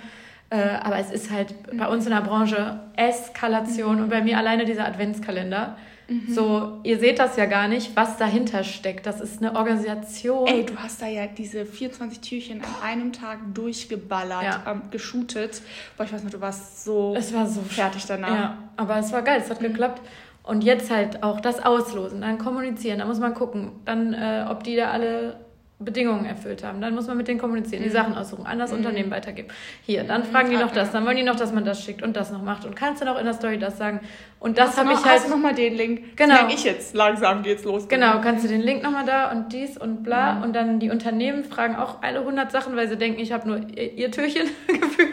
Äh, 0.49 0.59
aber 0.81 0.99
es 0.99 1.11
ist 1.11 1.31
halt 1.31 1.55
bei 1.77 1.89
uns 1.89 2.05
in 2.05 2.13
der 2.13 2.21
Branche 2.21 2.81
Eskalation 2.97 3.97
mhm. 3.97 4.03
und 4.05 4.09
bei 4.11 4.23
mir 4.23 4.39
alleine 4.39 4.65
dieser 4.65 4.87
Adventskalender. 4.87 5.77
Mhm. 6.09 6.33
So, 6.33 6.81
ihr 6.85 7.01
seht 7.01 7.19
das 7.19 7.37
ja 7.37 7.47
gar 7.47 7.67
nicht, 7.67 7.97
was 7.97 8.17
dahinter 8.17 8.63
steckt. 8.63 9.07
Das 9.07 9.21
ist 9.21 9.43
eine 9.43 9.57
Organisation. 9.57 10.47
Ey, 10.47 10.65
du 10.65 10.77
hast 10.77 11.03
da 11.03 11.07
ja 11.09 11.27
diese 11.27 11.67
24 11.67 12.21
Türchen 12.21 12.61
an 12.61 12.71
einem 12.83 13.13
Tag 13.13 13.39
durchgeballert, 13.55 14.45
ja. 14.45 14.63
ähm, 14.71 14.83
geshootet. 14.93 15.63
Boah, 15.97 16.05
ich 16.05 16.13
weiß 16.13 16.23
noch, 16.23 16.31
du 16.31 16.41
warst 16.41 16.85
so, 16.85 17.15
es 17.17 17.35
war 17.35 17.49
so 17.49 17.61
fertig 17.63 18.07
danach. 18.07 18.31
Ja, 18.31 18.59
aber 18.77 18.99
es 18.99 19.13
war 19.13 19.23
geil, 19.23 19.41
es 19.43 19.51
hat 19.51 19.61
mhm. 19.61 19.69
geklappt. 19.69 20.01
Und 20.45 20.63
jetzt 20.63 20.93
halt 20.93 21.25
auch 21.25 21.41
das 21.41 21.65
auslosen, 21.65 22.21
dann 22.21 22.39
kommunizieren, 22.39 23.01
da 23.01 23.07
muss 23.07 23.19
man 23.19 23.35
gucken, 23.35 23.73
dann, 23.85 24.15
äh, 24.15 24.47
ob 24.49 24.63
die 24.63 24.77
da 24.77 24.93
alle 24.93 25.46
Bedingungen 25.79 26.25
erfüllt 26.25 26.65
haben. 26.65 26.81
Dann 26.81 26.95
muss 26.95 27.07
man 27.07 27.19
mit 27.19 27.29
denen 27.29 27.39
kommunizieren, 27.39 27.83
die 27.83 27.91
mhm. 27.91 27.95
Sachen 27.95 28.15
aussuchen, 28.15 28.47
an 28.47 28.59
das 28.59 28.71
mhm. 28.71 28.79
Unternehmen 28.79 29.11
weitergeben. 29.11 29.49
Hier, 29.85 30.05
dann 30.05 30.23
mhm. 30.23 30.27
fragen 30.27 30.51
die 30.51 30.57
noch 30.57 30.71
das, 30.71 30.91
dann 30.91 31.05
wollen 31.05 31.19
die 31.19 31.23
noch, 31.23 31.37
dass 31.37 31.53
man 31.53 31.67
das 31.67 31.85
schickt 31.85 32.03
und 32.03 32.17
das 32.17 32.31
noch 32.33 32.43
macht. 32.43 32.65
Und 32.65 32.75
kannst 32.75 33.03
du 33.03 33.05
noch 33.05 33.19
in 33.19 33.27
der 33.27 33.35
Story 33.35 33.59
das 33.59 33.77
sagen? 33.77 34.01
Und 34.41 34.57
das 34.57 34.79
habe 34.79 34.93
ich 34.93 35.05
halt. 35.05 35.21
Hast 35.21 35.27
du 35.27 35.31
nochmal 35.31 35.55
den 35.55 35.75
Link? 35.75 36.17
Genau. 36.17 36.49
ich 36.49 36.65
jetzt 36.65 36.95
langsam 36.95 37.43
geht's 37.43 37.65
los. 37.65 37.89
Genau, 37.89 38.21
kannst 38.23 38.45
du 38.45 38.49
den 38.49 38.63
Link 38.63 38.83
nochmal 38.83 39.05
da 39.05 39.31
und 39.31 39.53
dies 39.53 39.77
und 39.77 40.03
bla. 40.03 40.37
Mhm. 40.37 40.43
Und 40.45 40.57
dann 40.57 40.81
die 40.81 40.89
Unternehmen 40.89 41.45
fragen 41.45 41.77
auch 41.77 42.03
alle 42.03 42.21
100 42.21 42.51
Sachen, 42.51 42.75
weil 42.75 42.89
sie 42.89 42.97
denken, 42.97 43.21
ich 43.21 43.33
habe 43.33 43.47
nur 43.47 43.59
ihr, 43.59 43.93
ihr 43.93 44.11
Türchen 44.11 44.49
gefühlt. 44.67 45.13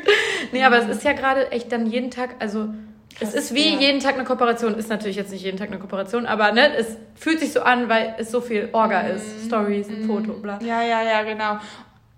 Nee, 0.54 0.64
aber 0.64 0.78
es 0.78 0.88
ist 0.88 1.04
ja 1.04 1.12
gerade 1.12 1.52
echt 1.52 1.74
dann 1.74 1.88
jeden 1.88 2.10
Tag, 2.10 2.36
also 2.40 2.70
es 3.20 3.34
ist 3.34 3.54
wie 3.54 3.74
ja. 3.74 3.80
jeden 3.80 4.00
Tag 4.00 4.16
eine 4.16 4.24
Kooperation. 4.24 4.76
Ist 4.76 4.90
natürlich 4.90 5.16
jetzt 5.16 5.32
nicht 5.32 5.44
jeden 5.44 5.58
Tag 5.58 5.70
eine 5.70 5.80
Kooperation, 5.80 6.26
aber 6.26 6.52
ne, 6.52 6.76
es 6.76 6.98
fühlt 7.16 7.40
sich 7.40 7.54
so 7.54 7.62
an, 7.62 7.90
weil 7.90 8.16
es 8.18 8.32
so 8.32 8.42
viel 8.42 8.70
Orga 8.72 9.04
mm. 9.04 9.16
ist. 9.16 9.46
Stories, 9.46 9.88
ein 9.90 10.06
mm. 10.06 10.08
Foto, 10.08 10.34
bla. 10.34 10.60
Ja, 10.62 10.82
ja, 10.82 11.02
ja, 11.04 11.24
genau. 11.24 11.60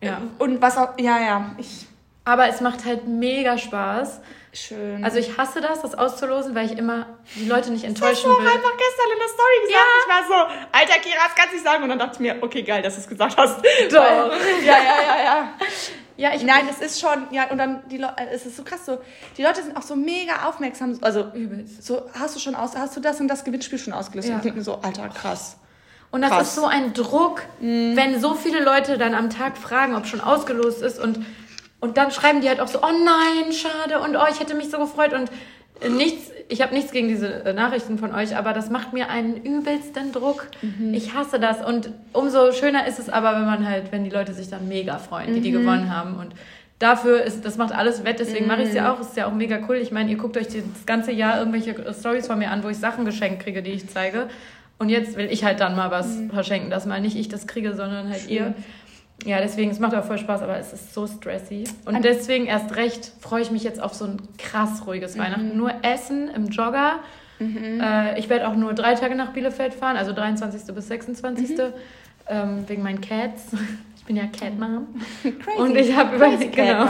Ja. 0.02 0.22
Und 0.38 0.62
was 0.62 0.78
auch, 0.78 0.98
ja, 1.00 1.20
ja. 1.20 1.56
Ich, 1.58 1.86
aber 2.24 2.48
es 2.48 2.62
macht 2.62 2.86
halt 2.86 3.08
mega 3.08 3.58
Spaß. 3.58 4.22
Schön. 4.54 5.04
Also 5.04 5.18
ich 5.18 5.38
hasse 5.38 5.60
das, 5.60 5.82
das 5.82 5.96
auszulosen, 5.96 6.56
weil 6.56 6.68
ich 6.68 6.78
immer 6.78 7.08
die 7.36 7.46
Leute 7.46 7.72
nicht 7.72 7.84
enttäuschen 7.84 8.30
das 8.30 8.38
will. 8.38 8.46
Ich 8.46 8.54
habe 8.54 8.58
einfach 8.58 8.78
gestern 8.78 9.12
in 9.12 9.20
der 9.20 9.28
Story 9.28 9.62
gesagt. 9.66 9.86
Ja. 9.86 10.00
Ich 10.00 10.10
war 10.10 10.28
so, 10.28 10.54
alter 10.72 11.00
Kira, 11.02 11.26
das 11.26 11.36
kannst 11.36 11.52
du 11.52 11.56
nicht 11.56 11.66
sagen. 11.66 11.84
Und 11.84 11.90
dann 11.90 12.00
dachte 12.00 12.14
ich 12.14 12.20
mir, 12.22 12.38
okay, 12.42 12.64
geil, 12.64 12.82
dass 12.82 12.96
du 12.96 13.02
es 13.02 13.08
gesagt 13.08 13.36
hast. 13.38 13.60
Doch. 13.92 14.32
ja, 14.66 14.78
ja, 14.78 15.02
ja, 15.06 15.24
ja. 15.24 15.54
Ja, 16.18 16.34
ich 16.34 16.44
Nein, 16.44 16.66
es 16.70 16.80
ist 16.80 17.02
schon, 17.02 17.28
ja, 17.32 17.50
und 17.50 17.58
dann 17.58 17.82
die 17.90 17.98
Leute, 17.98 18.16
es 18.32 18.46
ist 18.46 18.56
so 18.56 18.64
krass 18.64 18.86
so, 18.86 19.00
die 19.38 19.44
Leute 19.44 19.62
sind 19.62 19.76
auch 19.76 19.82
so 19.82 19.96
mega 19.96 20.48
aufmerksam, 20.48 20.98
also 21.02 21.32
übelst. 21.34 21.84
So, 21.84 22.04
hast 22.18 22.36
du 22.36 22.40
schon 22.40 22.56
aus, 22.56 22.76
hast 22.76 22.96
du 22.96 23.02
das 23.02 23.20
und 23.20 23.28
das 23.28 23.44
Gewinnspiel 23.44 23.80
schon 23.80 23.94
ausgelöst? 23.94 24.30
Ja. 24.30 24.36
Und 24.36 24.40
ich 24.40 24.44
denke 24.44 24.60
mir 24.60 24.64
so, 24.64 24.76
Alter, 24.76 25.10
krass. 25.10 25.58
Und 26.12 26.22
das 26.22 26.32
krass. 26.32 26.48
ist 26.50 26.56
so 26.56 26.66
ein 26.66 26.94
Druck, 26.94 27.42
mhm. 27.60 27.98
wenn 27.98 28.20
so 28.22 28.36
viele 28.36 28.64
Leute 28.64 28.98
dann 28.98 29.14
am 29.14 29.30
Tag 29.30 29.58
fragen, 29.58 29.96
ob 29.96 30.08
schon 30.08 30.22
ausgelost 30.22 30.82
ist 30.82 31.00
und, 31.00 31.26
und 31.82 31.98
dann 31.98 32.12
schreiben 32.12 32.40
die 32.40 32.48
halt 32.48 32.62
auch 32.62 32.70
so, 32.70 32.80
oh 32.82 32.92
nein, 33.04 33.52
schade 33.52 34.00
und 34.00 34.16
oh, 34.16 34.26
ich 34.32 34.40
hätte 34.40 34.56
mich 34.56 34.70
so 34.70 34.78
gefreut 34.78 35.14
und 35.14 35.30
nichts, 35.90 36.32
ich 36.48 36.62
habe 36.62 36.74
nichts 36.74 36.92
gegen 36.92 37.08
diese 37.08 37.44
äh, 37.44 37.54
Nachrichten 37.54 37.98
von 37.98 38.14
euch, 38.14 38.36
aber 38.36 38.54
das 38.54 38.70
macht 38.70 38.94
mir 38.94 39.10
einen 39.10 39.38
übelsten 39.38 40.12
Druck. 40.12 40.48
Mhm. 40.62 40.94
Ich 40.94 41.14
hasse 41.14 41.40
das 41.40 41.66
und 41.66 41.92
umso 42.14 42.52
schöner 42.52 42.88
ist 42.88 43.00
es 43.00 43.10
aber, 43.10 43.34
wenn 43.34 43.46
man 43.46 43.68
halt, 43.68 43.92
wenn 43.92 44.04
die 44.04 44.10
Leute 44.10 44.34
sich 44.34 44.50
dann 44.50 44.68
mega 44.68 44.98
freuen, 44.98 45.34
die 45.34 45.42
die 45.42 45.52
mhm. 45.52 45.62
gewonnen 45.62 45.96
haben 45.96 46.16
und 46.16 46.34
dafür 46.80 47.24
ist, 47.24 47.46
das 47.46 47.58
macht 47.58 47.74
alles 47.74 48.04
wett, 48.04 48.20
deswegen 48.20 48.48
mache 48.48 48.64
ich 48.64 48.70
es 48.70 48.76
ja 48.76 48.84
mhm. 48.84 48.90
auch. 48.90 49.00
Ist 49.02 49.18
ja 49.18 49.28
auch 49.28 49.34
mega 49.34 49.60
cool. 49.68 49.76
Ich 49.78 49.92
meine, 49.92 50.12
ihr 50.12 50.18
guckt 50.18 50.38
euch 50.38 50.48
das 50.48 50.86
ganze 50.86 51.12
Jahr 51.12 51.40
irgendwelche 51.40 51.76
Stories 51.94 52.28
von 52.28 52.40
mir 52.40 52.52
an, 52.52 52.64
wo 52.64 52.70
ich 52.70 52.78
Sachen 52.78 53.06
geschenkt 53.06 53.44
kriege, 53.44 53.62
die 53.62 53.72
ich 53.72 53.90
zeige. 53.90 54.28
Und 54.78 54.90
jetzt 54.90 55.16
will 55.16 55.28
ich 55.32 55.46
halt 55.46 55.62
dann 55.62 55.76
mal 55.76 55.90
was 55.90 56.18
mhm. 56.18 56.32
verschenken, 56.32 56.70
dass 56.70 56.86
mal 56.86 57.00
nicht 57.00 57.16
ich 57.16 57.30
das 57.30 57.48
kriege, 57.48 57.76
sondern 57.76 58.10
halt 58.10 58.22
Schön. 58.22 58.32
ihr. 58.32 58.54
Ja, 59.24 59.40
deswegen, 59.40 59.72
es 59.72 59.80
macht 59.80 59.96
auch 59.96 60.04
voll 60.04 60.18
Spaß, 60.18 60.42
aber 60.42 60.58
es 60.58 60.74
ist 60.74 60.94
so 60.94 61.08
stressy. 61.08 61.64
Und 61.86 62.04
deswegen 62.04 62.46
erst 62.46 62.76
recht 62.76 63.12
freue 63.22 63.42
ich 63.42 63.52
mich 63.52 63.64
jetzt 63.64 63.82
auf 63.82 63.94
so 63.94 64.06
ein 64.06 64.18
krass 64.38 64.86
ruhiges 64.86 65.16
mhm. 65.16 65.22
Weihnachten. 65.22 65.58
Nur 65.58 65.72
Essen 65.84 66.30
im 66.30 66.48
Jogger. 66.48 67.00
Mhm. 67.40 67.82
Äh, 67.82 68.20
ich 68.20 68.30
werde 68.30 68.48
auch 68.48 68.56
nur 68.56 68.74
drei 68.74 68.96
Tage 68.96 69.16
nach 69.16 69.32
Bielefeld 69.32 69.74
fahren, 69.74 69.98
also 69.98 70.14
23. 70.14 70.74
bis 70.74 70.88
26. 70.88 71.50
Mhm. 71.50 71.56
Ähm, 72.28 72.64
wegen 72.68 72.84
meinen 72.84 73.02
Cats. 73.02 73.52
Ich 73.98 74.08
bin 74.08 74.18
ja 74.18 74.28
Cat 74.28 74.60
Mom. 74.60 74.86
Crazy. 75.24 75.58
Und 75.58 75.76
ich 75.76 75.98
habe 75.98 76.18
überlegt, 76.18 76.56
genau, 76.56 76.86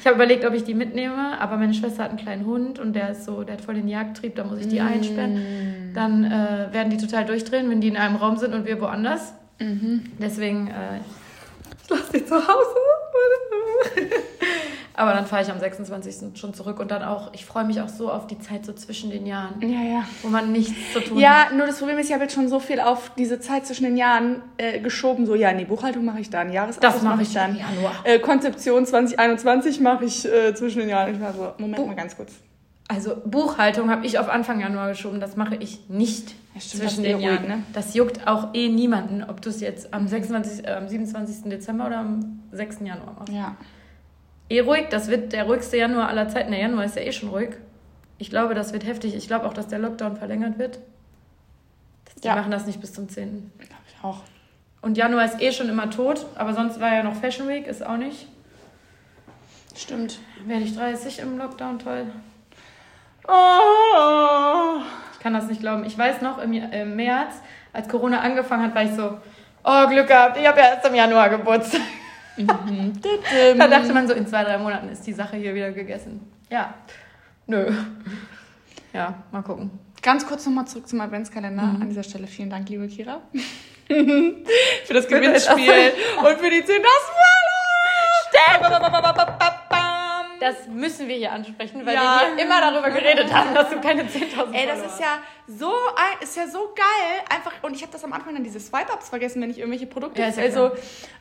ich 0.00 0.10
überlegt, 0.10 0.42
ob 0.46 0.54
ich 0.54 0.64
die 0.64 0.72
mitnehme, 0.72 1.38
aber 1.38 1.58
meine 1.58 1.74
Schwester 1.74 2.04
hat 2.04 2.08
einen 2.08 2.18
kleinen 2.18 2.46
Hund 2.46 2.78
und 2.78 2.94
der 2.94 3.10
ist 3.10 3.26
so, 3.26 3.42
der 3.42 3.56
hat 3.56 3.60
voll 3.60 3.74
den 3.74 3.88
Jagdtrieb, 3.88 4.36
da 4.36 4.44
muss 4.44 4.60
ich 4.60 4.68
die 4.68 4.80
mm. 4.80 4.86
einsperren. 4.86 5.92
Dann 5.92 6.24
äh, 6.24 6.72
werden 6.72 6.88
die 6.88 6.96
total 6.96 7.26
durchdrehen, 7.26 7.68
wenn 7.68 7.82
die 7.82 7.88
in 7.88 7.98
einem 7.98 8.16
Raum 8.16 8.38
sind 8.38 8.54
und 8.54 8.64
wir 8.64 8.80
woanders. 8.80 9.34
Mhm. 9.58 10.04
Deswegen 10.18 10.68
äh, 10.68 11.00
ich 11.90 11.90
lasse 11.90 12.12
dich 12.12 12.26
zu 12.26 12.34
Hause. 12.34 12.74
Aber 14.98 15.12
dann 15.12 15.26
fahre 15.26 15.42
ich 15.42 15.50
am 15.50 15.60
26. 15.60 16.38
schon 16.38 16.54
zurück 16.54 16.80
und 16.80 16.90
dann 16.90 17.02
auch, 17.02 17.34
ich 17.34 17.44
freue 17.44 17.64
mich 17.64 17.82
auch 17.82 17.88
so 17.88 18.10
auf 18.10 18.26
die 18.26 18.38
Zeit 18.38 18.64
so 18.64 18.72
zwischen 18.72 19.10
den 19.10 19.26
Jahren. 19.26 19.60
Ja, 19.60 19.82
ja. 19.82 20.04
Wo 20.22 20.28
man 20.28 20.52
nichts 20.52 20.72
zu 20.94 21.00
tun 21.00 21.18
ja, 21.18 21.44
hat. 21.44 21.50
Ja, 21.50 21.56
nur 21.56 21.66
das 21.66 21.78
Problem 21.78 21.98
ist, 21.98 22.06
ich 22.06 22.14
habe 22.14 22.24
jetzt 22.24 22.34
schon 22.34 22.48
so 22.48 22.60
viel 22.60 22.80
auf 22.80 23.10
diese 23.18 23.38
Zeit 23.38 23.66
zwischen 23.66 23.84
den 23.84 23.98
Jahren 23.98 24.40
äh, 24.56 24.80
geschoben. 24.80 25.26
So, 25.26 25.34
ja, 25.34 25.52
nee, 25.52 25.66
Buchhaltung 25.66 26.02
mache 26.06 26.20
ich 26.20 26.30
dann, 26.30 26.50
Jahresabschluss 26.50 26.94
das 26.94 27.02
mache 27.02 27.22
ich 27.22 27.34
dann. 27.34 27.56
Januar. 27.56 27.92
Äh, 28.04 28.20
Konzeption 28.20 28.86
2021 28.86 29.80
mache 29.80 30.06
ich 30.06 30.24
äh, 30.24 30.54
zwischen 30.54 30.78
den 30.78 30.88
Jahren. 30.88 31.14
Ich 31.14 31.20
war 31.20 31.34
so, 31.34 31.52
Moment 31.58 31.76
Bu 31.76 31.86
mal 31.86 31.94
ganz 31.94 32.16
kurz. 32.16 32.32
Also 32.88 33.16
Buchhaltung 33.22 33.90
habe 33.90 34.06
ich 34.06 34.18
auf 34.18 34.30
Anfang 34.30 34.60
Januar 34.60 34.88
geschoben, 34.88 35.20
das 35.20 35.36
mache 35.36 35.56
ich 35.56 35.90
nicht 35.90 36.34
ja, 36.56 36.60
stimmt, 36.60 36.82
zwischen 36.82 37.02
den 37.02 37.20
Jahren. 37.20 37.48
Ne? 37.48 37.62
Das 37.72 37.94
juckt 37.94 38.26
auch 38.26 38.54
eh 38.54 38.68
niemanden, 38.68 39.22
ob 39.22 39.42
du 39.42 39.50
es 39.50 39.60
jetzt 39.60 39.92
am, 39.92 40.08
26, 40.08 40.66
äh, 40.66 40.70
am 40.70 40.88
27. 40.88 41.50
Dezember 41.50 41.86
oder 41.86 41.98
am 41.98 42.40
6. 42.52 42.80
Januar 42.80 43.14
machst. 43.18 43.32
Ja. 43.32 43.56
Eh 44.48 44.60
ruhig, 44.60 44.86
das 44.90 45.08
wird 45.08 45.32
der 45.32 45.44
ruhigste 45.44 45.76
Januar 45.76 46.08
aller 46.08 46.28
Zeiten. 46.28 46.52
Der 46.52 46.60
Januar 46.60 46.84
ist 46.84 46.96
ja 46.96 47.02
eh 47.02 47.12
schon 47.12 47.28
ruhig. 47.28 47.50
Ich 48.18 48.30
glaube, 48.30 48.54
das 48.54 48.72
wird 48.72 48.86
heftig. 48.86 49.14
Ich 49.14 49.26
glaube 49.26 49.46
auch, 49.46 49.52
dass 49.52 49.68
der 49.68 49.78
Lockdown 49.78 50.16
verlängert 50.16 50.58
wird. 50.58 50.78
Die 52.22 52.28
ja. 52.28 52.36
machen 52.36 52.50
das 52.50 52.66
nicht 52.66 52.80
bis 52.80 52.94
zum 52.94 53.08
10. 53.08 53.52
Glaube 53.58 53.74
ich 53.88 54.04
auch. 54.04 54.22
Und 54.80 54.96
Januar 54.96 55.26
ist 55.26 55.42
eh 55.42 55.52
schon 55.52 55.68
immer 55.68 55.90
tot, 55.90 56.24
aber 56.36 56.54
sonst 56.54 56.80
war 56.80 56.94
ja 56.94 57.02
noch 57.02 57.16
Fashion 57.16 57.48
Week, 57.48 57.66
ist 57.66 57.84
auch 57.84 57.98
nicht. 57.98 58.28
Stimmt. 59.74 60.20
Werde 60.46 60.64
ich 60.64 60.74
30 60.74 61.18
im 61.18 61.36
Lockdown, 61.36 61.78
toll. 61.78 62.06
Oh. 63.28 64.80
Ich 65.26 65.28
kann 65.28 65.34
das 65.34 65.48
nicht 65.48 65.60
glauben. 65.60 65.84
Ich 65.84 65.98
weiß 65.98 66.20
noch, 66.20 66.38
im, 66.38 66.52
im 66.52 66.94
März, 66.94 67.34
als 67.72 67.88
Corona 67.88 68.20
angefangen 68.20 68.62
hat, 68.62 68.76
war 68.76 68.84
ich 68.84 68.92
so, 68.92 69.18
oh, 69.64 69.88
Glück 69.88 70.06
gehabt, 70.06 70.36
ich 70.36 70.46
habe 70.46 70.60
ja 70.60 70.66
erst 70.74 70.86
im 70.86 70.94
Januar 70.94 71.30
Geburtstag. 71.30 71.80
Mhm. 72.36 72.92
da 73.58 73.66
dachte 73.66 73.92
man 73.92 74.06
so, 74.06 74.14
in 74.14 74.28
zwei, 74.28 74.44
drei 74.44 74.56
Monaten 74.56 74.88
ist 74.88 75.04
die 75.04 75.12
Sache 75.12 75.36
hier 75.36 75.52
wieder 75.52 75.72
gegessen. 75.72 76.30
Ja, 76.48 76.74
nö. 77.48 77.72
Ja, 78.92 79.14
mal 79.32 79.42
gucken. 79.42 79.72
Ganz 80.00 80.24
kurz 80.24 80.46
nochmal 80.46 80.68
zurück 80.68 80.86
zum 80.86 81.00
Adventskalender. 81.00 81.62
Mhm. 81.64 81.82
An 81.82 81.88
dieser 81.88 82.04
Stelle 82.04 82.28
vielen 82.28 82.50
Dank, 82.50 82.68
liebe 82.68 82.86
Kira. 82.86 83.20
für 83.88 84.94
das 84.94 85.08
Gewinnspiel 85.08 85.92
und 86.18 86.38
für 86.38 86.50
die 86.50 86.62
10.000 86.62 86.66
Follower. 86.68 87.36
Das 90.40 90.66
müssen 90.68 91.08
wir 91.08 91.16
hier 91.16 91.32
ansprechen, 91.32 91.84
weil 91.86 91.94
ja. 91.94 92.20
wir 92.20 92.34
hier 92.34 92.44
immer 92.44 92.60
darüber 92.60 92.90
geredet 92.90 93.32
haben, 93.32 93.54
dass 93.54 93.70
du 93.70 93.80
keine 93.80 94.02
10.000 94.02 94.52
Ey, 94.52 94.66
das 94.66 94.80
ist 94.80 95.00
ja 95.00 95.18
so 95.46 95.72
ist 96.20 96.36
ja 96.36 96.46
so 96.48 96.72
geil. 96.74 97.24
Einfach, 97.28 97.52
und 97.62 97.74
ich 97.74 97.82
habe 97.82 97.92
das 97.92 98.02
am 98.04 98.12
Anfang 98.12 98.34
dann 98.34 98.44
diese 98.44 98.60
Swipe-Ups 98.60 99.08
vergessen, 99.08 99.40
wenn 99.42 99.50
ich 99.50 99.58
irgendwelche 99.58 99.86
Produkte 99.86 100.20
ja, 100.20 100.26
also, 100.26 100.72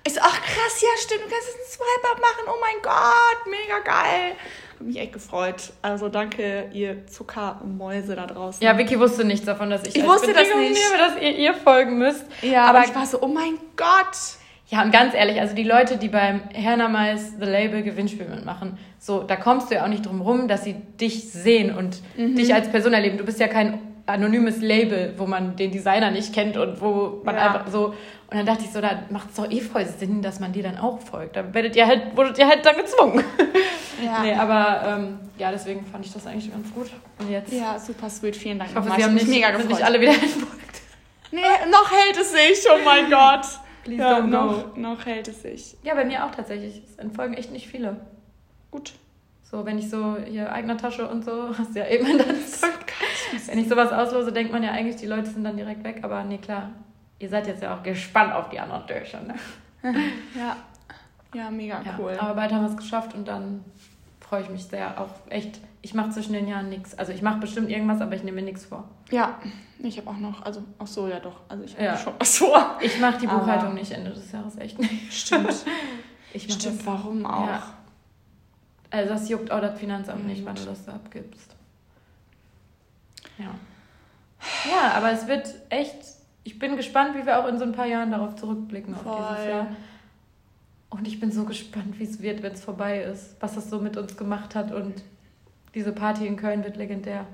ich 0.04 0.13
so, 0.13 0.19
ach 0.21 0.41
krass, 0.41 0.82
ja 0.82 0.89
stimmt, 0.97 1.25
du 1.25 1.30
kannst 1.30 1.47
jetzt 1.47 1.58
einen 1.58 1.71
Swipe-Up 1.71 2.19
machen. 2.19 2.45
Oh 2.47 2.60
mein 2.60 2.82
Gott, 2.82 3.51
mega 3.51 3.80
geil. 3.80 4.36
Hab 4.80 4.82
mich 4.82 4.97
echt 4.97 5.13
gefreut. 5.13 5.73
Also 5.82 6.10
danke, 6.10 6.69
ihr 6.73 7.08
Zuckermäuse 7.08 8.15
da 8.15 8.25
draußen. 8.25 8.63
Ja, 8.63 8.78
Vicky 8.78 8.99
wusste 8.99 9.23
nichts 9.23 9.45
davon, 9.45 9.69
dass 9.69 9.84
ich, 9.84 9.95
ich 9.95 10.06
wusste 10.06 10.34
das 10.34 10.43
nicht. 10.43 10.58
nehme, 10.58 10.97
dass 10.97 11.21
ihr 11.21 11.36
ihr 11.36 11.54
folgen 11.54 11.97
müsst. 11.97 12.25
Ja, 12.41 12.65
aber 12.65 12.84
ich 12.84 12.93
war 12.93 13.06
so, 13.06 13.21
oh 13.21 13.28
mein 13.28 13.58
Gott. 13.78 14.17
Ja, 14.67 14.82
und 14.82 14.91
ganz 14.91 15.13
ehrlich, 15.13 15.39
also 15.39 15.56
die 15.56 15.63
Leute, 15.63 15.97
die 15.97 16.10
beim 16.10 16.41
Hernamais 16.51 17.34
The 17.39 17.45
Label 17.45 17.84
Gewinnspiel 17.84 18.28
mitmachen, 18.28 18.78
so, 18.97 19.21
da 19.21 19.36
kommst 19.36 19.69
du 19.69 19.75
ja 19.75 19.84
auch 19.84 19.88
nicht 19.88 20.06
drum 20.06 20.21
rum, 20.21 20.47
dass 20.47 20.63
sie 20.63 20.73
dich 20.99 21.32
sehen 21.32 21.75
und 21.75 22.01
mhm. 22.17 22.36
dich 22.36 22.54
als 22.54 22.69
Person 22.69 22.93
erleben. 22.93 23.17
Du 23.17 23.25
bist 23.25 23.39
ja 23.39 23.47
kein 23.47 23.80
anonymes 24.08 24.62
Label, 24.62 25.13
wo 25.17 25.25
man 25.25 25.56
den 25.56 25.71
Designer 25.71 26.12
nicht 26.12 26.34
kennt 26.34 26.58
und 26.58 26.82
wo 26.82 27.21
man 27.23 27.36
ja. 27.36 27.47
einfach 27.47 27.67
so. 27.71 27.93
Und 28.30 28.38
dann 28.38 28.45
dachte 28.45 28.63
ich 28.63 28.71
so, 28.71 28.82
da 28.82 29.04
macht 29.10 29.30
es 29.30 29.36
doch 29.36 29.49
eh 29.49 29.62
voll 29.62 29.86
Sinn, 29.86 30.21
dass 30.21 30.39
man 30.39 30.51
dir 30.51 30.63
dann 30.63 30.78
auch 30.78 30.99
folgt. 30.99 31.36
Da 31.36 31.54
werdet 31.54 31.75
ihr 31.75 31.86
halt, 31.86 32.15
wurdet 32.17 32.38
ihr 32.39 32.47
halt 32.47 32.65
dann 32.65 32.78
gezwungen. 32.78 33.23
Ja. 34.04 34.23
nee, 34.23 34.34
aber 34.34 34.97
ähm, 34.97 35.19
ja, 35.38 35.51
deswegen 35.51 35.86
fand 35.86 36.06
ich 36.06 36.12
das 36.12 36.28
eigentlich 36.28 36.51
ganz 36.51 36.67
gut. 36.73 36.88
Und 37.17 37.32
jetzt. 37.32 37.54
Ja, 37.54 37.80
super 37.80 38.10
sweet, 38.10 38.36
vielen 38.36 38.60
Dank. 38.60 38.71
Ich 38.71 38.75
hoffe, 38.75 38.91
Sie 38.93 39.01
haben 39.01 39.13
mich 39.13 39.25
mega 39.25 39.51
gefreut. 39.51 39.62
sind 39.62 39.71
nicht 39.71 39.86
alle 39.86 40.01
wieder 40.01 40.12
entfolgt. 40.12 40.82
Nee, 41.32 41.39
noch 41.71 41.89
hält 41.89 42.17
es 42.17 42.34
sich, 42.34 42.69
oh 42.69 42.78
mein 42.84 43.10
Gott. 43.10 43.45
Please 43.86 44.02
ja, 44.02 44.17
don't 44.17 44.28
noch, 44.28 44.76
noch 44.76 45.06
hält 45.06 45.28
es 45.28 45.43
sich. 45.43 45.78
Ja, 45.84 45.93
bei 45.93 46.06
mir 46.06 46.26
auch 46.26 46.32
tatsächlich. 46.32 46.82
Es 46.84 46.95
entfolgen 46.95 47.36
echt 47.36 47.52
nicht 47.52 47.67
viele. 47.67 47.98
Gut. 48.71 48.93
So, 49.43 49.63
wenn 49.63 49.78
ich 49.78 49.91
so 49.91 50.17
hier 50.17 50.52
eigener 50.52 50.76
Tasche 50.76 51.08
und 51.08 51.24
so, 51.24 51.50
hast 51.58 51.76
du 51.76 51.80
ja 51.80 51.88
eben 51.88 52.17
dann 52.17 52.36
Wenn 53.45 53.60
ich 53.60 53.69
sowas 53.69 53.91
auslose, 53.91 54.34
denkt 54.34 54.52
man 54.52 54.63
ja 54.63 54.71
eigentlich, 54.71 54.95
die 54.95 55.06
Leute 55.06 55.30
sind 55.30 55.43
dann 55.43 55.56
direkt 55.56 55.84
weg. 55.84 56.00
Aber 56.02 56.24
nee, 56.24 56.39
klar, 56.39 56.71
ihr 57.19 57.30
seid 57.30 57.45
jetzt 57.45 57.62
ja 57.62 57.78
auch 57.78 57.84
gespannt 57.84 58.34
auf 58.34 58.50
die 58.50 58.60
anderen 58.60 58.88
Türchen. 58.88 59.28
Ne? 59.28 59.36
ja. 60.36 60.58
Ja, 61.36 61.52
mega 61.52 61.82
ja, 61.84 61.95
cool. 62.00 62.15
Aber 62.17 62.34
bald 62.34 62.52
haben 62.52 62.63
wir 62.63 62.69
es 62.69 62.78
geschafft 62.78 63.13
und 63.13 63.28
dann 63.28 63.63
freue 64.19 64.41
ich 64.41 64.50
mich 64.50 64.65
sehr. 64.65 65.00
Auch 65.00 65.12
echt, 65.30 65.60
ich 65.86 65.93
mache 65.93 66.10
zwischen 66.10 66.34
den 66.34 66.48
Jahren 66.48 66.67
nichts. 66.69 66.98
Also 66.98 67.12
ich 67.12 67.21
mache 67.21 67.38
bestimmt 67.38 67.69
irgendwas, 67.69 68.02
aber 68.02 68.15
ich 68.15 68.24
nehme 68.24 68.41
mir 68.41 68.48
nichts 68.48 68.65
vor. 68.65 68.89
Ja, 69.12 69.38
ich 69.78 70.00
habe 70.00 70.10
auch 70.10 70.17
noch, 70.17 70.41
also 70.41 70.63
ach 70.80 70.88
so, 70.88 71.08
ja 71.08 71.19
doch. 71.19 71.41
Also 71.48 71.63
ich 71.63 71.74
habe 71.76 71.84
ja. 71.84 71.95
schon 71.95 72.13
was 72.17 72.39
vor. 72.39 72.80
Ich 72.82 73.00
mache 73.00 73.19
die 73.19 73.28
Buchhaltung 73.28 73.67
aber 73.67 73.74
nicht 73.76 73.91
Ende 73.91 74.10
des 74.10 74.32
Jahres, 74.32 74.58
echt 74.58 74.80
nicht. 74.80 75.13
Stimmt. 75.13 75.54
ich 76.34 76.52
Stimmt, 76.52 76.80
das, 76.80 76.86
warum 76.88 77.24
auch? 77.28 77.45
Ja. 77.45 77.63
Also 78.89 79.13
das 79.13 79.30
juckt 79.30 79.52
auch 79.52 79.62
das 79.62 79.80
Finanzamt 79.80 80.24
mhm. 80.24 80.30
nicht, 80.30 80.43
wann 80.43 80.56
du 80.56 80.65
das 80.65 80.86
da 80.86 80.93
abgibst. 80.93 81.56
Ja. 83.38 83.52
Ja, 84.67 84.91
aber 84.95 85.12
es 85.12 85.28
wird 85.28 85.54
echt, 85.69 86.00
ich 86.43 86.58
bin 86.58 86.78
gespannt, 86.78 87.15
wie 87.15 87.28
wir 87.28 87.38
auch 87.38 87.48
in 87.48 87.60
so 87.60 87.63
ein 87.63 87.74
paar 87.74 87.86
Jahren 87.86 88.10
darauf 88.10 88.36
zurückblicken, 88.38 88.95
Voll. 88.95 89.13
auf 89.13 89.36
dieses 89.36 89.50
Jahr. 89.50 89.67
Und 90.89 91.08
ich 91.08 91.19
bin 91.19 91.32
so 91.32 91.45
gespannt, 91.45 92.00
wie 92.00 92.06
es 92.06 92.24
wird, 92.24 92.41
wenn 92.41 92.54
es 92.54 92.63
vorbei 92.63 93.04
ist, 93.04 93.36
was 93.39 93.54
das 93.54 93.69
so 93.69 93.78
mit 93.78 93.98
uns 93.98 94.17
gemacht 94.17 94.56
hat. 94.56 94.71
Und 94.71 95.04
diese 95.76 95.92
Party 95.92 96.26
in 96.26 96.38
Köln 96.38 96.64
wird 96.64 96.78
legendär. 96.78 97.28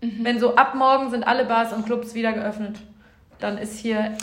Mhm. 0.00 0.20
Wenn 0.22 0.40
so 0.40 0.56
ab 0.56 0.74
morgen 0.74 1.10
sind 1.10 1.24
alle 1.24 1.44
Bars 1.44 1.72
und 1.72 1.84
Clubs 1.84 2.14
wieder 2.14 2.32
geöffnet, 2.32 2.78
dann 3.38 3.58
ist 3.58 3.78
hier 3.78 4.16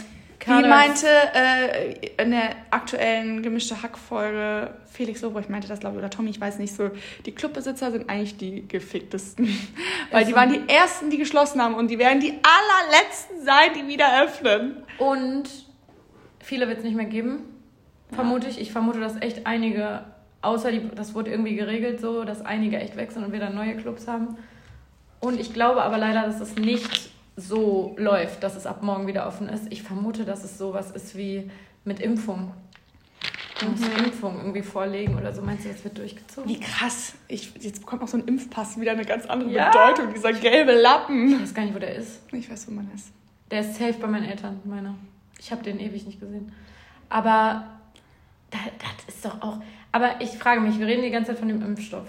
wie 0.45 0.67
meinte 0.67 1.07
äh, 1.33 1.93
in 2.21 2.31
der 2.31 2.55
aktuellen 2.71 3.41
gemischte 3.41 3.81
Hack-Folge 3.81 4.73
Felix 4.85 5.21
Lobrecht 5.21 5.49
meinte 5.49 5.67
das, 5.67 5.79
glaube 5.79 5.95
ich, 5.95 5.99
oder 5.99 6.09
Tommy, 6.09 6.29
ich 6.29 6.39
weiß 6.39 6.59
nicht 6.59 6.73
so, 6.73 6.89
die 7.25 7.33
Clubbesitzer 7.33 7.91
sind 7.91 8.09
eigentlich 8.09 8.37
die 8.37 8.67
geficktesten. 8.67 9.47
Weil 10.11 10.25
die 10.25 10.33
waren 10.33 10.51
die 10.51 10.73
ersten, 10.73 11.09
die 11.09 11.17
geschlossen 11.17 11.61
haben 11.61 11.75
und 11.75 11.91
die 11.91 11.99
werden 11.99 12.19
die 12.19 12.33
allerletzten 12.41 13.43
sein, 13.43 13.71
die 13.75 13.87
wieder 13.87 14.23
öffnen. 14.23 14.83
Und 14.99 15.49
viele 16.39 16.67
wird 16.67 16.79
es 16.79 16.83
nicht 16.83 16.95
mehr 16.95 17.05
geben, 17.05 17.41
vermute 18.11 18.47
ich. 18.47 18.59
Ich 18.59 18.71
vermute, 18.71 18.99
dass 18.99 19.21
echt 19.21 19.45
einige, 19.45 20.05
außer 20.47 20.71
die, 20.71 20.89
das 20.95 21.13
wurde 21.13 21.31
irgendwie 21.31 21.55
geregelt 21.55 21.99
so, 21.99 22.23
dass 22.23 22.45
einige 22.45 22.77
echt 22.79 22.95
wechseln 22.95 23.25
und 23.25 23.31
wir 23.31 23.39
dann 23.39 23.55
neue 23.55 23.75
Clubs 23.75 24.07
haben. 24.07 24.37
Und 25.19 25.39
ich 25.39 25.53
glaube 25.53 25.83
aber 25.83 25.97
leider, 25.97 26.23
dass 26.23 26.39
es 26.39 26.55
nicht 26.55 27.11
so 27.35 27.95
läuft, 27.97 28.43
dass 28.43 28.55
es 28.55 28.65
ab 28.65 28.81
morgen 28.81 29.07
wieder 29.07 29.27
offen 29.27 29.49
ist. 29.49 29.71
Ich 29.71 29.83
vermute, 29.83 30.25
dass 30.25 30.43
es 30.43 30.57
sowas 30.57 30.91
ist 30.91 31.15
wie 31.15 31.49
mit 31.83 31.99
Impfung. 31.99 32.53
Du 33.59 33.67
musst 33.67 33.83
mhm. 33.83 34.05
Impfung 34.05 34.37
irgendwie 34.37 34.61
vorlegen 34.61 35.17
oder 35.17 35.33
so. 35.33 35.41
Meinst 35.41 35.65
du, 35.65 35.69
jetzt 35.69 35.83
wird 35.83 35.97
durchgezogen? 35.97 36.49
Wie 36.49 36.59
krass. 36.59 37.13
Ich, 37.27 37.53
jetzt 37.59 37.79
bekommt 37.79 38.01
noch 38.01 38.07
so 38.07 38.17
ein 38.17 38.25
Impfpass 38.25 38.79
wieder 38.79 38.91
eine 38.91 39.05
ganz 39.05 39.25
andere 39.25 39.49
ja. 39.49 39.69
Bedeutung. 39.69 40.13
Dieser 40.13 40.33
gelbe 40.33 40.73
Lappen. 40.73 41.33
Ich 41.33 41.41
weiß 41.41 41.53
gar 41.53 41.63
nicht, 41.63 41.75
wo 41.75 41.79
der 41.79 41.95
ist. 41.95 42.21
Ich 42.31 42.49
weiß, 42.49 42.67
wo 42.67 42.71
man 42.71 42.89
ist. 42.93 43.11
Der 43.49 43.61
ist 43.61 43.75
safe 43.75 43.93
bei 43.93 44.07
meinen 44.07 44.25
Eltern, 44.25 44.59
meiner. 44.63 44.95
Ich 45.39 45.51
habe 45.51 45.63
den 45.63 45.79
ewig 45.79 46.05
nicht 46.05 46.19
gesehen. 46.19 46.51
Aber 47.09 47.67
das, 48.51 48.61
das 48.79 49.15
ist 49.15 49.25
doch 49.25 49.41
auch. 49.41 49.59
Aber 49.97 50.21
ich 50.21 50.37
frage 50.37 50.61
mich, 50.61 50.77
wir 50.77 50.85
reden 50.85 51.01
die 51.01 51.09
ganze 51.09 51.31
Zeit 51.31 51.39
von 51.39 51.47
dem 51.47 51.63
Impfstoff 51.63 52.05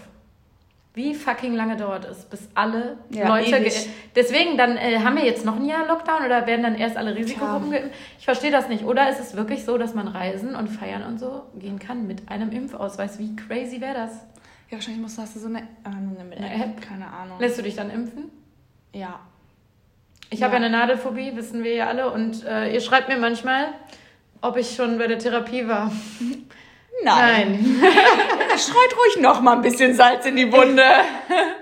wie 0.99 1.15
fucking 1.15 1.55
lange 1.55 1.77
dauert 1.77 2.05
es, 2.07 2.25
bis 2.25 2.49
alle 2.55 2.99
ja, 3.11 3.29
Leute. 3.29 3.71
Deswegen, 4.17 4.59
dann 4.59 4.77
äh, 4.77 4.99
haben 4.99 5.15
wir 5.15 5.25
jetzt 5.25 5.45
noch 5.45 5.55
ein 5.55 5.65
Jahr 5.65 5.87
Lockdown 5.87 6.27
oder 6.27 6.45
werden 6.49 6.65
dann 6.65 6.75
erst 6.75 6.97
alle 6.97 7.15
Risikogruppen 7.15 7.71
geimpft? 7.71 7.95
Ich 8.19 8.25
verstehe 8.25 8.51
das 8.51 8.69
nicht. 8.69 8.83
Oder 8.83 9.09
ist 9.09 9.21
es 9.21 9.37
wirklich 9.37 9.65
so, 9.65 9.79
dass 9.79 9.95
man 9.95 10.09
reisen 10.09 10.57
und 10.57 10.67
feiern 10.67 11.05
und 11.05 11.21
so 11.21 11.45
gehen 11.55 11.79
kann 11.79 12.09
mit 12.09 12.29
einem 12.29 12.51
Impfausweis? 12.51 13.21
Wie 13.21 13.37
crazy 13.37 13.81
wäre 13.81 13.95
das? 13.95 14.13
Ja, 14.71 14.73
wahrscheinlich 14.73 15.01
musst 15.01 15.19
du, 15.19 15.23
hast 15.23 15.37
du 15.37 15.39
so 15.39 15.47
eine, 15.47 15.61
äh, 15.61 15.63
eine, 15.85 16.37
eine 16.37 16.65
App. 16.65 16.81
Keine 16.81 17.07
Ahnung. 17.07 17.39
Lässt 17.39 17.57
du 17.57 17.63
dich 17.63 17.77
dann 17.77 17.91
impfen? 17.91 18.25
Ja. 18.93 19.21
Ich 20.31 20.41
ja. 20.41 20.47
habe 20.47 20.57
ja 20.57 20.63
eine 20.63 20.71
Nadelphobie, 20.71 21.37
wissen 21.37 21.63
wir 21.63 21.75
ja 21.75 21.87
alle. 21.87 22.11
Und 22.11 22.45
äh, 22.45 22.75
ihr 22.75 22.81
schreibt 22.81 23.09
mir 23.09 23.19
manchmal, 23.19 23.69
ob 24.41 24.57
ich 24.57 24.75
schon 24.75 24.99
bei 24.99 25.07
der 25.07 25.21
Therapie 25.21 25.69
war. 25.69 25.93
Nein. 27.05 27.79
Nein. 27.81 27.93
Streut 28.59 28.97
ruhig 28.97 29.23
noch 29.23 29.41
mal 29.41 29.57
ein 29.57 29.63
bisschen 29.63 29.95
Salz 29.95 30.27
in 30.27 30.37
die 30.37 30.53
Wunde. 30.53 30.83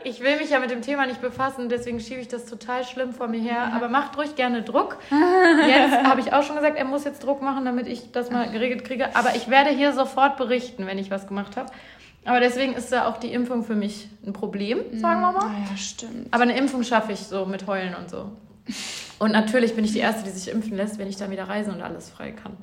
Ich 0.04 0.20
will 0.20 0.36
mich 0.36 0.50
ja 0.50 0.60
mit 0.60 0.70
dem 0.70 0.82
Thema 0.82 1.06
nicht 1.06 1.20
befassen, 1.20 1.68
deswegen 1.68 2.00
schiebe 2.00 2.20
ich 2.20 2.28
das 2.28 2.46
total 2.46 2.84
schlimm 2.84 3.12
vor 3.12 3.28
mir 3.28 3.40
her. 3.40 3.72
Aber 3.74 3.88
macht 3.88 4.16
ruhig 4.16 4.34
gerne 4.34 4.62
Druck. 4.62 4.96
Jetzt 5.66 5.96
habe 6.04 6.20
ich 6.20 6.32
auch 6.32 6.42
schon 6.42 6.56
gesagt, 6.56 6.78
er 6.78 6.84
muss 6.84 7.04
jetzt 7.04 7.22
Druck 7.22 7.42
machen, 7.42 7.64
damit 7.64 7.86
ich 7.86 8.12
das 8.12 8.30
mal 8.30 8.50
geregelt 8.50 8.84
kriege. 8.84 9.14
Aber 9.14 9.34
ich 9.34 9.50
werde 9.50 9.70
hier 9.70 9.92
sofort 9.92 10.36
berichten, 10.36 10.86
wenn 10.86 10.98
ich 10.98 11.10
was 11.10 11.26
gemacht 11.26 11.56
habe. 11.56 11.70
Aber 12.24 12.40
deswegen 12.40 12.74
ist 12.74 12.90
da 12.90 13.06
auch 13.06 13.18
die 13.18 13.32
Impfung 13.32 13.62
für 13.62 13.76
mich 13.76 14.08
ein 14.26 14.32
Problem, 14.32 14.80
sagen 14.98 15.20
wir 15.20 15.32
mal. 15.32 15.50
Ja, 15.70 15.76
stimmt. 15.76 16.26
Aber 16.32 16.42
eine 16.42 16.56
Impfung 16.56 16.82
schaffe 16.82 17.12
ich 17.12 17.20
so 17.20 17.46
mit 17.46 17.66
Heulen 17.66 17.94
und 17.94 18.10
so. 18.10 18.32
Und 19.18 19.32
natürlich 19.32 19.76
bin 19.76 19.84
ich 19.84 19.92
die 19.92 20.00
Erste, 20.00 20.24
die 20.24 20.30
sich 20.30 20.52
impfen 20.52 20.76
lässt, 20.76 20.98
wenn 20.98 21.08
ich 21.08 21.16
dann 21.16 21.30
wieder 21.30 21.48
reisen 21.48 21.72
und 21.72 21.82
alles 21.82 22.10
frei 22.10 22.32
kann. 22.32 22.56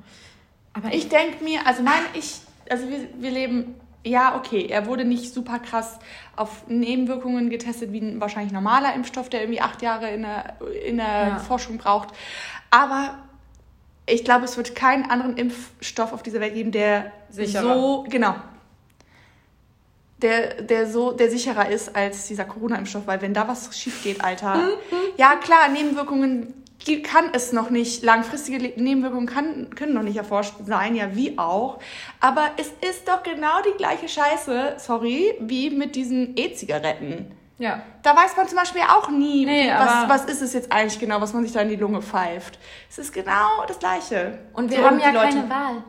Aber 0.73 0.93
ich 0.93 1.07
denke 1.07 1.43
mir, 1.43 1.65
also 1.65 1.81
mein, 1.81 2.01
ich 2.13 2.41
also 2.69 2.89
wir, 2.89 3.08
wir 3.19 3.32
leben, 3.32 3.76
ja, 4.06 4.36
okay, 4.36 4.67
er 4.67 4.86
wurde 4.86 5.06
nicht 5.06 5.34
super 5.34 5.60
krass 5.60 5.99
auf 6.36 6.67
Nebenwirkungen 6.67 7.49
getestet 7.49 7.91
wie 7.91 8.02
ein 8.02 8.19
wahrscheinlich 8.19 8.54
normaler 8.54 8.93
Impfstoff, 8.93 9.30
der 9.30 9.41
irgendwie 9.41 9.62
acht 9.62 9.82
Jahre 9.82 10.10
in 10.10 10.23
der, 10.23 10.58
in 10.86 10.97
der 10.97 11.28
ja. 11.28 11.39
Forschung 11.39 11.78
braucht. 11.78 12.10
Aber 12.69 13.19
ich 14.06 14.26
glaube, 14.26 14.45
es 14.45 14.58
wird 14.58 14.76
keinen 14.76 15.10
anderen 15.10 15.38
Impfstoff 15.38 16.12
auf 16.12 16.23
dieser 16.23 16.41
Welt 16.41 16.54
geben, 16.54 16.71
der 16.71 17.12
sicherer. 17.30 17.73
so, 17.73 18.06
genau, 18.10 18.36
der, 20.23 20.62
der 20.63 20.88
so, 20.88 21.12
der 21.12 21.30
sicherer 21.30 21.69
ist 21.69 21.95
als 21.95 22.28
dieser 22.28 22.45
Corona-Impfstoff, 22.45 23.06
weil 23.06 23.21
wenn 23.21 23.34
da 23.34 23.47
was 23.47 23.78
schief 23.78 24.04
geht, 24.04 24.23
Alter. 24.23 24.69
Ja, 25.17 25.36
klar, 25.36 25.69
Nebenwirkungen 25.69 26.62
kann 27.02 27.30
es 27.34 27.54
noch 27.54 27.69
nicht, 27.69 28.04
langfristige 28.04 28.80
Nebenwirkungen 28.82 29.26
kann, 29.26 29.69
können 29.76 29.93
noch 29.93 30.04
nicht 30.04 30.17
erforscht 30.17 30.56
sein, 30.65 30.96
ja 30.96 31.15
wie 31.15 31.38
auch. 31.38 31.80
Aber 32.19 32.52
es 32.58 32.72
ist 32.89 33.08
doch 33.08 33.24
genau 33.24 33.62
die 33.65 33.78
gleiche 33.78 34.08
Scheiße, 34.08 34.76
sorry, 34.78 35.36
wie 35.39 35.69
mit 35.69 35.96
diesen 35.96 36.38
E-Zigaretten. 36.38 37.32
Ja. 37.58 37.82
Da 38.02 38.15
weiß 38.15 38.36
man 38.36 38.48
zum 38.48 38.58
Beispiel 38.58 38.82
auch 38.82 39.10
nie, 39.10 39.46
nee, 39.46 39.72
was, 39.72 40.10
was 40.10 40.26
ist 40.26 40.41
es 40.41 40.54
jetzt 40.54 40.72
eigentlich 40.72 41.00
genau, 41.00 41.22
was 41.22 41.34
man 41.34 41.43
sich 41.43 41.54
da 41.54 41.62
in 41.62 41.69
die 41.69 41.76
Lunge 41.76 42.02
pfeift. 42.02 42.60
Es 42.89 42.98
ist 42.98 43.13
genau 43.13 43.63
das 43.67 43.80
Gleiche. 43.80 44.39
Und 44.54 44.69
wir 44.69 44.80
so 44.80 44.86
haben 44.86 45.00
ja 45.00 45.12
keine 45.12 45.50
Wahl. 45.50 45.84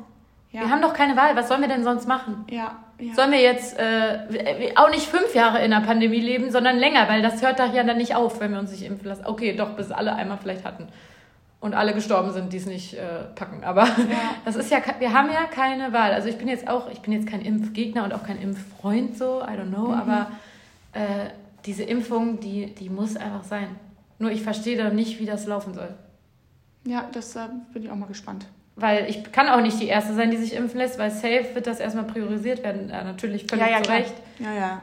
Ja. 0.53 0.61
Wir 0.61 0.71
haben 0.71 0.83
doch 0.83 0.95
keine 0.95 1.17
Wahl. 1.17 1.35
Was 1.35 1.49
sollen 1.49 1.63
wir 1.63 1.69
denn 1.69 1.83
sonst 1.83 2.07
machen? 2.07 2.45
Ja. 2.49 2.84
Ja. 2.99 3.15
Sollen 3.15 3.33
wir 3.33 3.41
jetzt 3.41 3.77
äh, 3.79 4.73
auch 4.77 4.91
nicht 4.91 5.07
fünf 5.07 5.35
Jahre 5.35 5.65
in 5.65 5.71
der 5.73 5.81
Pandemie 5.81 6.21
leben, 6.21 6.51
sondern 6.51 6.79
länger, 6.79 7.09
weil 7.09 7.23
das 7.23 7.43
hört 7.43 7.59
doch 7.59 7.75
ja 7.75 7.83
dann 7.83 7.97
nicht 7.97 8.15
auf, 8.15 8.41
wenn 8.41 8.53
wir 8.53 8.61
uns 8.61 8.71
nicht 8.71 8.85
impfen 8.85 9.09
lassen. 9.09 9.27
Okay, 9.27 9.55
doch, 9.57 9.71
bis 9.71 9.91
alle 9.91 10.15
einmal 10.15 10.39
vielleicht 10.39 10.65
hatten 10.65 10.89
und 11.65 11.73
alle 11.73 11.95
gestorben 11.95 12.31
sind, 12.31 12.53
die 12.53 12.59
es 12.59 12.67
nicht 12.67 12.93
äh, 12.93 13.25
packen. 13.35 13.65
Aber 13.65 13.85
ja. 13.85 13.95
das 14.45 14.55
ist 14.55 14.71
ja, 14.71 14.83
wir 14.99 15.15
haben 15.15 15.31
ja 15.31 15.45
keine 15.45 15.95
Wahl. 15.95 16.13
Also 16.13 16.29
ich 16.29 16.37
bin 16.37 16.47
jetzt 16.47 16.69
auch, 16.69 16.91
ich 16.91 17.01
bin 17.01 17.13
jetzt 17.13 17.27
kein 17.27 17.41
Impfgegner 17.41 18.05
und 18.05 18.13
auch 18.13 18.23
kein 18.23 18.39
Impffreund 18.39 19.17
so, 19.17 19.41
I 19.41 19.59
don't 19.59 19.71
know, 19.71 19.89
mhm. 19.89 19.95
aber 19.95 20.31
äh, 20.93 21.31
diese 21.65 21.83
Impfung, 21.83 22.39
die, 22.39 22.67
die 22.75 22.91
muss 22.91 23.17
einfach 23.17 23.45
sein. 23.45 23.69
Nur 24.19 24.31
ich 24.31 24.43
verstehe 24.43 24.77
da 24.77 24.91
nicht, 24.91 25.19
wie 25.21 25.27
das 25.27 25.47
laufen 25.47 25.73
soll. 25.73 25.89
Ja, 26.87 27.09
das 27.13 27.35
äh, 27.35 27.49
bin 27.73 27.83
ich 27.83 27.91
auch 27.91 27.97
mal 27.97 28.07
gespannt. 28.07 28.47
Weil 28.77 29.09
ich 29.09 29.31
kann 29.31 29.49
auch 29.49 29.61
nicht 29.61 29.81
die 29.81 29.87
Erste 29.87 30.15
sein, 30.15 30.31
die 30.33 30.37
sich 30.37 30.55
impfen 30.55 30.79
lässt, 30.79 30.99
weil 30.99 31.11
safe 31.11 31.55
wird 31.55 31.67
das 31.67 31.79
erstmal 31.79 32.05
priorisiert 32.07 32.63
werden. 32.65 32.89
Ja, 32.91 33.05
natürlich 33.05 33.47
völlig 33.49 33.65
Ja, 33.67 33.71
ja, 33.71 33.77
zu 33.79 33.83
klar. 33.85 33.99
Recht. 33.99 34.15
Ja, 34.41 34.53
ja. 34.53 34.83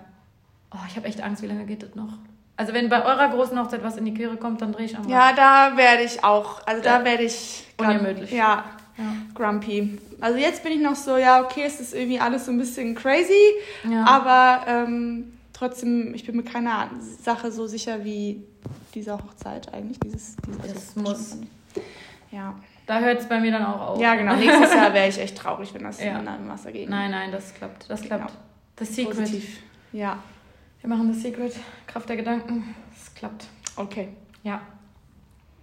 Oh, 0.74 0.78
ich 0.88 0.96
habe 0.96 1.08
echt 1.08 1.22
Angst, 1.22 1.42
wie 1.44 1.48
lange 1.48 1.66
geht 1.66 1.84
das 1.84 1.94
noch? 1.96 2.14
Also 2.56 2.74
wenn 2.74 2.88
bei 2.90 3.04
eurer 3.04 3.28
großen 3.30 3.60
Hochzeit 3.60 3.84
was 3.84 3.98
in 3.98 4.06
die 4.06 4.14
Quere 4.14 4.38
kommt, 4.38 4.62
dann 4.62 4.72
drehe 4.72 4.86
ich 4.86 4.96
am 4.96 5.02
Rad. 5.04 5.12
Ja, 5.12 5.34
da 5.34 5.78
werde 5.78 6.04
ich 6.04 6.24
auch, 6.24 6.66
also 6.66 6.82
da 6.82 7.00
Ja. 7.00 7.06
werde 7.06 7.24
ich 7.24 7.66
Ungemütlich. 7.78 8.32
Ja, 8.32 8.64
Ja. 8.98 9.04
grumpy. 9.34 9.98
Also 10.22 10.38
jetzt 10.38 10.64
bin 10.64 10.72
ich 10.74 10.80
noch 10.80 10.96
so, 10.96 11.18
ja, 11.18 11.42
okay, 11.44 11.64
es 11.66 11.80
ist 11.82 11.94
irgendwie 11.94 12.20
alles 12.20 12.46
so 12.46 12.52
ein 12.52 12.58
bisschen 12.60 12.94
crazy, 12.96 13.34
Ja. 13.90 14.06
aber 14.06 14.66
ähm, 14.68 15.34
trotzdem, 15.52 16.14
ich 16.14 16.26
bin 16.26 16.38
mir 16.38 16.44
keiner 16.44 16.90
Sache 17.22 17.52
so 17.52 17.68
sicher 17.68 18.06
wie 18.06 18.44
diese 18.94 19.14
Hochzeit 19.16 19.74
eigentlich. 19.74 20.00
Dieses, 20.00 20.36
dieses 20.48 20.74
Das 20.94 20.96
muss. 20.96 21.38
Ja. 22.32 22.54
Da 22.92 23.00
hört 23.00 23.20
es 23.22 23.26
bei 23.30 23.40
mir 23.40 23.54
dann 23.54 23.64
auch 23.66 23.80
auf. 23.92 24.02
ja, 24.02 24.16
genau. 24.16 24.36
Nächstes 24.36 24.74
Jahr 24.74 24.94
wäre 24.94 25.08
ich 25.08 25.18
echt 25.18 25.38
traurig, 25.38 25.74
wenn 25.74 25.84
das 25.84 26.04
Ja. 26.04 26.20
in 26.20 26.28
einem 26.28 26.50
Wasser 26.50 26.74
geht. 26.74 26.90
Nein, 26.90 27.12
nein, 27.12 27.32
das 27.32 27.54
klappt. 27.54 27.90
Das 27.90 28.02
klappt. 28.02 28.28
Genau. 28.28 28.40
The 28.80 28.84
Secret. 28.86 29.18
Positiv. 29.18 29.60
Ja, 29.94 30.18
Wir 30.82 30.90
machen 30.90 31.14
The 31.14 31.18
Secret. 31.18 31.56
Kraft 31.88 32.10
der 32.10 32.18
Gedanken. 32.18 32.76
Es 32.94 33.14
klappt. 33.14 33.46
okay. 33.78 34.10
Ja. 34.44 34.60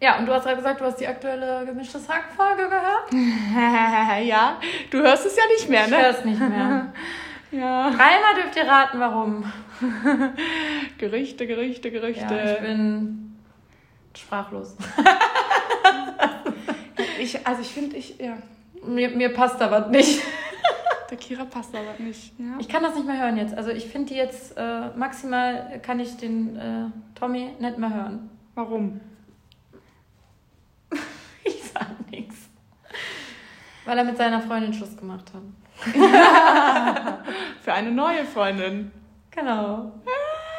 Ja, 0.00 0.16
und 0.18 0.24
du 0.24 0.32
hast 0.32 0.44
gerade 0.44 0.56
gesagt, 0.56 0.80
du 0.80 0.86
hast 0.86 0.96
die 1.00 1.06
aktuelle 1.06 1.66
gemischtes 1.66 2.08
Hack-Folge 2.08 2.62
gehört. 2.62 3.12
ja, 4.26 4.56
du 4.90 4.98
hörst 5.02 5.26
es 5.26 5.36
ja 5.36 5.42
nicht 5.54 5.68
mehr, 5.68 5.84
Ich 5.84 5.90
ne? 5.90 5.98
höre 5.98 6.10
es 6.10 6.24
nicht 6.24 6.40
mehr. 6.40 6.92
Ja. 7.50 7.90
Dreimal 7.90 8.34
dürft 8.42 8.56
ihr 8.56 8.66
raten, 8.68 9.00
warum. 9.00 9.44
Gerüchte, 10.98 11.46
Gerüchte, 11.46 11.90
Gerüchte. 11.90 12.34
Ja, 12.34 12.52
ich 12.52 12.60
bin 12.60 13.36
sprachlos. 14.14 14.76
Ich, 17.18 17.46
also 17.46 17.62
ich 17.62 17.68
finde, 17.68 17.96
ich, 17.96 18.18
ja, 18.18 18.38
Mir, 18.84 19.10
mir 19.10 19.32
passt 19.34 19.60
da 19.60 19.70
was 19.70 19.88
nicht. 19.88 20.22
der 21.10 21.16
Kira 21.16 21.44
passt 21.44 21.74
aber 21.74 22.02
nicht. 22.02 22.38
Ja. 22.38 22.56
Ich 22.58 22.68
kann 22.68 22.82
das 22.82 22.94
nicht 22.94 23.06
mehr 23.06 23.18
hören 23.20 23.36
jetzt. 23.36 23.54
Also 23.54 23.70
ich 23.70 23.86
finde 23.86 24.14
jetzt, 24.14 24.56
äh, 24.56 24.88
maximal 24.96 25.80
kann 25.82 26.00
ich 26.00 26.16
den 26.16 26.56
äh, 26.56 27.18
Tommy 27.18 27.50
nicht 27.58 27.78
mehr 27.78 27.92
hören. 27.92 28.30
Warum? 28.54 29.00
Ich 31.44 31.62
sag 31.72 32.10
nichts. 32.10 32.36
Weil 33.86 33.96
er 33.96 34.04
mit 34.04 34.18
seiner 34.18 34.42
Freundin 34.42 34.74
Schluss 34.74 34.96
gemacht 34.96 35.32
hat. 35.32 35.42
Für 37.62 37.72
eine 37.72 37.90
neue 37.90 38.24
Freundin. 38.24 38.90
Genau. 39.30 39.92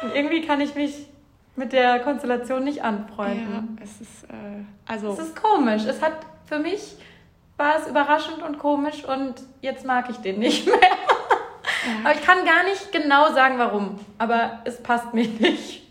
Und 0.02 0.14
irgendwie 0.14 0.40
kann 0.40 0.60
ich 0.60 0.74
mich 0.74 1.06
mit 1.54 1.72
der 1.72 2.00
Konstellation 2.00 2.64
nicht 2.64 2.82
anfreunden. 2.82 3.76
Ja, 3.78 3.84
es 3.84 4.00
ist, 4.00 4.24
äh, 4.24 4.64
also, 4.86 5.12
Es 5.12 5.18
ist 5.20 5.36
komisch. 5.36 5.84
Es 5.84 6.02
hat 6.02 6.26
für 6.50 6.58
mich 6.58 6.96
war 7.56 7.78
es 7.78 7.86
überraschend 7.86 8.42
und 8.42 8.58
komisch 8.58 9.04
und 9.04 9.34
jetzt 9.62 9.84
mag 9.86 10.10
ich 10.10 10.16
den 10.16 10.38
nicht 10.40 10.66
mehr. 10.66 10.74
Aber 12.04 12.14
ich 12.14 12.22
kann 12.22 12.44
gar 12.44 12.64
nicht 12.64 12.92
genau 12.92 13.32
sagen, 13.32 13.58
warum. 13.58 13.98
Aber 14.18 14.60
es 14.64 14.82
passt 14.82 15.14
mir 15.14 15.26
nicht. 15.28 15.82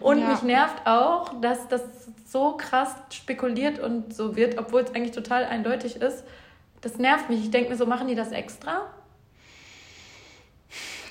Und 0.00 0.18
Ja. 0.18 0.28
mich 0.30 0.42
nervt 0.42 0.86
auch, 0.86 1.40
dass 1.40 1.68
das 1.68 1.82
so 2.26 2.56
krass 2.56 2.94
spekuliert 3.10 3.78
und 3.78 4.14
so 4.14 4.36
wird, 4.36 4.58
obwohl 4.58 4.82
es 4.82 4.94
eigentlich 4.94 5.12
total 5.14 5.44
eindeutig 5.44 5.96
ist. 5.96 6.24
Das 6.80 6.98
nervt 6.98 7.30
mich. 7.30 7.40
Ich 7.44 7.50
denke 7.50 7.70
mir 7.70 7.76
so, 7.76 7.86
machen 7.86 8.08
die 8.08 8.14
das 8.14 8.32
extra? 8.32 8.90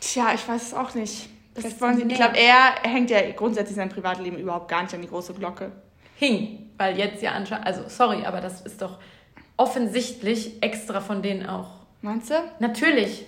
tja, 0.01 0.33
ich 0.33 0.47
weiß 0.47 0.61
es 0.67 0.73
auch 0.73 0.93
nicht. 0.93 1.29
Das 1.53 1.63
Vielleicht 1.63 1.81
wollen 1.81 1.95
sie, 1.97 2.03
ich 2.03 2.15
glaube, 2.15 2.37
er 2.37 2.75
hängt 2.83 3.09
ja 3.09 3.31
grundsätzlich 3.31 3.75
sein 3.75 3.89
Privatleben 3.89 4.37
überhaupt 4.37 4.67
gar 4.67 4.83
nicht 4.83 4.93
an 4.93 5.01
die 5.01 5.07
große 5.07 5.33
Glocke. 5.33 5.71
Hing. 6.17 6.64
Weil 6.77 6.97
jetzt 6.97 7.21
ja 7.21 7.31
anscheinend, 7.31 7.65
also 7.65 7.83
sorry, 7.87 8.25
aber 8.25 8.41
das 8.41 8.61
ist 8.61 8.81
doch 8.81 8.97
offensichtlich 9.57 10.61
extra 10.61 10.99
von 10.99 11.21
denen 11.21 11.47
auch. 11.47 11.69
Meinst 12.01 12.29
du? 12.29 12.35
Natürlich. 12.59 13.25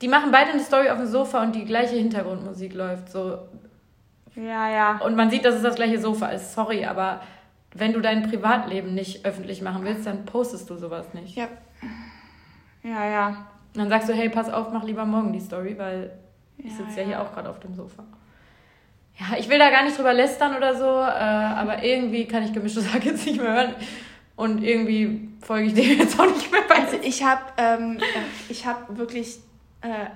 Die 0.00 0.08
machen 0.08 0.30
beide 0.32 0.50
eine 0.50 0.60
Story 0.60 0.90
auf 0.90 0.98
dem 0.98 1.06
Sofa 1.06 1.42
und 1.42 1.54
die 1.54 1.64
gleiche 1.64 1.96
Hintergrundmusik 1.96 2.74
läuft. 2.74 3.10
So. 3.10 3.38
Ja, 4.34 4.68
ja. 4.68 4.98
Und 5.04 5.16
man 5.16 5.30
sieht, 5.30 5.44
dass 5.44 5.54
es 5.54 5.62
das 5.62 5.76
gleiche 5.76 6.00
Sofa 6.00 6.26
ist. 6.28 6.52
Sorry, 6.54 6.84
aber 6.84 7.20
wenn 7.74 7.92
du 7.92 8.00
dein 8.00 8.28
Privatleben 8.28 8.94
nicht 8.94 9.24
öffentlich 9.24 9.62
machen 9.62 9.84
willst, 9.84 10.06
dann 10.06 10.24
postest 10.24 10.68
du 10.68 10.76
sowas 10.76 11.14
nicht. 11.14 11.36
Ja. 11.36 11.48
Ja, 12.82 13.08
ja. 13.08 13.28
Und 13.74 13.78
dann 13.78 13.88
sagst 13.88 14.08
du, 14.08 14.12
hey, 14.12 14.28
pass 14.28 14.50
auf, 14.52 14.70
mach 14.72 14.84
lieber 14.84 15.04
morgen 15.04 15.32
die 15.32 15.40
Story, 15.40 15.78
weil 15.78 16.10
ich 16.58 16.72
Ja, 16.72 16.76
sitze 16.78 16.96
ja, 16.96 17.02
ja. 17.02 17.06
hier 17.06 17.22
auch 17.22 17.32
gerade 17.32 17.48
auf 17.48 17.60
dem 17.60 17.74
Sofa. 17.74 18.04
Ja, 19.18 19.36
ich 19.38 19.48
will 19.48 19.58
da 19.58 19.70
gar 19.70 19.84
nicht 19.84 19.96
drüber 19.96 20.14
lästern 20.14 20.56
oder 20.56 20.76
so, 20.76 20.84
äh, 20.84 20.88
aber 20.88 21.82
irgendwie 21.84 22.26
kann 22.26 22.42
ich 22.42 22.52
gemischte 22.52 22.80
Sachen 22.80 23.02
jetzt 23.04 23.26
nicht 23.26 23.40
mehr 23.40 23.52
hören. 23.52 23.74
Und 24.34 24.62
irgendwie 24.62 25.28
folge 25.40 25.66
ich 25.66 25.74
dem 25.74 25.98
jetzt 25.98 26.18
auch 26.18 26.26
nicht 26.26 26.50
mehr 26.50 26.62
bei. 26.68 26.76
Also 26.76 26.96
ich 27.02 27.22
habe 27.22 27.42
ähm, 27.58 27.98
äh, 27.98 28.02
ich 28.48 28.66
habe 28.66 28.96
wirklich, 28.96 29.38
äh, 29.82 30.06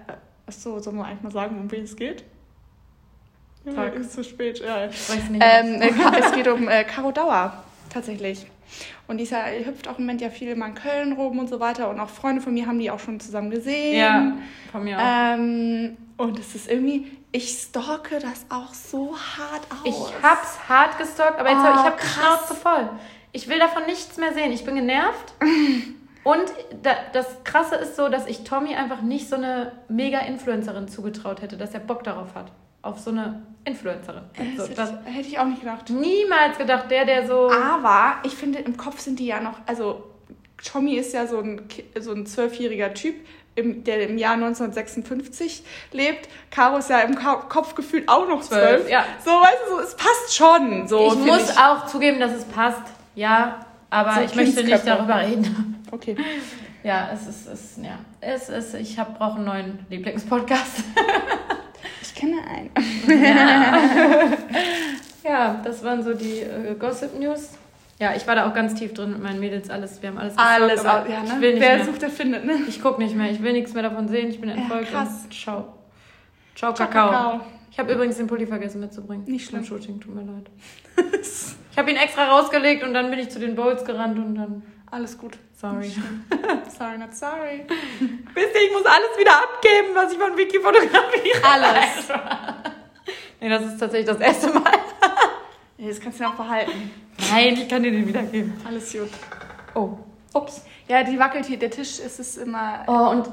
achso, 0.47 0.79
sollen 0.79 0.97
wir 0.97 1.05
eigentlich 1.05 1.23
mal 1.23 1.31
sagen, 1.31 1.59
um 1.61 1.71
wen 1.71 1.85
es 1.85 1.95
geht? 1.95 2.25
Ja, 3.65 3.85
ist 3.85 4.13
zu 4.13 4.23
spät, 4.23 4.61
ja. 4.61 4.87
Ich 4.87 5.11
weiß 5.11 5.31
nicht. 5.31 5.45
Ähm, 5.45 5.83
äh, 5.83 5.91
es 6.21 6.33
geht 6.33 6.47
um 6.49 6.69
äh, 6.69 6.85
Caro 6.85 7.11
Dauer, 7.11 7.65
tatsächlich. 7.91 8.47
Und 9.09 9.19
die 9.19 9.25
ist 9.25 9.31
ja, 9.31 9.47
hüpft 9.47 9.89
auch 9.89 9.99
im 9.99 10.05
Moment 10.05 10.21
ja 10.21 10.31
viel 10.31 10.55
mal 10.57 10.69
in 10.69 10.75
Köln 10.75 11.13
rum 11.13 11.39
und 11.39 11.49
so 11.49 11.61
weiter. 11.61 11.91
Und 11.91 12.01
auch 12.01 12.09
Freunde 12.09 12.41
von 12.41 12.55
mir 12.55 12.67
haben 12.67 12.79
die 12.79 12.91
auch 12.91 12.99
schon 12.99 13.21
zusammen 13.21 13.51
gesehen. 13.51 13.99
ja, 13.99 14.33
von 14.73 14.85
mir 14.85 14.99
auch. 14.99 15.03
Ähm, 15.03 15.97
und 16.17 16.39
es 16.39 16.55
ist 16.55 16.71
irgendwie, 16.71 17.07
ich 17.37 17.59
stalke 17.61 18.19
das 18.19 18.47
auch 18.49 18.73
so 18.73 19.15
hart 19.17 19.63
aus. 19.71 19.79
Ich 19.85 20.23
hab's 20.23 20.59
hart 20.69 20.97
gestalkt, 20.99 21.39
aber 21.39 21.51
jetzt 21.51 21.59
hab, 21.63 21.75
Oh, 21.75 21.79
ich 21.81 21.85
hab 21.87 22.01
die 22.01 22.07
krass. 22.07 22.15
Schnauze 22.47 22.55
voll. 22.55 22.89
Ich 23.33 23.49
will 23.49 23.59
davon 23.59 23.85
nichts 23.87 24.17
mehr 24.17 24.33
sehen. 24.33 24.53
Ich 24.53 24.65
bin 24.65 24.77
genervt. 24.77 25.35
Und 26.25 26.45
da, 26.83 26.91
das 27.13 27.27
Krasse 27.45 27.77
ist 27.77 27.95
so, 27.95 28.09
dass 28.09 28.27
ich 28.27 28.43
Tommy 28.43 28.75
einfach 28.75 29.01
nicht 29.03 29.29
so 29.29 29.37
eine 29.37 29.73
Mega-Influencerin 29.89 30.89
zugetraut 30.89 31.41
hätte, 31.43 31.57
dass 31.57 31.73
er 31.75 31.81
Bock 31.81 32.03
darauf 32.05 32.35
hat. 32.35 32.51
Auf 32.83 32.99
so 32.99 33.11
eine 33.11 33.43
Influencerin. 33.65 34.23
Das 34.37 34.47
So, 34.57 34.63
hätte, 34.65 34.75
das, 34.75 34.91
ich, 35.07 35.15
hätte 35.15 35.29
ich 35.29 35.39
auch 35.39 35.45
nicht 35.45 35.61
gedacht. 35.61 35.91
niemals 35.91 36.57
gedacht, 36.59 36.91
der, 36.91 37.05
der 37.05 37.27
so. 37.29 37.51
Aber 37.53 38.17
ich 38.25 38.35
finde, 38.35 38.59
im 38.61 38.77
Kopf 38.77 38.99
sind 39.01 39.19
die 39.19 39.27
ja 39.27 39.41
noch, 39.41 39.59
also 39.67 40.03
Tommy 40.65 40.95
ist 40.95 41.13
ja 41.13 41.27
so 41.27 41.39
ein, 41.39 41.63
so 42.01 42.13
ein 42.13 42.27
zwölfjähriger 42.27 42.95
Typ, 42.95 43.15
im, 43.55 43.85
der 43.85 44.09
im 44.09 44.19
Jahr 44.19 44.35
1956 44.35 45.63
lebt. 45.93 46.29
Caro 46.51 46.77
ist 46.79 46.91
ja 46.91 47.01
im 47.01 47.15
Ka 47.15 47.37
Kopf 47.49 47.75
gefühlt 47.75 48.09
auch 48.09 48.29
noch 48.29 48.43
Zwölf, 48.43 48.89
ja. 48.89 49.05
So, 49.25 49.31
weißt 49.31 49.59
du, 49.69 49.77
so, 49.77 49.81
es 49.81 49.97
passt 49.97 50.35
schon. 50.37 50.87
So, 50.87 51.07
ich 51.07 51.19
muss 51.19 51.51
ich. 51.51 51.59
auch 51.59 51.87
zugeben, 51.87 52.21
dass 52.21 52.33
es 52.33 52.45
passt. 52.45 52.83
Ja, 53.15 53.67
aber 53.89 54.15
So 54.15 54.21
ich 54.21 54.35
möchte 54.35 54.63
nicht 54.63 54.87
darüber 54.87 55.21
reden. 55.21 55.85
Okay. 55.91 56.17
Ja, 56.83 57.11
es 57.13 57.27
ist, 57.27 57.49
es, 57.49 57.79
ja. 57.83 57.99
Es 58.21 58.49
ist, 58.49 58.75
ich 58.75 58.95
brauche 58.95 59.37
einen 59.37 59.45
neuen 59.45 59.87
Lieblingspodcast. 59.91 60.85
Ich 62.01 62.15
kenne 62.15 62.37
einen. 62.49 62.71
Ja, 65.25 65.61
das 65.65 65.83
waren 65.83 66.05
so 66.05 66.15
die 66.15 66.41
äh, 66.41 66.75
Gossip 66.79 67.19
News. 67.19 67.51
Ja, 67.99 68.15
ich 68.15 68.27
war 68.27 68.35
da 68.35 68.49
auch 68.49 68.53
ganz 68.55 68.75
tief 68.75 68.93
drin 68.93 69.13
mit 69.13 69.23
meinen 69.23 69.41
Mädels, 69.41 69.71
alles, 69.71 70.03
wir 70.03 70.11
haben 70.11 70.19
alles 70.19 70.35
Alles, 70.37 70.75
gestalkt, 70.83 71.07
aber 71.07 71.11
ja, 71.15 71.23
ne? 71.23 71.29
ich 71.35 71.41
will 71.41 71.55
nicht 71.55 71.63
Wer 71.63 71.77
mehr. 71.77 71.85
sucht, 71.87 72.03
der 72.03 72.11
findet, 72.11 72.45
ne? 72.45 72.59
Ich 72.69 72.83
guck 72.83 72.99
nicht 72.99 73.15
mehr, 73.17 73.31
ich 73.31 73.43
will 73.43 73.53
nichts 73.55 73.73
mehr 73.73 73.83
davon 73.85 74.07
sehen, 74.09 74.29
ich 74.29 74.39
bin 74.41 74.51
entfolgt. 74.51 74.91
krass. 74.91 75.23
und 75.25 75.33
Ciao. 75.33 75.73
Ciao, 76.55 76.75
Ciao, 76.75 76.89
Kakao. 76.89 77.11
Kakao. 77.11 77.41
Ich 77.71 77.79
habe 77.79 77.93
übrigens 77.93 78.17
den 78.17 78.27
Pulli 78.27 78.47
vergessen 78.47 78.81
mitzubringen. 78.81 79.25
Nicht 79.27 79.47
schlimm. 79.49 79.61
Beim 79.63 79.69
Shooting, 79.69 80.01
tut 80.01 80.15
mir 80.15 80.23
leid. 80.23 80.47
ich 81.73 81.79
habe 81.79 81.91
ihn 81.91 81.97
extra 81.97 82.25
rausgelegt 82.29 82.83
und 82.83 82.93
dann 82.95 83.09
bin 83.11 83.19
ich 83.19 83.31
zu 83.31 83.39
den 83.39 83.55
Bowls 83.55 83.85
gerannt 83.85 84.19
und 84.19 84.35
dann, 84.35 84.63
Alles 84.91 85.17
gut. 85.19 85.39
sorry. 85.59 85.91
Sorry, 86.79 86.99
not 86.99 87.15
sorry. 87.15 87.65
Wisst 88.35 88.55
ihr, 88.55 88.63
ich 88.67 88.73
muss 88.73 88.85
alles 88.85 89.19
wieder 89.19 89.33
abgeben, 89.33 89.89
was 89.95 90.13
ich 90.13 90.19
von 90.19 90.37
Vicky 90.37 90.59
fotografiere. 90.59 91.43
Alles. 91.43 92.09
nee, 93.41 93.49
das 93.49 93.63
ist 93.65 93.79
tatsächlich 93.79 94.07
das 94.07 94.21
erste 94.21 94.49
Mal. 94.53 94.73
Das 95.79 96.01
kannst 96.01 96.19
du 96.21 96.25
ja 96.25 96.31
auch 96.31 96.35
behalten. 96.35 96.91
Nein, 97.31 97.55
ich 97.55 97.69
kann 97.69 97.83
dir 97.83 97.93
den 97.93 98.07
wiedergeben. 98.09 98.55
Alles 98.67 98.93
gut. 98.93 99.11
Oh, 99.75 99.99
ups. 100.33 100.65
Ja, 100.89 101.03
die 101.03 101.19
wackelt 101.19 101.47
hier. 101.47 101.59
Der 101.59 101.71
Tisch 101.71 101.99
ist 101.99 102.19
es 102.19 102.37
immer. 102.37 102.85
Oh, 102.87 103.11
und 103.11 103.29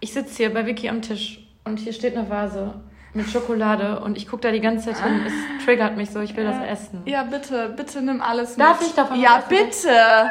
ich 0.00 0.12
sitze 0.12 0.36
hier 0.36 0.54
bei 0.54 0.64
Vicky 0.66 0.88
am 0.88 1.02
Tisch 1.02 1.46
und 1.64 1.78
hier 1.78 1.92
steht 1.92 2.16
eine 2.16 2.28
Vase 2.30 2.74
mit 3.12 3.28
Schokolade 3.28 4.00
und 4.00 4.16
ich 4.16 4.28
gucke 4.28 4.42
da 4.42 4.52
die 4.52 4.60
ganze 4.60 4.92
Zeit 4.92 5.02
hin. 5.02 5.20
Es 5.26 5.64
triggert 5.64 5.96
mich 5.96 6.10
so, 6.10 6.20
ich 6.20 6.36
will 6.36 6.44
das 6.44 6.64
essen. 6.64 7.02
Ja, 7.06 7.24
bitte, 7.24 7.74
bitte 7.76 8.02
nimm 8.02 8.20
alles 8.20 8.56
Darf 8.56 8.80
mit. 8.80 8.90
ich 8.90 8.94
davon 8.94 9.20
Ja, 9.20 9.42
bitte. 9.48 10.30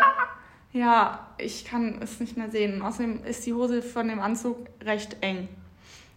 Ja, 0.72 1.28
ich 1.38 1.66
kann 1.66 2.00
es 2.02 2.20
nicht 2.20 2.38
mehr 2.38 2.50
sehen. 2.50 2.82
Außerdem 2.82 3.26
ist 3.26 3.46
die 3.46 3.54
Hose 3.54 3.82
von 3.82 4.08
dem 4.08 4.20
Anzug 4.20 4.68
recht 4.86 5.18
eng. 5.22 5.50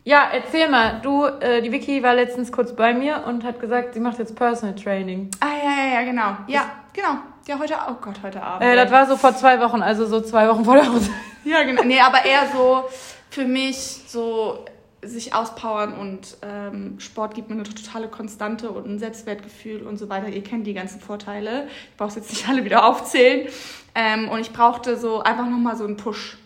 Ja, 0.05 0.29
erzähl 0.33 0.69
mal, 0.69 1.01
du, 1.01 1.25
äh, 1.25 1.62
die 1.62 1.71
Vicky 1.71 2.03
war 2.03 2.15
letztens 2.15 2.51
kurz 2.51 2.75
bei 2.75 2.93
mir 2.93 3.23
und 3.27 3.45
hat 3.45 3.61
gesagt, 3.61 3.95
sie 3.95 4.01
macht 4.01 4.19
jetzt 4.19 4.35
Personal 4.35 4.75
Training. 4.75 5.31
Ah, 5.38 5.47
ja, 5.62 5.71
ja, 5.71 5.95
ja, 5.95 6.03
genau. 6.03 6.37
Ja, 6.49 6.71
genau. 6.93 7.19
Ja, 7.47 7.59
heute, 7.59 7.75
oh 7.88 7.95
Gott, 8.01 8.17
heute 8.23 8.43
Abend. 8.43 8.67
Äh, 8.67 8.75
das 8.75 8.91
war 8.91 9.07
so 9.07 9.17
vor 9.17 9.35
zwei 9.37 9.61
Wochen, 9.61 9.81
also 9.81 10.07
so 10.07 10.21
zwei 10.21 10.49
Wochen 10.49 10.65
vor 10.65 10.75
der 10.75 10.93
Hose. 10.93 11.11
ja, 11.45 11.62
genau. 11.62 11.85
Nee, 11.85 12.01
aber 12.01 12.25
eher 12.25 12.49
so 12.53 12.85
für 13.31 13.45
mich 13.45 13.77
so 14.09 14.65
sich 15.05 15.35
auspowern 15.35 15.95
und 15.95 16.37
ähm, 16.43 16.99
Sport 16.99 17.35
gibt 17.35 17.51
mir 17.51 17.57
eine 17.57 17.65
totale 17.65 18.09
Konstante 18.09 18.71
und 18.71 18.87
ein 18.87 18.99
Selbstwertgefühl 18.99 19.83
und 19.83 19.99
so 19.99 20.09
weiter. 20.09 20.29
Ihr 20.29 20.45
kennt 20.45 20.67
die 20.67 20.75
ganzen 20.75 21.01
Vorteile. 21.01 21.69
Ich 21.91 21.97
brauche 21.97 22.11
es 22.11 22.15
jetzt 22.17 22.31
nicht 22.31 22.49
alle 22.49 22.65
wieder 22.65 22.85
aufzählen. 22.85 23.49
Ähm, 23.95 24.29
und 24.29 24.41
ich 24.41 24.53
brauchte 24.53 24.97
so 24.97 25.21
einfach 25.23 25.47
nochmal 25.47 25.77
so 25.77 25.85
einen 25.85 25.97
Push. 25.97 26.38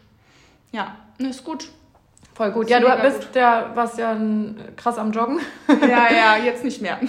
Ja, 0.73 0.95
ne, 1.19 1.29
ist 1.29 1.45
gut. 1.45 1.69
Voll 2.37 2.53
gut. 2.53 2.69
Ja, 2.69 2.81
du 2.81 3.03
bist 3.03 3.35
ja, 3.35 3.71
warst 3.75 3.97
ja 3.97 4.15
krass 4.77 4.99
am 4.99 5.11
Joggen. 5.11 5.41
Ja, 5.81 6.13
ja, 6.13 6.37
jetzt 6.45 6.63
nicht 6.65 6.83
mehr. 6.83 7.01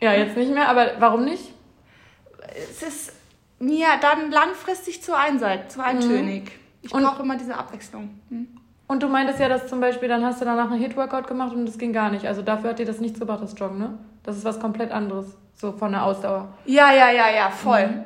Ja, 0.00 0.14
jetzt 0.14 0.38
nicht 0.38 0.52
mehr, 0.52 0.68
aber 0.70 0.92
warum 0.98 1.26
nicht? 1.26 1.52
Es 2.54 2.82
ist 2.82 3.12
mir 3.58 3.88
dann 4.00 4.30
langfristig 4.30 5.02
zu 5.02 5.14
einseitig, 5.14 5.68
zu 5.68 5.84
eintönig. 5.84 6.44
Mhm. 6.44 6.50
Ich 6.80 6.90
brauche 6.92 7.22
immer 7.22 7.36
diese 7.36 7.56
Abwechslung. 7.56 8.20
Hm? 8.30 8.48
Und 8.86 9.02
du 9.02 9.08
meintest 9.08 9.38
ja, 9.38 9.50
dass 9.50 9.66
zum 9.66 9.80
Beispiel, 9.80 10.08
dann 10.08 10.24
hast 10.24 10.40
du 10.40 10.46
danach 10.46 10.70
einen 10.70 10.80
Hit-Workout 10.80 11.26
gemacht 11.26 11.54
und 11.54 11.66
das 11.66 11.76
ging 11.76 11.92
gar 11.92 12.10
nicht. 12.10 12.24
Also 12.24 12.40
dafür 12.40 12.70
hat 12.70 12.78
dir 12.78 12.86
das 12.86 13.00
nichts 13.00 13.20
gebracht, 13.20 13.42
das 13.42 13.58
Joggen, 13.58 13.78
ne? 13.78 13.98
Das 14.22 14.38
ist 14.38 14.46
was 14.46 14.58
komplett 14.60 14.92
anderes, 14.92 15.36
so 15.54 15.72
von 15.72 15.92
der 15.92 16.04
Ausdauer. 16.04 16.54
Ja, 16.64 16.90
ja, 16.90 17.10
ja, 17.10 17.28
ja, 17.28 17.50
voll. 17.50 17.86
Mhm. 17.86 18.04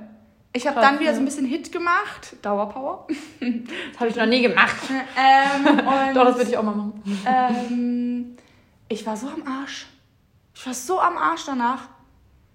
Ich 0.55 0.67
habe 0.67 0.81
dann 0.81 1.01
wieder 1.01 1.15
so 1.15 1.21
ein 1.21 1.25
bisschen 1.25 1.47
Hit 1.47 1.73
gemacht. 1.73 2.37
Dauerpower. 2.43 3.07
Das 3.41 4.01
habe 4.01 4.11
ich 4.11 4.17
noch 4.17 4.27
nie 4.27 4.43
gemacht. 4.43 4.77
Ähm, 5.19 6.15
Doch, 6.15 6.25
das 6.25 6.37
würde 6.37 6.51
ich 6.51 6.57
auch 6.57 6.63
mal 6.63 6.75
machen. 6.75 7.03
Ähm, 7.27 8.37
ich 8.89 9.07
war 9.07 9.17
so 9.17 9.29
am 9.29 9.43
Arsch. 9.47 9.87
Ich 10.55 10.67
war 10.67 10.75
so 10.75 11.01
am 11.01 11.17
Arsch 11.17 11.45
danach. 11.47 11.89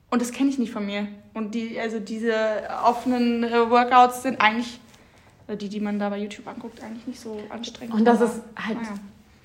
Und 0.10 0.21
das 0.21 0.31
kenne 0.31 0.49
ich 0.49 0.57
nicht 0.57 0.71
von 0.71 0.86
mir. 0.86 1.07
Und 1.33 1.53
die, 1.55 1.79
also 1.79 1.99
diese 1.99 2.33
offenen 2.83 3.43
Workouts 3.43 4.23
sind 4.23 4.39
eigentlich 4.41 4.79
die, 5.55 5.69
die 5.69 5.79
man 5.79 5.97
da 5.99 6.10
bei 6.10 6.17
YouTube 6.17 6.47
anguckt, 6.47 6.81
eigentlich 6.83 7.07
nicht 7.07 7.19
so 7.19 7.39
anstrengend. 7.49 7.95
Und 7.95 8.05
das 8.05 8.21
ist 8.21 8.41
halt, 8.55 8.81
naja. 8.81 8.95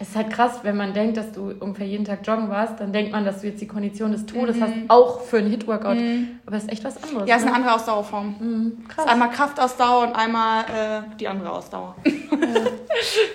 Es 0.03 0.09
ist 0.09 0.17
halt 0.17 0.31
krass, 0.31 0.59
wenn 0.65 0.77
man 0.77 0.93
denkt, 0.93 1.17
dass 1.17 1.31
du 1.31 1.53
ungefähr 1.61 1.87
jeden 1.87 2.05
Tag 2.05 2.27
joggen 2.27 2.49
warst, 2.51 2.81
dann 2.81 2.93
denkt 2.93 3.13
man, 3.13 3.25
dass 3.25 3.41
du 3.41 3.47
jetzt 3.47 3.61
die 3.61 3.69
Kondition 3.69 4.11
des 4.11 4.27
Todes 4.27 4.57
mhm. 4.57 4.63
hast, 4.63 4.73
auch 4.89 5.21
für 5.21 5.39
einen 5.39 5.49
Hit-Workout. 5.49 5.97
Mhm. 5.97 6.41
Aber 6.45 6.57
es 6.57 6.65
ist 6.65 6.73
echt 6.73 6.83
was 6.83 7.01
anderes. 7.01 7.29
Ja, 7.29 7.37
es 7.37 7.43
ist 7.43 7.47
eine 7.47 7.59
ne? 7.59 7.63
andere 7.63 7.75
Ausdauerform. 7.77 8.35
Mhm. 8.41 8.89
Krass. 8.89 9.07
Einmal 9.07 9.31
Kraftausdauer 9.31 10.09
und 10.09 10.17
einmal 10.17 10.65
äh, 10.65 11.17
die 11.21 11.29
andere 11.29 11.51
Ausdauer. 11.53 11.97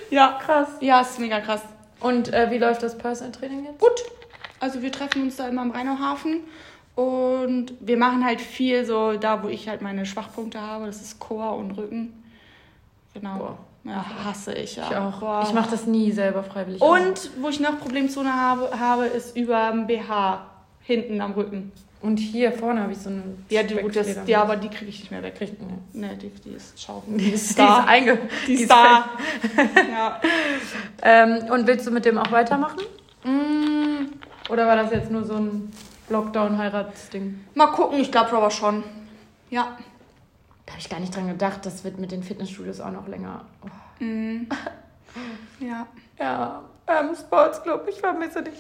Ja. 0.09 0.17
ja. 0.31 0.39
Krass. 0.43 0.67
Ja, 0.81 1.01
es 1.01 1.11
ist 1.11 1.19
mega 1.19 1.39
krass. 1.39 1.61
Und 1.99 2.33
äh, 2.33 2.51
wie 2.51 2.57
läuft 2.57 2.83
das 2.83 2.97
Personal 2.97 3.31
Training 3.31 3.65
jetzt? 3.65 3.79
Gut. 3.79 4.03
Also 4.59 4.81
wir 4.81 4.91
treffen 4.91 5.23
uns 5.23 5.37
da 5.37 5.47
immer 5.47 5.61
im 5.61 5.71
Rheinauhafen 5.71 6.41
und 6.95 7.73
wir 7.79 7.97
machen 7.97 8.25
halt 8.25 8.41
viel 8.41 8.85
so 8.85 9.13
da, 9.13 9.43
wo 9.43 9.47
ich 9.47 9.69
halt 9.69 9.81
meine 9.81 10.05
Schwachpunkte 10.05 10.59
habe. 10.59 10.85
Das 10.85 11.01
ist 11.01 11.19
Chor 11.19 11.55
und 11.55 11.71
Rücken. 11.71 12.23
Genau. 13.13 13.37
Boah. 13.37 13.57
Ja, 13.87 14.05
hasse 14.25 14.53
ich. 14.53 14.75
Ja. 14.75 14.87
Ich 14.89 14.95
auch. 14.95 15.19
Boah. 15.19 15.43
Ich 15.47 15.53
mache 15.53 15.71
das 15.71 15.85
nie 15.85 16.11
selber 16.11 16.43
freiwillig. 16.43 16.81
Und 16.81 17.31
wo 17.39 17.49
ich 17.49 17.59
noch 17.59 17.79
Problemzone 17.79 18.33
habe, 18.33 18.69
habe 18.77 19.05
ist 19.05 19.35
über 19.37 19.71
dem 19.71 19.87
BH 19.87 20.45
hinten 20.81 21.21
am 21.21 21.33
Rücken. 21.33 21.71
Und 22.01 22.17
hier 22.17 22.51
vorne 22.51 22.83
habe 22.83 22.91
ich 22.91 22.99
so 22.99 23.09
eine. 23.09 23.23
Ja, 23.49 23.63
die, 23.63 23.75
gut, 23.75 23.95
das, 23.95 24.07
ja 24.27 24.41
aber 24.41 24.55
die 24.55 24.69
kriege 24.69 24.89
ich 24.89 24.99
nicht 24.99 25.11
mehr 25.11 25.23
weg. 25.23 25.35
Krieg, 25.35 25.53
nee, 25.59 26.07
nee 26.07 26.15
die, 26.15 26.29
die 26.29 26.55
ist 26.55 26.79
schau. 26.79 27.01
Die 27.07 27.31
ist 27.31 27.57
da. 27.57 27.85
Die 27.89 28.05
ist, 28.05 28.19
die 28.47 28.53
ist 28.53 28.71
da. 28.71 29.09
ja. 29.89 30.21
ähm, 31.01 31.49
und 31.49 31.65
willst 31.65 31.87
du 31.87 31.91
mit 31.91 32.05
dem 32.05 32.17
auch 32.17 32.31
weitermachen? 32.31 32.81
Mm. 33.23 34.51
Oder 34.51 34.67
war 34.67 34.75
das 34.75 34.91
jetzt 34.91 35.11
nur 35.11 35.25
so 35.25 35.35
ein 35.35 35.71
Lockdown-Heiratsding? 36.09 37.39
Mal 37.55 37.67
gucken, 37.67 37.99
ich 37.99 38.11
glaube 38.11 38.31
aber 38.31 38.51
schon. 38.51 38.83
Ja. 39.49 39.77
Da 40.67 40.73
habe 40.73 40.81
ich 40.81 40.89
gar 40.89 40.99
nicht 40.99 41.15
dran 41.15 41.27
gedacht, 41.27 41.65
das 41.65 41.83
wird 41.83 41.97
mit 41.97 42.11
den 42.11 42.21
Fitnessstudios 42.21 42.81
auch 42.81 42.91
noch 42.91 43.07
länger. 43.07 43.45
Oh. 43.63 44.03
Mm. 44.03 44.47
Ja. 45.59 45.87
Ja, 46.19 46.63
ähm, 46.85 47.15
Sports 47.15 47.63
Club, 47.63 47.87
ich 47.89 47.99
vermisse 47.99 48.43
dich. 48.43 48.53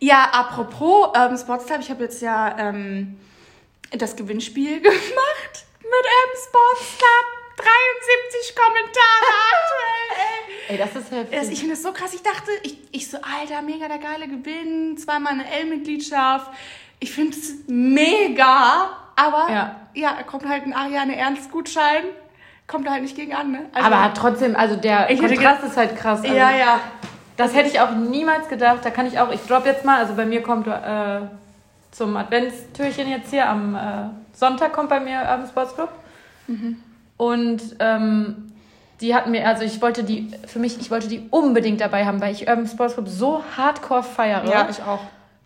Ja, 0.00 0.24
apropos 0.32 1.08
ähm, 1.16 1.38
Sports 1.38 1.64
Club, 1.64 1.80
ich 1.80 1.88
habe 1.88 2.02
jetzt 2.02 2.20
ja 2.20 2.58
ähm, 2.58 3.18
das 3.92 4.14
Gewinnspiel 4.14 4.80
gemacht 4.82 5.64
mit 5.78 6.04
ähm, 6.04 6.38
Sports 6.46 6.98
Club. 6.98 7.42
73 7.56 8.56
Kommentare 8.56 9.32
aktuell, 9.52 10.16
ey. 10.16 10.74
Ey, 10.74 10.78
das 10.78 10.96
ist 10.96 11.10
heftig. 11.10 11.38
Das, 11.38 11.48
ich 11.48 11.58
finde 11.60 11.74
das 11.74 11.82
so 11.82 11.92
krass. 11.92 12.14
Ich 12.14 12.22
dachte, 12.22 12.50
ich, 12.62 12.78
ich 12.90 13.08
so, 13.08 13.18
Alter, 13.18 13.62
mega 13.62 13.88
der 13.88 13.98
geile 13.98 14.26
Gewinn, 14.26 14.96
zweimal 14.96 15.34
eine 15.34 15.50
L-Mitgliedschaft. 15.50 16.50
Ich 16.98 17.12
finde 17.12 17.36
es 17.36 17.54
mega, 17.68 18.96
aber 19.16 19.46
ja. 19.52 19.76
ja, 19.94 20.22
kommt 20.26 20.48
halt 20.48 20.64
ein 20.64 20.72
Ariane 20.72 21.16
Ernst-Gutschein, 21.16 22.04
kommt 22.66 22.88
halt 22.88 23.02
nicht 23.02 23.16
gegen 23.16 23.34
an, 23.34 23.52
ne? 23.52 23.60
Also, 23.72 23.86
aber 23.86 24.14
trotzdem, 24.14 24.56
also 24.56 24.76
der 24.76 25.06
Kontrast 25.16 25.64
ist 25.64 25.76
halt 25.76 25.96
krass. 25.96 26.22
Also 26.22 26.34
ja, 26.34 26.50
ja. 26.50 26.80
Das 27.36 27.54
hätte 27.54 27.68
ich 27.68 27.80
auch 27.80 27.92
niemals 27.92 28.48
gedacht. 28.48 28.80
Da 28.82 28.90
kann 28.90 29.06
ich 29.06 29.18
auch, 29.18 29.30
ich 29.32 29.40
drop 29.46 29.64
jetzt 29.64 29.84
mal, 29.84 29.98
also 29.98 30.14
bei 30.14 30.26
mir 30.26 30.42
kommt 30.42 30.66
äh, 30.66 31.20
zum 31.90 32.16
Adventstürchen 32.16 33.08
jetzt 33.08 33.30
hier 33.30 33.48
am 33.48 33.74
äh, 33.74 33.78
Sonntag 34.32 34.72
kommt 34.72 34.88
bei 34.88 35.00
mir 35.00 35.20
Urban 35.20 35.46
Sports 35.46 35.74
Club. 35.74 35.90
Mhm. 36.46 36.82
Und 37.16 37.62
ähm, 37.78 38.52
die 39.00 39.14
hatten 39.14 39.30
mir, 39.30 39.46
also 39.46 39.64
ich 39.64 39.80
wollte 39.82 40.04
die, 40.04 40.30
für 40.46 40.58
mich, 40.58 40.80
ich 40.80 40.90
wollte 40.90 41.08
die 41.08 41.26
unbedingt 41.30 41.80
dabei 41.80 42.06
haben, 42.06 42.20
weil 42.20 42.32
ich 42.32 42.48
Urban 42.48 42.66
Sports 42.66 42.94
Club 42.94 43.08
so 43.08 43.42
hardcore 43.56 44.02
feiere. 44.02 44.44
Ja, 44.48 44.68
ich 44.70 44.82
auch. 44.82 45.00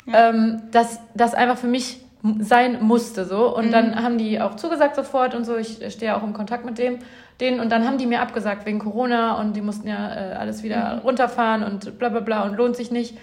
Ja. 0.06 0.30
Ähm, 0.30 0.62
dass 0.70 1.00
das 1.14 1.34
einfach 1.34 1.58
für 1.58 1.66
mich 1.66 2.00
sein 2.40 2.82
musste 2.82 3.24
so 3.24 3.54
und 3.56 3.66
mhm. 3.66 3.72
dann 3.72 4.02
haben 4.02 4.18
die 4.18 4.40
auch 4.40 4.56
zugesagt 4.56 4.96
sofort 4.96 5.34
und 5.34 5.44
so 5.44 5.56
ich 5.56 5.78
stehe 5.92 6.16
auch 6.16 6.22
im 6.22 6.32
Kontakt 6.32 6.64
mit 6.64 6.78
dem 6.78 6.98
denen 7.40 7.60
und 7.60 7.70
dann 7.70 7.86
haben 7.86 7.98
die 7.98 8.06
mir 8.06 8.20
abgesagt 8.20 8.66
wegen 8.66 8.78
Corona 8.78 9.38
und 9.40 9.54
die 9.54 9.60
mussten 9.60 9.88
ja 9.88 10.14
äh, 10.14 10.34
alles 10.34 10.62
wieder 10.62 10.96
mhm. 10.96 11.00
runterfahren 11.00 11.62
und 11.62 11.98
bla 11.98 12.08
bla 12.08 12.20
bla 12.20 12.42
und 12.44 12.56
lohnt 12.56 12.76
sich 12.76 12.90
nicht 12.90 13.16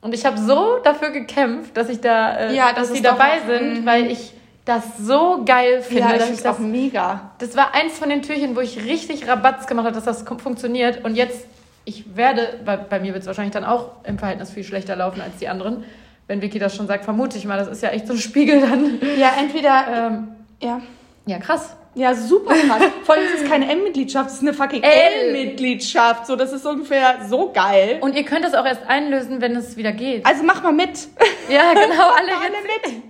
und 0.00 0.14
ich 0.14 0.24
habe 0.24 0.38
so 0.38 0.78
dafür 0.82 1.10
gekämpft 1.10 1.76
dass 1.76 1.88
ich 1.88 2.00
da 2.00 2.36
äh, 2.36 2.54
ja, 2.54 2.72
das 2.74 2.88
dass 2.88 2.96
die 2.96 3.02
dabei 3.02 3.40
sind 3.46 3.80
mhm. 3.80 3.86
weil 3.86 4.10
ich 4.10 4.32
das 4.68 4.98
so 4.98 5.44
geil 5.46 5.80
finde. 5.80 6.02
Ja, 6.02 6.16
ich 6.16 6.22
finde 6.24 6.42
das 6.42 6.54
auch 6.54 6.58
mega. 6.58 7.30
Das 7.38 7.56
war 7.56 7.74
eins 7.74 7.98
von 7.98 8.10
den 8.10 8.20
Türchen, 8.20 8.54
wo 8.54 8.60
ich 8.60 8.84
richtig 8.84 9.26
Rabatz 9.26 9.66
gemacht 9.66 9.86
habe, 9.86 9.94
dass 9.94 10.04
das 10.04 10.24
funktioniert. 10.42 11.06
Und 11.06 11.14
jetzt, 11.14 11.46
ich 11.86 12.16
werde, 12.16 12.60
bei, 12.66 12.76
bei 12.76 13.00
mir 13.00 13.14
wird 13.14 13.22
es 13.22 13.26
wahrscheinlich 13.26 13.54
dann 13.54 13.64
auch 13.64 13.92
im 14.04 14.18
Verhältnis 14.18 14.50
viel 14.50 14.64
schlechter 14.64 14.94
laufen 14.94 15.22
als 15.22 15.38
die 15.38 15.48
anderen 15.48 15.84
wenn 16.28 16.40
Vicky 16.40 16.58
das 16.60 16.76
schon 16.76 16.86
sagt, 16.86 17.04
vermute 17.04 17.36
ich 17.36 17.44
mal. 17.44 17.58
Das 17.58 17.68
ist 17.68 17.82
ja 17.82 17.88
echt 17.88 18.06
so 18.06 18.12
ein 18.12 18.18
Spiegel 18.18 18.60
dann. 18.60 19.00
Ja, 19.18 19.32
entweder. 19.38 19.86
Ähm, 19.88 20.28
ja. 20.62 20.80
Ja, 21.26 21.38
krass. 21.38 21.76
Ja, 21.94 22.14
super 22.14 22.54
krass. 22.54 22.82
Vor 23.04 23.14
allem 23.14 23.24
ist 23.24 23.42
es 23.42 23.48
keine 23.48 23.70
M-Mitgliedschaft, 23.70 24.28
es 24.28 24.36
ist 24.36 24.42
eine 24.42 24.54
fucking 24.54 24.82
L-Mitgliedschaft. 24.82 26.26
So, 26.26 26.36
das 26.36 26.52
ist 26.52 26.64
ungefähr 26.64 27.26
so 27.28 27.50
geil. 27.52 27.98
Und 28.00 28.14
ihr 28.14 28.24
könnt 28.24 28.44
es 28.44 28.54
auch 28.54 28.64
erst 28.64 28.86
einlösen, 28.86 29.40
wenn 29.40 29.56
es 29.56 29.76
wieder 29.76 29.92
geht. 29.92 30.24
Also 30.24 30.44
mach 30.44 30.62
mal 30.62 30.72
mit. 30.72 30.90
Ja, 31.50 31.72
genau, 31.72 32.10
alle, 32.10 32.32
alle 32.36 32.58
mit. 32.62 33.02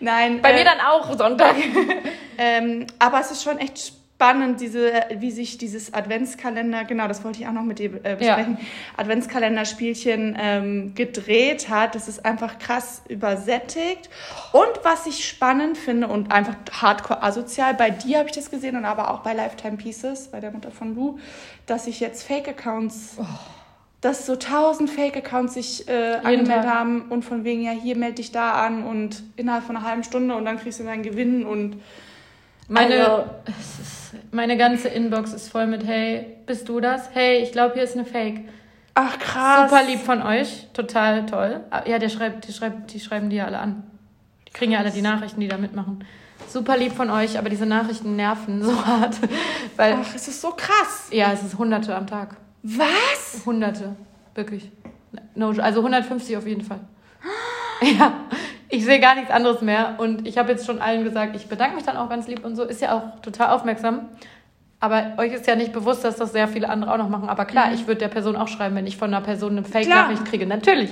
Nein. 0.00 0.42
Bei 0.42 0.50
äh, 0.50 0.58
mir 0.58 0.64
dann 0.64 0.80
auch 0.86 1.16
Sonntag. 1.16 1.54
ähm, 2.38 2.86
aber 2.98 3.20
es 3.20 3.30
ist 3.30 3.42
schon 3.42 3.56
echt 3.56 3.78
spannend 3.78 4.01
spannend, 4.22 4.60
diese, 4.60 4.92
wie 5.16 5.32
sich 5.32 5.58
dieses 5.58 5.92
Adventskalender, 5.92 6.84
genau, 6.84 7.08
das 7.08 7.24
wollte 7.24 7.40
ich 7.40 7.48
auch 7.48 7.52
noch 7.52 7.64
mit 7.64 7.80
dir 7.80 7.92
äh, 8.04 8.14
besprechen, 8.14 8.56
ja. 8.60 8.66
Adventskalenderspielchen 8.96 10.36
ähm, 10.38 10.94
gedreht 10.94 11.68
hat. 11.68 11.96
Das 11.96 12.06
ist 12.06 12.24
einfach 12.24 12.58
krass 12.60 13.02
übersättigt. 13.08 14.10
Und 14.52 14.84
was 14.84 15.06
ich 15.06 15.26
spannend 15.26 15.76
finde 15.76 16.06
und 16.06 16.30
einfach 16.30 16.54
hardcore 16.70 17.22
asozial, 17.22 17.74
bei 17.74 17.90
dir 17.90 18.18
habe 18.18 18.28
ich 18.28 18.34
das 18.34 18.50
gesehen 18.50 18.76
und 18.76 18.84
aber 18.84 19.10
auch 19.10 19.20
bei 19.20 19.32
Lifetime 19.34 19.76
Pieces, 19.76 20.28
bei 20.28 20.38
der 20.38 20.52
Mutter 20.52 20.70
von 20.70 20.94
Lou, 20.94 21.18
dass 21.66 21.86
sich 21.86 21.98
jetzt 21.98 22.22
Fake-Accounts. 22.22 23.16
Oh 23.18 23.24
dass 24.00 24.26
so 24.26 24.34
tausend 24.34 24.90
Fake-Accounts 24.90 25.54
sich 25.54 25.88
äh, 25.88 26.14
angemeldet 26.24 26.66
haben 26.66 27.02
und 27.02 27.24
von 27.24 27.44
wegen, 27.44 27.62
ja, 27.62 27.70
hier 27.70 27.96
melde 27.96 28.16
dich 28.16 28.32
da 28.32 28.50
an 28.50 28.82
und 28.82 29.22
innerhalb 29.36 29.62
von 29.62 29.76
einer 29.76 29.86
halben 29.86 30.02
Stunde 30.02 30.34
und 30.34 30.44
dann 30.44 30.58
kriegst 30.58 30.80
du 30.80 30.84
deinen 30.84 31.04
Gewinn 31.04 31.46
und 31.46 31.80
meine, 32.66 33.06
also, 33.06 33.30
meine 34.30 34.56
ganze 34.56 34.88
Inbox 34.88 35.32
ist 35.32 35.48
voll 35.48 35.66
mit, 35.66 35.86
hey, 35.86 36.36
bist 36.46 36.68
du 36.68 36.80
das? 36.80 37.10
Hey, 37.12 37.42
ich 37.42 37.52
glaube, 37.52 37.74
hier 37.74 37.82
ist 37.82 37.96
eine 37.96 38.04
Fake. 38.04 38.48
Ach 38.94 39.18
krass. 39.18 39.70
Super 39.70 39.84
lieb 39.84 40.00
von 40.00 40.22
euch, 40.22 40.68
total 40.74 41.26
toll. 41.26 41.60
Ah, 41.70 41.82
ja, 41.86 41.98
der 41.98 42.08
schreibt, 42.08 42.46
die, 42.46 42.52
schreibt, 42.52 42.92
die 42.92 43.00
schreiben 43.00 43.30
die 43.30 43.36
ja 43.36 43.46
alle 43.46 43.58
an. 43.58 43.84
Die 44.48 44.52
kriegen 44.52 44.72
ja 44.72 44.80
alle 44.80 44.90
die 44.90 45.02
Nachrichten, 45.02 45.40
die 45.40 45.48
da 45.48 45.56
mitmachen. 45.56 46.04
Super 46.48 46.76
lieb 46.76 46.92
von 46.92 47.08
euch, 47.10 47.38
aber 47.38 47.48
diese 47.48 47.64
Nachrichten 47.64 48.16
nerven 48.16 48.62
so 48.62 48.84
hart. 48.84 49.16
Weil, 49.76 49.96
Ach, 49.98 50.14
es 50.14 50.28
ist 50.28 50.40
so 50.40 50.50
krass. 50.50 51.08
Ja, 51.10 51.32
es 51.32 51.42
ist 51.42 51.56
Hunderte 51.56 51.96
am 51.96 52.06
Tag. 52.06 52.36
Was? 52.62 53.42
Hunderte, 53.46 53.96
wirklich. 54.34 54.70
No, 55.34 55.50
also 55.50 55.80
150 55.80 56.36
auf 56.36 56.46
jeden 56.46 56.62
Fall. 56.62 56.80
Ja, 57.98 58.12
ich 58.72 58.86
sehe 58.86 59.00
gar 59.00 59.14
nichts 59.14 59.30
anderes 59.30 59.60
mehr. 59.60 59.96
Und 59.98 60.26
ich 60.26 60.38
habe 60.38 60.50
jetzt 60.50 60.66
schon 60.66 60.80
allen 60.80 61.04
gesagt, 61.04 61.36
ich 61.36 61.46
bedanke 61.46 61.76
mich 61.76 61.84
dann 61.84 61.98
auch 61.98 62.08
ganz 62.08 62.26
lieb 62.26 62.42
und 62.42 62.56
so. 62.56 62.64
Ist 62.64 62.80
ja 62.80 62.96
auch 62.96 63.20
total 63.20 63.50
aufmerksam. 63.50 64.08
Aber 64.80 65.12
euch 65.18 65.34
ist 65.34 65.46
ja 65.46 65.56
nicht 65.56 65.74
bewusst, 65.74 66.04
dass 66.04 66.16
das 66.16 66.32
sehr 66.32 66.48
viele 66.48 66.70
andere 66.70 66.90
auch 66.90 66.96
noch 66.96 67.10
machen. 67.10 67.28
Aber 67.28 67.44
klar, 67.44 67.66
mhm. 67.66 67.74
ich 67.74 67.86
würde 67.86 68.00
der 68.00 68.08
Person 68.08 68.34
auch 68.34 68.48
schreiben, 68.48 68.74
wenn 68.74 68.86
ich 68.86 68.96
von 68.96 69.12
einer 69.12 69.22
Person 69.22 69.52
eine 69.52 69.64
Fake-Nachricht 69.64 70.24
kriege. 70.24 70.46
Natürlich. 70.46 70.90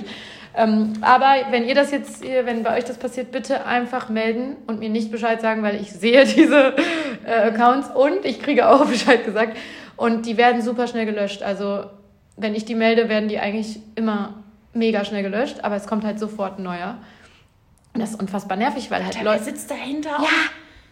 Ähm, 0.55 0.93
aber 1.01 1.33
wenn 1.49 1.65
ihr 1.65 1.73
das 1.73 1.89
jetzt, 1.89 2.21
wenn 2.21 2.61
bei 2.61 2.77
euch 2.77 2.83
das 2.83 2.97
passiert, 2.97 3.31
bitte 3.31 3.65
einfach 3.65 4.09
melden 4.09 4.57
und 4.67 4.79
mir 4.79 4.89
nicht 4.89 5.11
Bescheid 5.11 5.41
sagen, 5.41 5.63
weil 5.63 5.81
ich 5.81 5.91
sehe 5.91 6.23
diese 6.35 6.75
äh, 7.25 7.49
Accounts 7.49 7.89
und 7.95 8.25
ich 8.25 8.39
kriege 8.39 8.69
auch 8.69 8.85
Bescheid 8.89 9.25
gesagt. 9.25 9.57
Und 9.97 10.27
die 10.27 10.37
werden 10.37 10.61
super 10.61 10.85
schnell 10.85 11.07
gelöscht. 11.07 11.41
Also 11.41 11.85
wenn 12.37 12.53
ich 12.53 12.63
die 12.63 12.75
melde, 12.75 13.09
werden 13.09 13.27
die 13.27 13.39
eigentlich 13.39 13.79
immer 13.95 14.35
mega 14.73 15.03
schnell 15.03 15.23
gelöscht, 15.23 15.63
aber 15.63 15.75
es 15.75 15.87
kommt 15.87 16.05
halt 16.05 16.19
sofort 16.19 16.59
ein 16.59 16.63
neuer. 16.63 16.97
Und 17.93 17.99
das 18.01 18.11
ist 18.11 18.19
unfassbar 18.19 18.57
nervig, 18.57 18.89
weil 18.89 19.03
halt 19.03 19.21
Leute. 19.21 19.43
sitzt 19.43 19.69
dahinter? 19.69 20.11
Ja. 20.11 20.29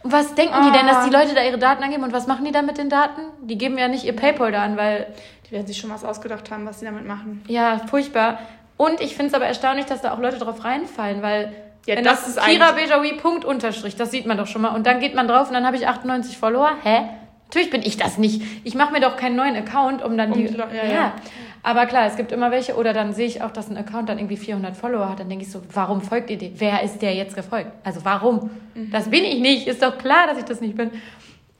Und 0.01 0.11
was 0.13 0.33
denken 0.35 0.55
die 0.65 0.71
denn, 0.71 0.87
dass 0.87 1.05
die 1.05 1.11
Leute 1.11 1.33
da 1.35 1.43
ihre 1.43 1.57
Daten 1.57 1.83
angeben 1.83 2.03
und 2.03 2.13
was 2.13 2.25
machen 2.27 2.45
die 2.45 2.51
dann 2.51 2.65
mit 2.65 2.77
den 2.77 2.89
Daten? 2.89 3.21
Die 3.41 3.57
geben 3.57 3.77
ja 3.77 3.87
nicht 3.87 4.05
ihr 4.05 4.15
PayPal 4.15 4.51
da 4.51 4.63
an, 4.63 4.77
weil. 4.77 5.07
Die 5.47 5.51
werden 5.51 5.67
sich 5.67 5.77
schon 5.77 5.89
was 5.89 6.05
ausgedacht 6.05 6.51
haben, 6.51 6.65
was 6.65 6.79
sie 6.79 6.85
damit 6.85 7.05
machen. 7.05 7.43
Ja, 7.47 7.79
furchtbar. 7.89 8.39
Und 8.77 9.01
ich 9.01 9.15
finde 9.15 9.27
es 9.27 9.33
aber 9.33 9.45
erstaunlich, 9.45 9.87
dass 9.87 10.01
da 10.01 10.13
auch 10.13 10.19
Leute 10.19 10.37
drauf 10.37 10.63
reinfallen, 10.63 11.21
weil. 11.21 11.53
Ja, 11.85 11.95
wenn 11.97 12.03
das 12.03 12.21
das, 12.25 12.37
ist 12.37 12.45
Kira 12.45 12.71
Bejawi 12.73 13.13
Punkt 13.13 13.45
Unterstrich, 13.45 13.95
das 13.95 14.11
sieht 14.11 14.25
man 14.25 14.37
doch 14.37 14.47
schon 14.47 14.61
mal. 14.61 14.69
Und 14.69 14.85
dann 14.85 14.99
geht 14.99 15.15
man 15.15 15.27
drauf 15.27 15.47
und 15.47 15.53
dann 15.53 15.65
habe 15.65 15.75
ich 15.75 15.87
98 15.87 16.37
Follower. 16.37 16.71
Hä? 16.83 17.01
Natürlich 17.47 17.71
bin 17.71 17.81
ich 17.81 17.97
das 17.97 18.17
nicht. 18.19 18.43
Ich 18.63 18.75
mache 18.75 18.91
mir 18.91 18.99
doch 18.99 19.17
keinen 19.17 19.35
neuen 19.35 19.55
Account, 19.55 20.03
um 20.03 20.15
dann 20.17 20.31
Um 20.31 20.37
die. 20.37 20.47
die 20.47 20.53
Leu- 20.53 20.65
ja, 20.71 20.85
ja. 20.85 21.13
Aber 21.61 21.85
klar, 21.85 22.05
es 22.07 22.15
gibt 22.15 22.31
immer 22.31 22.51
welche. 22.51 22.75
Oder 22.75 22.93
dann 22.93 23.13
sehe 23.13 23.27
ich 23.27 23.41
auch, 23.41 23.51
dass 23.51 23.69
ein 23.69 23.77
Account 23.77 24.09
dann 24.09 24.17
irgendwie 24.17 24.37
400 24.37 24.75
Follower 24.75 25.09
hat. 25.09 25.19
Dann 25.19 25.29
denke 25.29 25.45
ich 25.45 25.51
so, 25.51 25.61
warum 25.73 26.01
folgt 26.01 26.29
ihr 26.29 26.37
dem? 26.37 26.53
Wer 26.59 26.83
ist 26.83 27.01
der 27.01 27.13
jetzt 27.13 27.35
gefolgt? 27.35 27.71
Also 27.83 28.03
warum? 28.03 28.51
Mhm. 28.75 28.91
Das 28.91 29.09
bin 29.09 29.23
ich 29.23 29.39
nicht. 29.39 29.67
Ist 29.67 29.81
doch 29.81 29.97
klar, 29.97 30.27
dass 30.27 30.37
ich 30.37 30.45
das 30.45 30.61
nicht 30.61 30.75
bin. 30.75 30.91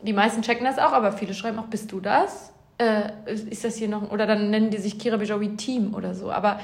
Die 0.02 0.14
meisten 0.14 0.42
checken 0.42 0.66
das 0.66 0.80
auch, 0.80 0.94
aber 0.94 1.12
viele 1.12 1.34
schreiben 1.34 1.60
auch, 1.60 1.68
bist 1.68 1.92
du 1.92 2.00
das? 2.00 2.54
Äh, 2.78 3.12
ist 3.26 3.66
das 3.66 3.76
hier 3.76 3.90
noch? 3.90 4.12
Oder 4.12 4.26
dann 4.26 4.50
nennen 4.50 4.70
die 4.70 4.78
sich 4.78 4.98
Kira 4.98 5.18
Bejawi 5.18 5.58
Team 5.58 5.94
oder 5.94 6.16
so. 6.16 6.32
Aber 6.32 6.60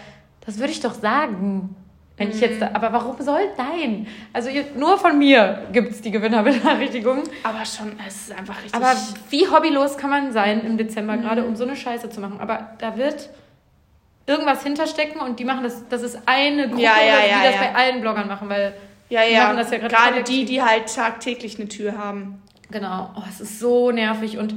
das 0.45 0.57
würde 0.59 0.71
ich 0.71 0.79
doch 0.79 0.93
sagen. 0.93 1.75
Wenn 2.17 2.29
ich 2.29 2.39
jetzt 2.39 2.61
da, 2.61 2.69
aber 2.73 2.93
warum 2.93 3.19
soll 3.19 3.41
nein? 3.57 4.07
Also 4.31 4.49
ihr, 4.49 4.63
nur 4.77 4.97
von 4.97 5.17
mir 5.17 5.67
gibt 5.73 5.91
es 5.91 6.01
die 6.01 6.11
Gewinnerbenachrichtigungen. 6.11 7.23
Aber 7.43 7.65
schon, 7.65 7.91
es 8.07 8.27
ist 8.27 8.31
einfach 8.31 8.55
richtig. 8.63 8.73
Aber 8.73 8.95
wie 9.29 9.47
hobbylos 9.47 9.97
kann 9.97 10.09
man 10.09 10.31
sein 10.31 10.65
im 10.65 10.77
Dezember 10.77 11.17
gerade, 11.17 11.43
um 11.43 11.57
so 11.57 11.65
eine 11.65 11.75
Scheiße 11.75 12.09
zu 12.09 12.21
machen? 12.21 12.39
Aber 12.39 12.69
da 12.79 12.95
wird 12.95 13.29
irgendwas 14.27 14.63
hinterstecken 14.63 15.19
und 15.19 15.39
die 15.39 15.45
machen 15.45 15.63
das, 15.63 15.87
das 15.89 16.03
ist 16.03 16.19
eine 16.25 16.69
Gruppe, 16.69 16.83
Ja, 16.83 16.93
ja, 17.05 17.21
die 17.23 17.29
ja, 17.29 17.51
das 17.51 17.59
bei 17.59 17.75
allen 17.75 18.01
Bloggern 18.01 18.27
machen, 18.27 18.47
weil 18.47 18.73
ja, 19.09 19.21
die 19.25 19.33
ja. 19.33 19.43
machen 19.43 19.57
das 19.57 19.71
ja 19.71 19.77
gerade 19.77 19.93
Gerade 19.93 20.23
die, 20.23 20.45
die 20.45 20.61
halt 20.61 20.93
tagtäglich 20.93 21.59
eine 21.59 21.67
Tür 21.67 21.97
haben. 21.97 22.41
Genau, 22.71 23.11
oh, 23.15 23.23
es 23.29 23.41
ist 23.41 23.59
so 23.59 23.91
nervig 23.91 24.37
und 24.37 24.55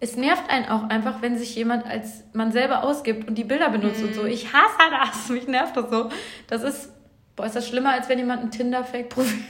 es 0.00 0.16
nervt 0.16 0.50
einen 0.50 0.66
auch 0.68 0.88
einfach, 0.88 1.22
wenn 1.22 1.38
sich 1.38 1.54
jemand 1.54 1.86
als 1.86 2.24
man 2.32 2.52
selber 2.52 2.82
ausgibt 2.82 3.28
und 3.28 3.36
die 3.36 3.44
Bilder 3.44 3.70
benutzt 3.70 4.02
und 4.02 4.14
so. 4.14 4.24
Ich 4.24 4.52
hasse 4.52 4.90
das, 4.90 5.28
mich 5.28 5.46
nervt 5.46 5.76
das 5.76 5.90
so. 5.90 6.10
Das 6.48 6.62
ist, 6.62 6.92
boah, 7.36 7.46
ist 7.46 7.56
das 7.56 7.68
schlimmer, 7.68 7.90
als 7.92 8.08
wenn 8.08 8.18
jemand 8.18 8.42
ein 8.42 8.50
Tinder-Fake-Profil 8.50 9.42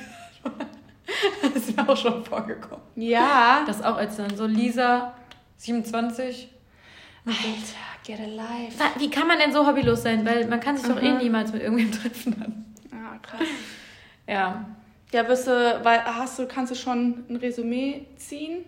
hat. 0.44 0.52
Das 1.42 1.54
ist 1.54 1.76
mir 1.76 1.86
auch 1.88 1.96
schon 1.96 2.24
vorgekommen. 2.24 2.82
Ja. 2.96 3.62
Das 3.66 3.82
auch 3.82 3.96
als 3.96 4.16
dann 4.16 4.34
so 4.36 4.46
Lisa, 4.46 5.12
27. 5.58 6.48
Alter, 7.26 7.38
get 8.04 8.20
alive. 8.20 8.78
Wa- 8.78 8.98
Wie 8.98 9.10
kann 9.10 9.26
man 9.28 9.38
denn 9.38 9.52
so 9.52 9.66
hobbylos 9.66 10.02
sein? 10.02 10.24
Weil 10.26 10.46
man 10.48 10.60
kann 10.60 10.76
sich 10.76 10.86
doch 10.88 11.00
eh 11.00 11.12
Mhm. 11.12 11.18
niemals 11.18 11.52
mit 11.52 11.62
irgendwem 11.62 11.92
treffen 11.92 12.36
dann. 12.38 12.64
Ja, 12.90 13.18
krass. 13.22 13.46
Ja. 14.26 14.64
Ja, 15.12 15.28
wirst 15.28 15.46
du, 15.46 15.80
weil 15.84 16.02
hast 16.04 16.38
du, 16.38 16.46
kannst 16.46 16.72
du 16.72 16.76
schon 16.76 17.24
ein 17.28 17.36
Resümee 17.36 18.06
ziehen 18.16 18.64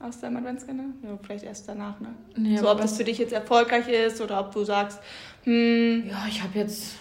aus 0.00 0.18
deinem 0.20 0.38
Adventskalender? 0.38 0.94
Ja, 1.04 1.18
vielleicht 1.22 1.44
erst 1.44 1.68
danach, 1.68 2.00
ne? 2.00 2.08
Nee, 2.36 2.56
so, 2.56 2.68
ob 2.70 2.80
das 2.80 2.96
für 2.96 3.04
dich 3.04 3.18
jetzt 3.18 3.32
erfolgreich 3.32 3.86
ist 3.88 4.20
oder 4.20 4.40
ob 4.40 4.52
du 4.52 4.64
sagst, 4.64 4.98
hm, 5.44 6.08
Ja, 6.10 6.24
ich 6.28 6.42
habe 6.42 6.58
jetzt. 6.58 6.94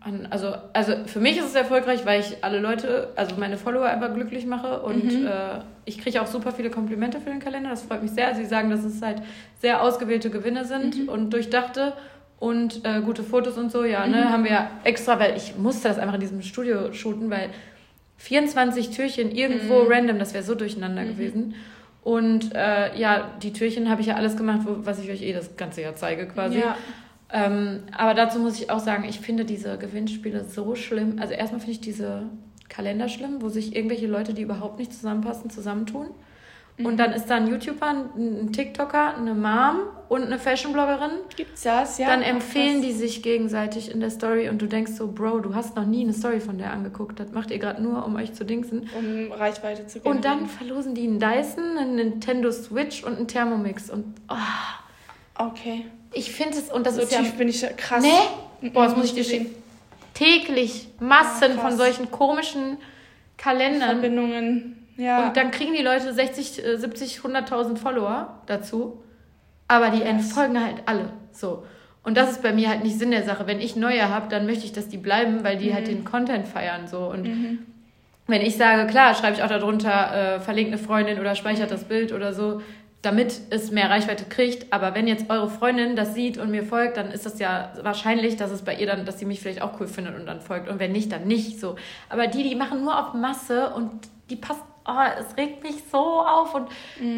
An, 0.00 0.26
also, 0.30 0.52
also 0.72 0.92
für 1.06 1.20
mich 1.20 1.38
ist 1.38 1.44
es 1.44 1.54
erfolgreich, 1.54 2.04
weil 2.04 2.20
ich 2.20 2.42
alle 2.42 2.58
Leute, 2.58 3.10
also 3.16 3.36
meine 3.36 3.56
Follower 3.56 3.84
einfach 3.86 4.12
glücklich 4.14 4.46
mache 4.46 4.80
und 4.82 5.04
Mhm. 5.20 5.26
äh, 5.26 5.60
ich 5.84 5.98
kriege 5.98 6.20
auch 6.20 6.26
super 6.26 6.50
viele 6.52 6.70
Komplimente 6.70 7.20
für 7.20 7.30
den 7.30 7.38
Kalender. 7.40 7.70
Das 7.70 7.82
freut 7.82 8.02
mich 8.02 8.10
sehr. 8.12 8.34
Sie 8.34 8.44
sagen, 8.44 8.70
dass 8.70 8.84
es 8.84 9.00
halt 9.00 9.22
sehr 9.60 9.82
ausgewählte 9.82 10.30
Gewinne 10.30 10.64
sind 10.64 11.02
Mhm. 11.04 11.08
und 11.08 11.30
durchdachte 11.32 11.92
und 12.40 12.84
äh, 12.84 13.00
gute 13.00 13.22
Fotos 13.22 13.56
und 13.58 13.70
so. 13.70 13.84
Ja, 13.84 14.06
ne, 14.06 14.30
haben 14.32 14.42
wir 14.44 14.50
ja 14.50 14.70
extra, 14.84 15.20
weil 15.20 15.36
ich 15.36 15.56
musste 15.56 15.86
das 15.88 15.98
einfach 15.98 16.14
in 16.14 16.20
diesem 16.20 16.42
Studio 16.42 16.92
shooten, 16.92 17.30
weil 17.30 17.50
24 18.18 18.90
Türchen 18.90 19.30
irgendwo 19.30 19.82
Mhm. 19.84 19.92
random, 19.92 20.18
das 20.18 20.34
wäre 20.34 20.44
so 20.44 20.54
durcheinander 20.54 21.04
gewesen. 21.04 21.54
Und 22.04 22.52
äh, 22.54 22.96
ja, 22.98 23.30
die 23.42 23.52
Türchen 23.52 23.88
habe 23.88 24.00
ich 24.00 24.08
ja 24.08 24.14
alles 24.16 24.36
gemacht, 24.36 24.60
wo, 24.64 24.84
was 24.84 24.98
ich 24.98 25.08
euch 25.10 25.22
eh 25.22 25.32
das 25.32 25.56
ganze 25.56 25.82
Jahr 25.82 25.94
zeige 25.94 26.26
quasi. 26.26 26.58
ja. 26.58 26.76
Ähm, 27.32 27.84
aber 27.96 28.14
dazu 28.14 28.38
muss 28.38 28.60
ich 28.60 28.70
auch 28.70 28.78
sagen, 28.80 29.04
ich 29.04 29.20
finde 29.20 29.44
diese 29.44 29.78
Gewinnspiele 29.78 30.44
so 30.44 30.74
schlimm. 30.74 31.16
Also 31.18 31.32
erstmal 31.34 31.60
finde 31.60 31.72
ich 31.72 31.80
diese 31.80 32.24
Kalender 32.68 33.08
schlimm, 33.08 33.40
wo 33.40 33.48
sich 33.48 33.74
irgendwelche 33.74 34.06
Leute, 34.06 34.34
die 34.34 34.42
überhaupt 34.42 34.78
nicht 34.78 34.92
zusammenpassen, 34.92 35.50
zusammentun. 35.50 36.08
Und 36.82 36.96
dann 36.96 37.12
ist 37.12 37.26
da 37.26 37.36
ein 37.36 37.48
YouTuber, 37.48 37.86
ein, 38.16 38.50
TikToker, 38.50 39.16
eine 39.16 39.34
Mom 39.34 39.82
und 40.08 40.22
eine 40.24 40.38
Fashionbloggerin. 40.38 41.10
Gibt's 41.36 41.62
das? 41.62 41.98
Ja. 41.98 42.08
dann 42.08 42.22
empfehlen 42.22 42.80
krass. 42.80 42.86
die 42.86 42.92
sich 42.92 43.22
gegenseitig 43.22 43.90
in 43.90 44.00
der 44.00 44.10
Story 44.10 44.48
und 44.48 44.60
du 44.60 44.66
denkst 44.66 44.92
so, 44.92 45.12
Bro, 45.12 45.40
du 45.40 45.54
hast 45.54 45.76
noch 45.76 45.84
nie 45.84 46.02
eine 46.02 46.14
Story 46.14 46.40
von 46.40 46.56
der 46.58 46.72
angeguckt. 46.72 47.20
Das 47.20 47.30
macht 47.30 47.50
ihr 47.50 47.58
gerade 47.58 47.82
nur, 47.82 48.04
um 48.06 48.16
euch 48.16 48.32
zu 48.32 48.44
dingsen. 48.44 48.88
Um 48.98 49.30
Reichweite 49.32 49.86
zu 49.86 49.98
Und 50.00 50.24
dann 50.24 50.38
generieren. 50.38 50.48
verlosen 50.48 50.94
die 50.94 51.06
einen 51.06 51.20
Dyson, 51.20 51.78
einen 51.78 51.94
Nintendo 51.96 52.50
Switch 52.50 53.04
und 53.04 53.16
einen 53.16 53.28
Thermomix. 53.28 53.90
Und 53.90 54.06
oh, 54.30 54.34
Okay. 55.46 55.84
Ich 56.12 56.30
finde 56.32 56.58
es, 56.58 56.70
und 56.70 56.86
das 56.86 56.96
So 56.96 57.02
ist 57.02 57.12
ja 57.12 57.18
tief 57.20 57.34
bin 57.34 57.48
ich 57.48 57.64
krass. 57.76 58.02
Nee? 58.02 58.70
Boah, 58.70 58.84
das 58.86 58.96
muss 58.96 59.12
ich 59.16 59.26
schicken. 59.26 59.54
Täglich 60.14 60.88
Massen 61.00 61.54
krass. 61.54 61.60
von 61.60 61.76
solchen 61.76 62.10
komischen 62.10 62.76
Kalendern. 63.38 64.00
Verbindungen. 64.00 64.86
Ja. 64.96 65.26
Und 65.28 65.36
dann 65.36 65.50
kriegen 65.50 65.72
die 65.72 65.82
Leute 65.82 66.12
60, 66.12 66.64
äh, 66.64 66.76
70, 66.76 67.20
100.000 67.20 67.76
Follower 67.78 68.38
dazu. 68.46 69.02
Aber 69.68 69.90
die 69.90 70.02
entfolgen 70.02 70.62
halt 70.62 70.76
alle. 70.86 71.08
So. 71.32 71.64
Und 72.04 72.16
das 72.16 72.30
ist 72.32 72.42
bei 72.42 72.52
mir 72.52 72.68
halt 72.68 72.82
nicht 72.82 72.98
Sinn 72.98 73.10
der 73.10 73.24
Sache. 73.24 73.46
Wenn 73.46 73.60
ich 73.60 73.74
neue 73.74 74.08
habe, 74.10 74.28
dann 74.28 74.44
möchte 74.44 74.64
ich, 74.64 74.72
dass 74.72 74.88
die 74.88 74.98
bleiben, 74.98 75.44
weil 75.44 75.56
die 75.56 75.70
Mhm. 75.70 75.74
halt 75.74 75.86
den 75.88 76.04
Content 76.04 76.46
feiern. 76.46 76.86
So. 76.88 76.98
Und 77.10 77.24
wenn 78.26 78.42
ich 78.42 78.56
sage, 78.56 78.86
klar, 78.90 79.14
schreibe 79.14 79.36
ich 79.36 79.42
auch 79.42 79.48
darunter, 79.48 80.36
äh, 80.36 80.40
verlinkt 80.40 80.72
eine 80.72 80.82
Freundin 80.82 81.18
oder 81.20 81.34
speichert 81.34 81.70
das 81.70 81.84
Bild 81.84 82.12
oder 82.12 82.32
so, 82.34 82.60
damit 83.02 83.40
es 83.50 83.72
mehr 83.72 83.90
Reichweite 83.90 84.24
kriegt. 84.24 84.72
Aber 84.72 84.94
wenn 84.94 85.08
jetzt 85.08 85.28
eure 85.28 85.50
Freundin 85.50 85.96
das 85.96 86.14
sieht 86.14 86.38
und 86.38 86.50
mir 86.50 86.62
folgt, 86.62 86.96
dann 86.96 87.10
ist 87.10 87.26
das 87.26 87.38
ja 87.40 87.72
wahrscheinlich, 87.82 88.36
dass 88.36 88.52
es 88.52 88.62
bei 88.62 88.76
ihr 88.76 88.86
dann, 88.86 89.04
dass 89.04 89.18
sie 89.18 89.24
mich 89.24 89.40
vielleicht 89.40 89.60
auch 89.60 89.78
cool 89.80 89.88
findet 89.88 90.14
und 90.14 90.26
dann 90.26 90.40
folgt. 90.40 90.68
Und 90.68 90.78
wenn 90.78 90.92
nicht, 90.92 91.10
dann 91.10 91.26
nicht 91.26 91.58
so. 91.58 91.76
Aber 92.08 92.28
die, 92.28 92.44
die 92.44 92.54
machen 92.54 92.82
nur 92.82 92.98
auf 92.98 93.12
Masse 93.14 93.70
und 93.70 93.90
die 94.30 94.36
passt, 94.36 94.62
oh, 94.86 94.92
es 95.18 95.36
regt 95.36 95.64
mich 95.64 95.82
so 95.90 95.98
auf 95.98 96.54
und 96.54 96.68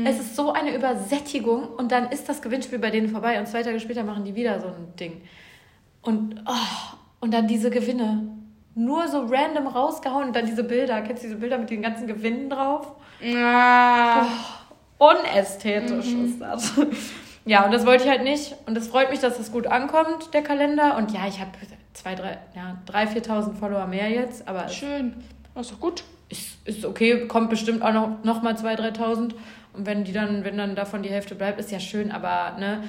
es 0.07 0.19
ist 0.19 0.37
so 0.37 0.53
eine 0.53 0.75
Übersättigung 0.75 1.69
und 1.69 1.93
dann 1.93 2.11
ist 2.11 2.29
das 2.29 2.43
Gewinnspiel 2.43 2.79
bei 2.79 2.91
denen 2.91 3.09
vorbei 3.09 3.39
und 3.39 3.47
zwei 3.47 3.63
Tage 3.63 3.79
später 3.79 4.05
machen 4.05 4.25
die 4.25 4.35
wieder 4.35 4.61
so 4.61 4.69
ein 4.69 4.97
Ding. 4.99 5.23
Und, 6.01 6.43
oh, 6.47 6.97
und 7.21 7.33
dann 7.33 7.47
diese 7.47 7.71
Gewinne. 7.71 8.29
Nur 8.75 9.07
so 9.07 9.27
random 9.27 9.69
rausgehauen 9.69 10.29
und 10.29 10.37
dann 10.37 10.47
diese 10.47 10.65
Bilder. 10.65 11.01
Kennst 11.03 11.23
du 11.23 11.29
diese 11.29 11.39
Bilder 11.39 11.59
mit 11.59 11.71
den 11.71 11.81
ganzen 11.81 12.07
Gewinnen 12.09 12.51
drauf? 12.51 12.93
Ah. 13.37 14.27
Unästhetisch 14.99 16.07
ist 16.07 16.41
das. 16.41 16.73
Ja, 17.47 17.67
und 17.67 17.73
das 17.73 17.85
wollte 17.85 18.05
ich 18.05 18.11
halt 18.11 18.25
nicht. 18.25 18.55
Und 18.67 18.77
es 18.79 18.89
freut 18.89 19.11
mich, 19.11 19.21
dass 19.21 19.37
das 19.37 19.53
gut 19.53 19.67
ankommt, 19.67 20.33
der 20.33 20.43
Kalender. 20.43 20.97
Und 20.97 21.13
ja, 21.13 21.27
ich 21.29 21.41
habe 21.41 21.51
zwei, 21.93 22.15
drei, 22.15 22.39
ja, 22.57 22.79
drei, 22.87 23.05
4.000 23.05 23.55
Follower 23.55 23.87
mehr 23.87 24.09
jetzt. 24.09 24.49
Aber 24.49 24.69
Schön. 24.69 25.15
Das 25.55 25.67
ist 25.67 25.73
doch 25.73 25.81
gut. 25.81 26.05
ist, 26.31 26.67
ist 26.67 26.85
okay, 26.85 27.29
kommt 27.29 27.51
bestimmt 27.51 27.83
auch 27.83 27.93
noch, 27.93 28.25
noch 28.25 28.43
mal 28.43 28.55
2.000, 28.55 28.97
3.000. 28.97 29.35
Und 29.75 29.87
wenn 29.87 30.05
die 30.05 30.13
dann, 30.13 30.45
wenn 30.45 30.57
dann 30.57 30.75
davon 30.75 31.03
die 31.03 31.11
Hälfte 31.11 31.35
bleibt, 31.35 31.61
ist 31.61 31.71
ja 31.71 31.81
schön. 31.81 32.13
Aber 32.13 32.59
ne, 32.59 32.85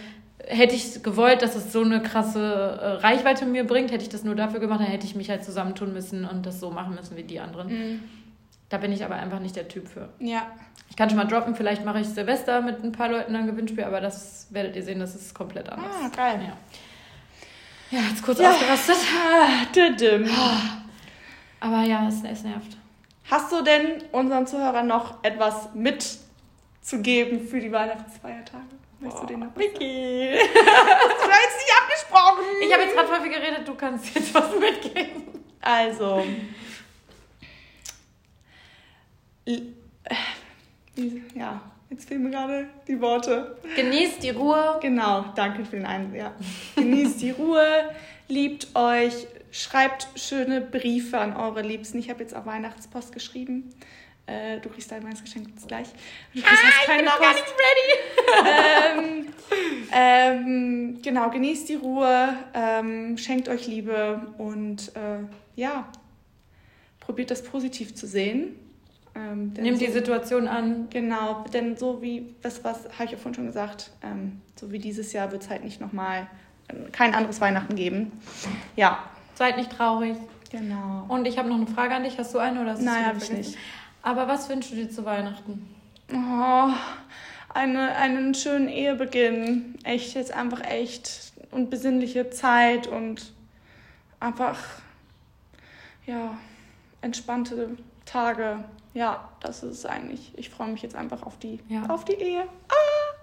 hätte 0.47 0.75
ich 0.75 1.03
gewollt, 1.03 1.41
dass 1.41 1.55
es 1.55 1.71
so 1.73 1.81
eine 1.81 2.01
krasse 2.01 2.39
äh, 2.39 2.87
Reichweite 3.05 3.45
mir 3.45 3.65
bringt, 3.65 3.91
hätte 3.91 4.03
ich 4.03 4.09
das 4.09 4.23
nur 4.23 4.35
dafür 4.35 4.59
gemacht, 4.59 4.79
dann 4.79 4.87
hätte 4.87 5.05
ich 5.05 5.15
mich 5.15 5.29
halt 5.29 5.43
zusammentun 5.43 5.93
müssen 5.93 6.25
und 6.25 6.45
das 6.45 6.59
so 6.59 6.71
machen 6.71 6.95
müssen 6.95 7.17
wie 7.17 7.23
die 7.23 7.39
anderen. 7.39 8.03
Da 8.75 8.81
bin 8.81 8.91
ich 8.91 9.05
aber 9.05 9.15
einfach 9.15 9.39
nicht 9.39 9.55
der 9.55 9.69
Typ 9.69 9.87
für. 9.87 10.09
Ja. 10.19 10.51
Ich 10.89 10.97
kann 10.97 11.09
schon 11.09 11.17
mal 11.17 11.23
droppen, 11.23 11.55
vielleicht 11.55 11.85
mache 11.85 12.01
ich 12.01 12.09
Silvester 12.09 12.59
mit 12.59 12.83
ein 12.83 12.91
paar 12.91 13.07
Leuten 13.07 13.33
ein 13.33 13.45
Gewinnspiel, 13.45 13.85
aber 13.85 14.01
das 14.01 14.47
werdet 14.49 14.75
ihr 14.75 14.83
sehen, 14.83 14.99
das 14.99 15.15
ist 15.15 15.33
komplett 15.33 15.69
anders. 15.69 15.95
Ah, 16.03 16.09
geil. 16.13 16.41
Ja, 17.89 17.97
ja 17.97 18.05
jetzt 18.09 18.21
kurz 18.21 18.39
Ja. 18.39 18.51
ausgerastet. 18.51 18.97
Ah. 19.17 20.57
Aber 21.61 21.83
ja, 21.83 22.05
es, 22.09 22.15
es 22.29 22.43
nervt. 22.43 22.75
Hast 23.31 23.49
du 23.49 23.61
denn 23.61 24.03
unseren 24.11 24.45
Zuhörern 24.45 24.87
noch 24.87 25.23
etwas 25.23 25.69
mitzugeben 25.73 27.47
für 27.47 27.61
die 27.61 27.71
Weihnachtsfeiertage? 27.71 28.65
Möchtest 28.99 29.23
du 29.23 29.27
denen 29.27 29.39
noch 29.47 29.55
Vicky! 29.55 30.31
das 30.33 31.29
war 31.29 31.37
jetzt 31.43 31.59
nicht 31.61 31.73
abgesprochen! 31.81 32.43
Ich 32.61 32.73
habe 32.73 32.83
jetzt 32.83 32.93
gerade 32.93 33.07
voll 33.07 33.21
viel 33.21 33.31
geredet, 33.31 33.65
du 33.65 33.73
kannst 33.75 34.13
jetzt 34.13 34.33
was 34.33 34.49
mitgeben. 34.59 35.23
Also. 35.61 36.25
L- 39.45 39.73
äh, 40.03 41.11
Ja, 41.37 41.61
jetzt 41.89 42.07
fehlen 42.07 42.23
mir 42.23 42.31
gerade 42.31 42.67
die 42.87 42.99
Worte. 43.01 43.57
Genießt 43.75 44.23
die 44.23 44.29
Ruhe. 44.31 44.77
Genau, 44.81 45.25
danke 45.35 45.65
für 45.65 45.75
den 45.77 45.85
Ein. 45.85 46.13
Ja. 46.15 46.33
Genießt 46.75 47.21
die 47.21 47.31
Ruhe, 47.31 47.89
liebt 48.27 48.75
euch, 48.75 49.27
schreibt 49.51 50.07
schöne 50.15 50.61
Briefe 50.61 51.17
an 51.19 51.35
eure 51.35 51.61
Liebsten. 51.61 51.99
Ich 51.99 52.09
habe 52.09 52.21
jetzt 52.23 52.35
auch 52.35 52.45
Weihnachtspost 52.45 53.11
geschrieben. 53.11 53.73
Äh, 54.27 54.59
du 54.59 54.69
kriegst 54.69 54.91
dein 54.91 55.03
Weihnachtsgeschenk 55.03 55.49
jetzt 55.49 55.67
gleich. 55.67 55.87
Du 56.33 56.41
kriegst 56.41 56.63
jetzt 56.63 56.85
keine 56.87 57.03
Post. 57.09 57.43
ready. 57.59 58.47
ähm, 58.49 59.27
Ähm, 59.91 60.99
genau, 61.03 61.29
genießt 61.29 61.69
die 61.69 61.75
Ruhe, 61.75 62.35
ähm, 62.55 63.17
schenkt 63.19 63.47
euch 63.49 63.67
Liebe 63.67 64.33
und 64.39 64.91
äh, 64.95 65.19
ja, 65.55 65.87
probiert 66.99 67.29
das 67.31 67.43
positiv 67.43 67.93
zu 67.93 68.07
sehen. 68.07 68.55
Ähm, 69.15 69.53
Nimm 69.57 69.79
die 69.79 69.87
so- 69.87 69.93
Situation 69.93 70.47
an. 70.47 70.87
Genau, 70.89 71.45
denn 71.53 71.77
so 71.77 72.01
wie, 72.01 72.35
das 72.41 72.63
was 72.63 72.83
habe 72.93 73.05
ich 73.05 73.11
ja 73.11 73.17
vorhin 73.17 73.33
schon 73.35 73.45
gesagt, 73.47 73.91
ähm, 74.03 74.41
so 74.59 74.71
wie 74.71 74.79
dieses 74.79 75.13
Jahr 75.13 75.31
wird 75.31 75.43
es 75.43 75.49
halt 75.49 75.63
nicht 75.63 75.79
nochmal, 75.79 76.27
kein 76.91 77.13
anderes 77.15 77.39
Weihnachten 77.41 77.75
geben. 77.75 78.11
Ja, 78.75 78.99
Seid 79.35 79.57
nicht 79.57 79.71
traurig. 79.71 80.17
genau. 80.51 81.05
Und 81.07 81.27
ich 81.27 81.37
habe 81.37 81.47
noch 81.49 81.55
eine 81.57 81.67
Frage 81.67 81.93
an 81.95 82.03
dich. 82.03 82.17
Hast 82.17 82.33
du 82.33 82.39
eine 82.39 82.61
oder 82.61 82.71
hast 82.71 82.81
Nein, 82.81 83.05
habe 83.05 83.17
ich 83.19 83.31
nicht. 83.31 83.57
Aber 84.01 84.27
was 84.27 84.49
wünschst 84.49 84.71
du 84.71 84.75
dir 84.75 84.89
zu 84.89 85.05
Weihnachten? 85.05 85.67
Oh, 86.13 86.69
eine, 87.53 87.95
einen 87.95 88.33
schönen 88.33 88.67
Ehebeginn. 88.69 89.75
Echt, 89.83 90.15
jetzt 90.15 90.31
einfach 90.33 90.61
echt 90.61 91.31
und 91.51 91.69
besinnliche 91.69 92.29
Zeit 92.31 92.87
und 92.87 93.33
einfach, 94.19 94.57
ja, 96.05 96.37
entspannte 97.01 97.77
Tage. 98.05 98.63
Ja, 98.95 99.29
das 99.41 99.61
ist 99.61 99.85
eigentlich. 99.85 100.31
Ich 100.35 100.49
freue 100.49 100.69
mich 100.69 100.81
jetzt 100.81 100.95
einfach 100.95 101.21
auf 101.23 101.37
die, 101.37 101.59
Ja. 101.69 101.83
auf 101.89 102.03
die 102.05 102.13
Ehe. 102.13 102.43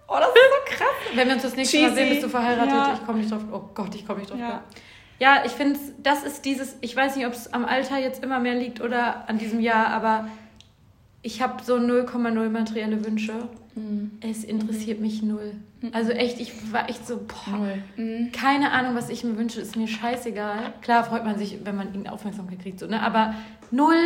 Oh, 0.07 0.15
das 0.19 0.29
ist 0.29 0.35
so 0.35 0.65
krass. 0.77 1.17
Wenn 1.17 1.27
wir 1.27 1.35
uns 1.35 1.43
das 1.43 1.57
nächste 1.57 1.79
Mal 1.79 1.85
Cheesy. 1.89 1.97
sehen, 1.97 2.09
bist 2.11 2.23
du 2.23 2.29
verheiratet. 2.29 2.73
Ja. 2.73 2.95
Ich 2.95 3.05
komme 3.05 3.19
nicht 3.19 3.33
drauf. 3.33 3.43
Oh 3.51 3.63
Gott, 3.75 3.95
ich 3.95 4.07
komme 4.07 4.21
nicht 4.21 4.31
drauf. 4.31 4.39
Ja. 4.39 4.63
Ja, 5.19 5.43
ich 5.47 5.53
finde, 5.53 5.79
das 6.03 6.25
ist 6.25 6.45
dieses, 6.45 6.77
ich 6.81 6.95
weiß 6.95 7.17
nicht, 7.17 7.27
ob 7.27 7.33
es 7.33 7.53
am 7.53 7.65
Alter 7.65 7.99
jetzt 7.99 8.23
immer 8.23 8.39
mehr 8.41 8.55
liegt 8.55 8.81
oder 8.81 9.29
an 9.29 9.39
diesem 9.39 9.61
Jahr, 9.61 9.87
aber 9.89 10.29
ich 11.23 11.41
habe 11.41 11.63
so 11.63 11.77
0,0 11.77 12.49
materielle 12.51 13.05
Wünsche. 13.05 13.33
Mhm. 13.75 14.19
Es 14.21 14.43
interessiert 14.45 15.01
mich 15.01 15.23
null. 15.23 15.55
Also 15.93 16.11
echt, 16.11 16.41
ich 16.41 16.73
war 16.73 16.89
echt 16.91 17.07
so, 17.07 17.19
boah, 17.27 17.57
Null. 17.57 17.83
Mhm. 17.97 18.33
keine 18.33 18.73
Ahnung, 18.73 18.95
was 18.97 19.09
ich 19.11 19.23
mir 19.25 19.37
wünsche, 19.39 19.61
ist 19.61 19.77
mir 19.77 19.89
scheißegal. 19.89 20.75
Klar 20.83 21.05
freut 21.05 21.25
man 21.25 21.39
sich, 21.39 21.65
wenn 21.65 21.77
man 21.77 21.87
irgendeine 21.89 22.15
Aufmerksamkeit 22.15 22.61
kriegt, 22.61 22.81
so, 22.81 22.87
ne? 22.87 23.01
aber 23.01 23.35
null. 23.71 23.97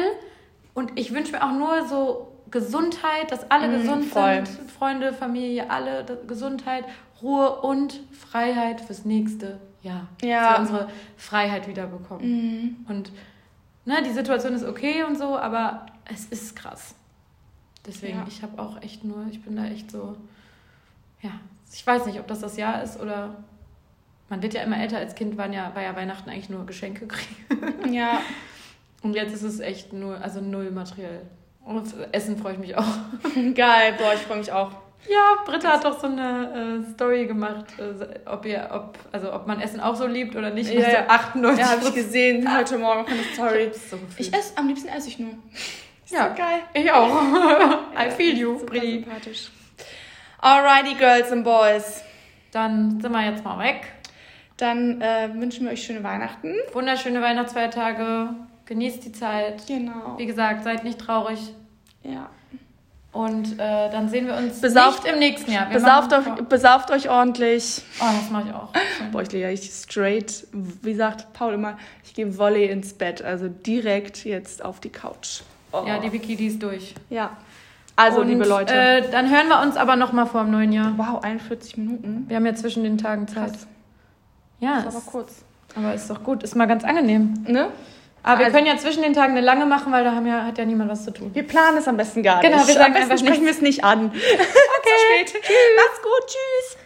Und 0.77 0.93
ich 0.99 1.12
wünsche 1.12 1.33
mir 1.33 1.43
auch 1.43 1.53
nur 1.53 1.89
so 1.89 2.33
Gesundheit, 2.51 3.31
dass 3.33 3.51
alle 3.51 3.66
Mhm, 3.68 3.72
gesund 3.83 4.05
voll. 4.05 4.47
sind, 4.47 4.70
Freunde, 4.70 5.12
Familie, 5.12 5.68
alle 5.70 6.05
Gesundheit, 6.29 6.85
Ruhe 7.22 7.61
und 7.62 8.01
Freiheit 8.12 8.81
fürs 8.81 9.05
nächste 9.05 9.59
Jahr. 9.83 10.07
Ja. 10.22 10.43
Dass 10.43 10.53
wir 10.53 10.61
unsere 10.61 10.89
Freiheit 11.16 11.66
wieder 11.66 11.87
bekommen. 11.87 12.24
Mhm. 12.24 12.77
Und 12.89 13.11
ne, 13.85 14.03
die 14.05 14.12
Situation 14.12 14.53
ist 14.55 14.64
okay 14.64 15.03
und 15.03 15.16
so, 15.18 15.37
aber 15.37 15.87
es 16.05 16.27
ist 16.27 16.55
krass. 16.55 16.95
Deswegen, 17.87 18.18
Ja. 18.18 18.24
ich 18.29 18.43
habe 18.43 18.61
auch 18.62 18.81
echt 18.83 19.03
nur, 19.03 19.27
ich 19.31 19.43
bin 19.43 19.57
da 19.57 19.64
echt 19.64 19.91
so, 19.91 20.14
ja, 21.22 21.31
ich 21.72 21.85
weiß 21.87 22.07
nicht, 22.07 22.20
ob 22.20 22.27
das 22.29 22.41
das 22.41 22.57
Jahr 22.57 22.83
ist 22.83 23.01
oder 23.01 23.35
man 24.29 24.43
wird 24.43 24.55
ja 24.55 24.62
immer 24.62 24.79
älter 24.81 24.99
als 24.99 25.14
Kind, 25.14 25.37
waren 25.39 25.53
ja, 25.53 25.74
war 25.74 25.83
ja 25.83 25.95
Weihnachten 25.97 26.29
eigentlich 26.31 26.51
nur 26.51 26.66
Geschenke 26.66 27.07
kriegen. 27.09 27.93
Ja, 27.93 28.20
Und 29.03 29.14
jetzt 29.14 29.34
ist 29.34 29.42
es 29.42 29.61
echt 29.61 29.92
nur, 29.92 30.20
also 30.20 30.40
null 30.40 30.70
materiell. 30.70 31.22
Und 31.64 31.78
auf 31.78 31.94
Essen 32.12 32.36
freue 32.38 32.55
ich 32.55 32.59
mich 32.59 32.76
auch. 32.76 32.84
geil. 33.55 33.94
Boah, 33.99 34.12
ich 34.14 34.20
freue 34.20 34.38
mich 34.38 34.53
auch. 34.53 34.70
Ja, 35.09 35.36
Britta 35.44 35.68
hat 35.74 35.84
doch 35.84 36.01
so 36.01 36.07
eine 36.09 36.82
äh, 36.88 36.92
Story 36.94 37.26
gemacht, 37.26 37.66
äh, 37.78 38.28
ob 38.28 38.44
ihr, 38.44 38.68
ob, 38.72 38.99
also 39.12 39.32
ob 39.32 39.47
man 39.47 39.61
Essen 39.61 39.78
auch 39.78 39.94
so 39.94 40.07
liebt 40.07 40.34
oder 40.34 40.51
nicht. 40.51 40.72
Ja, 40.72 40.84
Also 40.84 40.97
ja. 40.97 41.07
98 41.09 41.64
Ja, 41.64 41.70
habe 41.70 41.82
ich 41.88 41.94
gesehen 41.94 42.57
heute 42.57 42.78
Morgen 42.78 43.07
von 43.07 43.16
der 43.16 43.24
Story. 43.34 43.70
So 43.72 43.99
Ich 44.16 44.32
esse, 44.34 44.57
am 44.59 44.66
liebsten 44.66 44.88
esse 44.88 45.09
ich 45.09 45.18
nur. 45.20 45.30
Ist 46.05 46.12
Ja. 46.12 46.30
so 46.30 46.34
geil. 46.36 46.61
Ich 46.74 46.90
auch. 46.90 47.22
I 47.97 48.11
feel 48.11 48.36
you, 48.36 48.59
Britti. 48.64 49.05
sympathisch. 49.05 49.51
Alrighty, 50.40 50.94
Girls 50.94 51.30
and 51.30 51.44
Boys. 51.44 52.03
Dann 52.53 53.01
sind 53.01 53.12
wir 53.12 53.24
jetzt 53.30 53.44
mal 53.44 53.59
weg. 53.64 53.82
Dann 54.57 55.01
äh, 55.03 55.28
wünschen 55.34 55.66
wir 55.66 55.72
euch 55.72 55.82
schöne 55.84 56.03
Weihnachten. 56.03 56.53
Wunderschöne 56.72 57.20
Weihnachtsfeiertage. 57.22 58.30
Genießt 58.66 59.04
die 59.04 59.12
Zeit. 59.12 59.66
Genau. 59.66 60.14
Wie 60.18 60.26
gesagt, 60.26 60.64
seid 60.64 60.84
nicht 60.84 60.98
traurig. 60.98 61.38
Ja. 62.02 62.28
Und 63.12 63.54
äh, 63.58 63.90
dann 63.90 64.08
sehen 64.10 64.26
wir 64.26 64.36
uns 64.36 64.60
Besauft- 64.60 65.04
nicht 65.04 65.12
im 65.14 65.18
nächsten 65.18 65.50
Jahr. 65.50 65.70
Besauft 65.70 66.12
euch, 66.12 66.26
besauft 66.48 66.90
euch 66.90 67.08
ordentlich. 67.08 67.80
Oh, 68.00 68.04
das 68.20 68.30
mache 68.30 68.48
ich 68.48 68.54
auch. 68.54 68.68
Boah, 69.12 69.22
ich 69.22 69.32
lege 69.32 69.48
richtig 69.48 69.72
straight. 69.72 70.46
Wie 70.52 70.94
sagt 70.94 71.32
Paul 71.32 71.54
immer, 71.54 71.78
ich 72.04 72.12
gehe 72.12 72.36
Volley 72.36 72.66
ins 72.66 72.92
Bett. 72.92 73.22
Also 73.22 73.48
direkt 73.48 74.24
jetzt 74.26 74.62
auf 74.62 74.80
die 74.80 74.90
Couch. 74.90 75.40
Oh. 75.72 75.84
Ja, 75.86 75.98
die 75.98 76.12
Wiki, 76.12 76.36
die 76.36 76.48
ist 76.48 76.62
durch. 76.62 76.94
Ja. 77.08 77.30
Also, 77.98 78.20
Und, 78.20 78.28
liebe 78.28 78.44
Leute. 78.44 78.74
Äh, 78.74 79.10
dann 79.10 79.30
hören 79.30 79.48
wir 79.48 79.62
uns 79.62 79.76
aber 79.78 79.96
nochmal 79.96 80.26
vor 80.26 80.42
dem 80.42 80.50
neuen 80.50 80.72
Jahr. 80.72 80.92
wow, 80.98 81.22
41 81.24 81.78
Minuten. 81.78 82.26
Wir 82.28 82.36
haben 82.36 82.44
ja 82.44 82.54
zwischen 82.54 82.82
den 82.84 82.98
Tagen 82.98 83.26
Zeit. 83.28 83.52
Krass. 83.52 83.66
Ja, 84.60 84.82
Das 84.82 84.94
ist 84.94 85.00
aber 85.00 85.10
kurz. 85.10 85.42
aber 85.74 85.94
ist 85.94 86.10
doch 86.10 86.22
gut. 86.22 86.42
Ist 86.42 86.54
mal 86.54 86.66
ganz 86.66 86.84
angenehm. 86.84 87.44
Ne? 87.48 87.68
Aber 88.27 88.41
wir 88.41 88.47
Also- 88.47 88.57
können 88.57 88.66
ja 88.66 88.77
zwischen 88.77 89.03
den 89.03 89.12
Tagen 89.14 89.33
eine 89.33 89.41
lange 89.41 89.64
machen, 89.66 89.93
weil 89.93 90.03
da 90.05 90.12
haben 90.12 90.27
ja, 90.27 90.45
hat 90.45 90.59
ja 90.59 90.64
niemand 90.64 90.91
was 90.91 91.05
zu 91.05 91.12
tun. 91.12 91.31
Wir 91.33 91.45
planen 91.47 91.79
es 91.79 91.87
am 91.89 91.97
besten 91.97 92.22
gar 92.22 92.41
Genau, 92.41 92.57
nicht. 92.57 92.66
wir 92.68 92.74
sagen 92.74 92.87
am 92.87 92.93
besten 92.93 93.12
einfach 93.12 93.24
sprechen 93.24 93.45
wir 93.45 93.53
es 93.53 93.61
nicht 93.62 93.85
an. 93.85 94.11
Okay. 94.79 95.24
Spät. 95.31 95.43
Tschüss. 95.43 95.57
Macht's 95.77 96.03
gut. 96.03 96.27
Tschüss. 96.27 96.77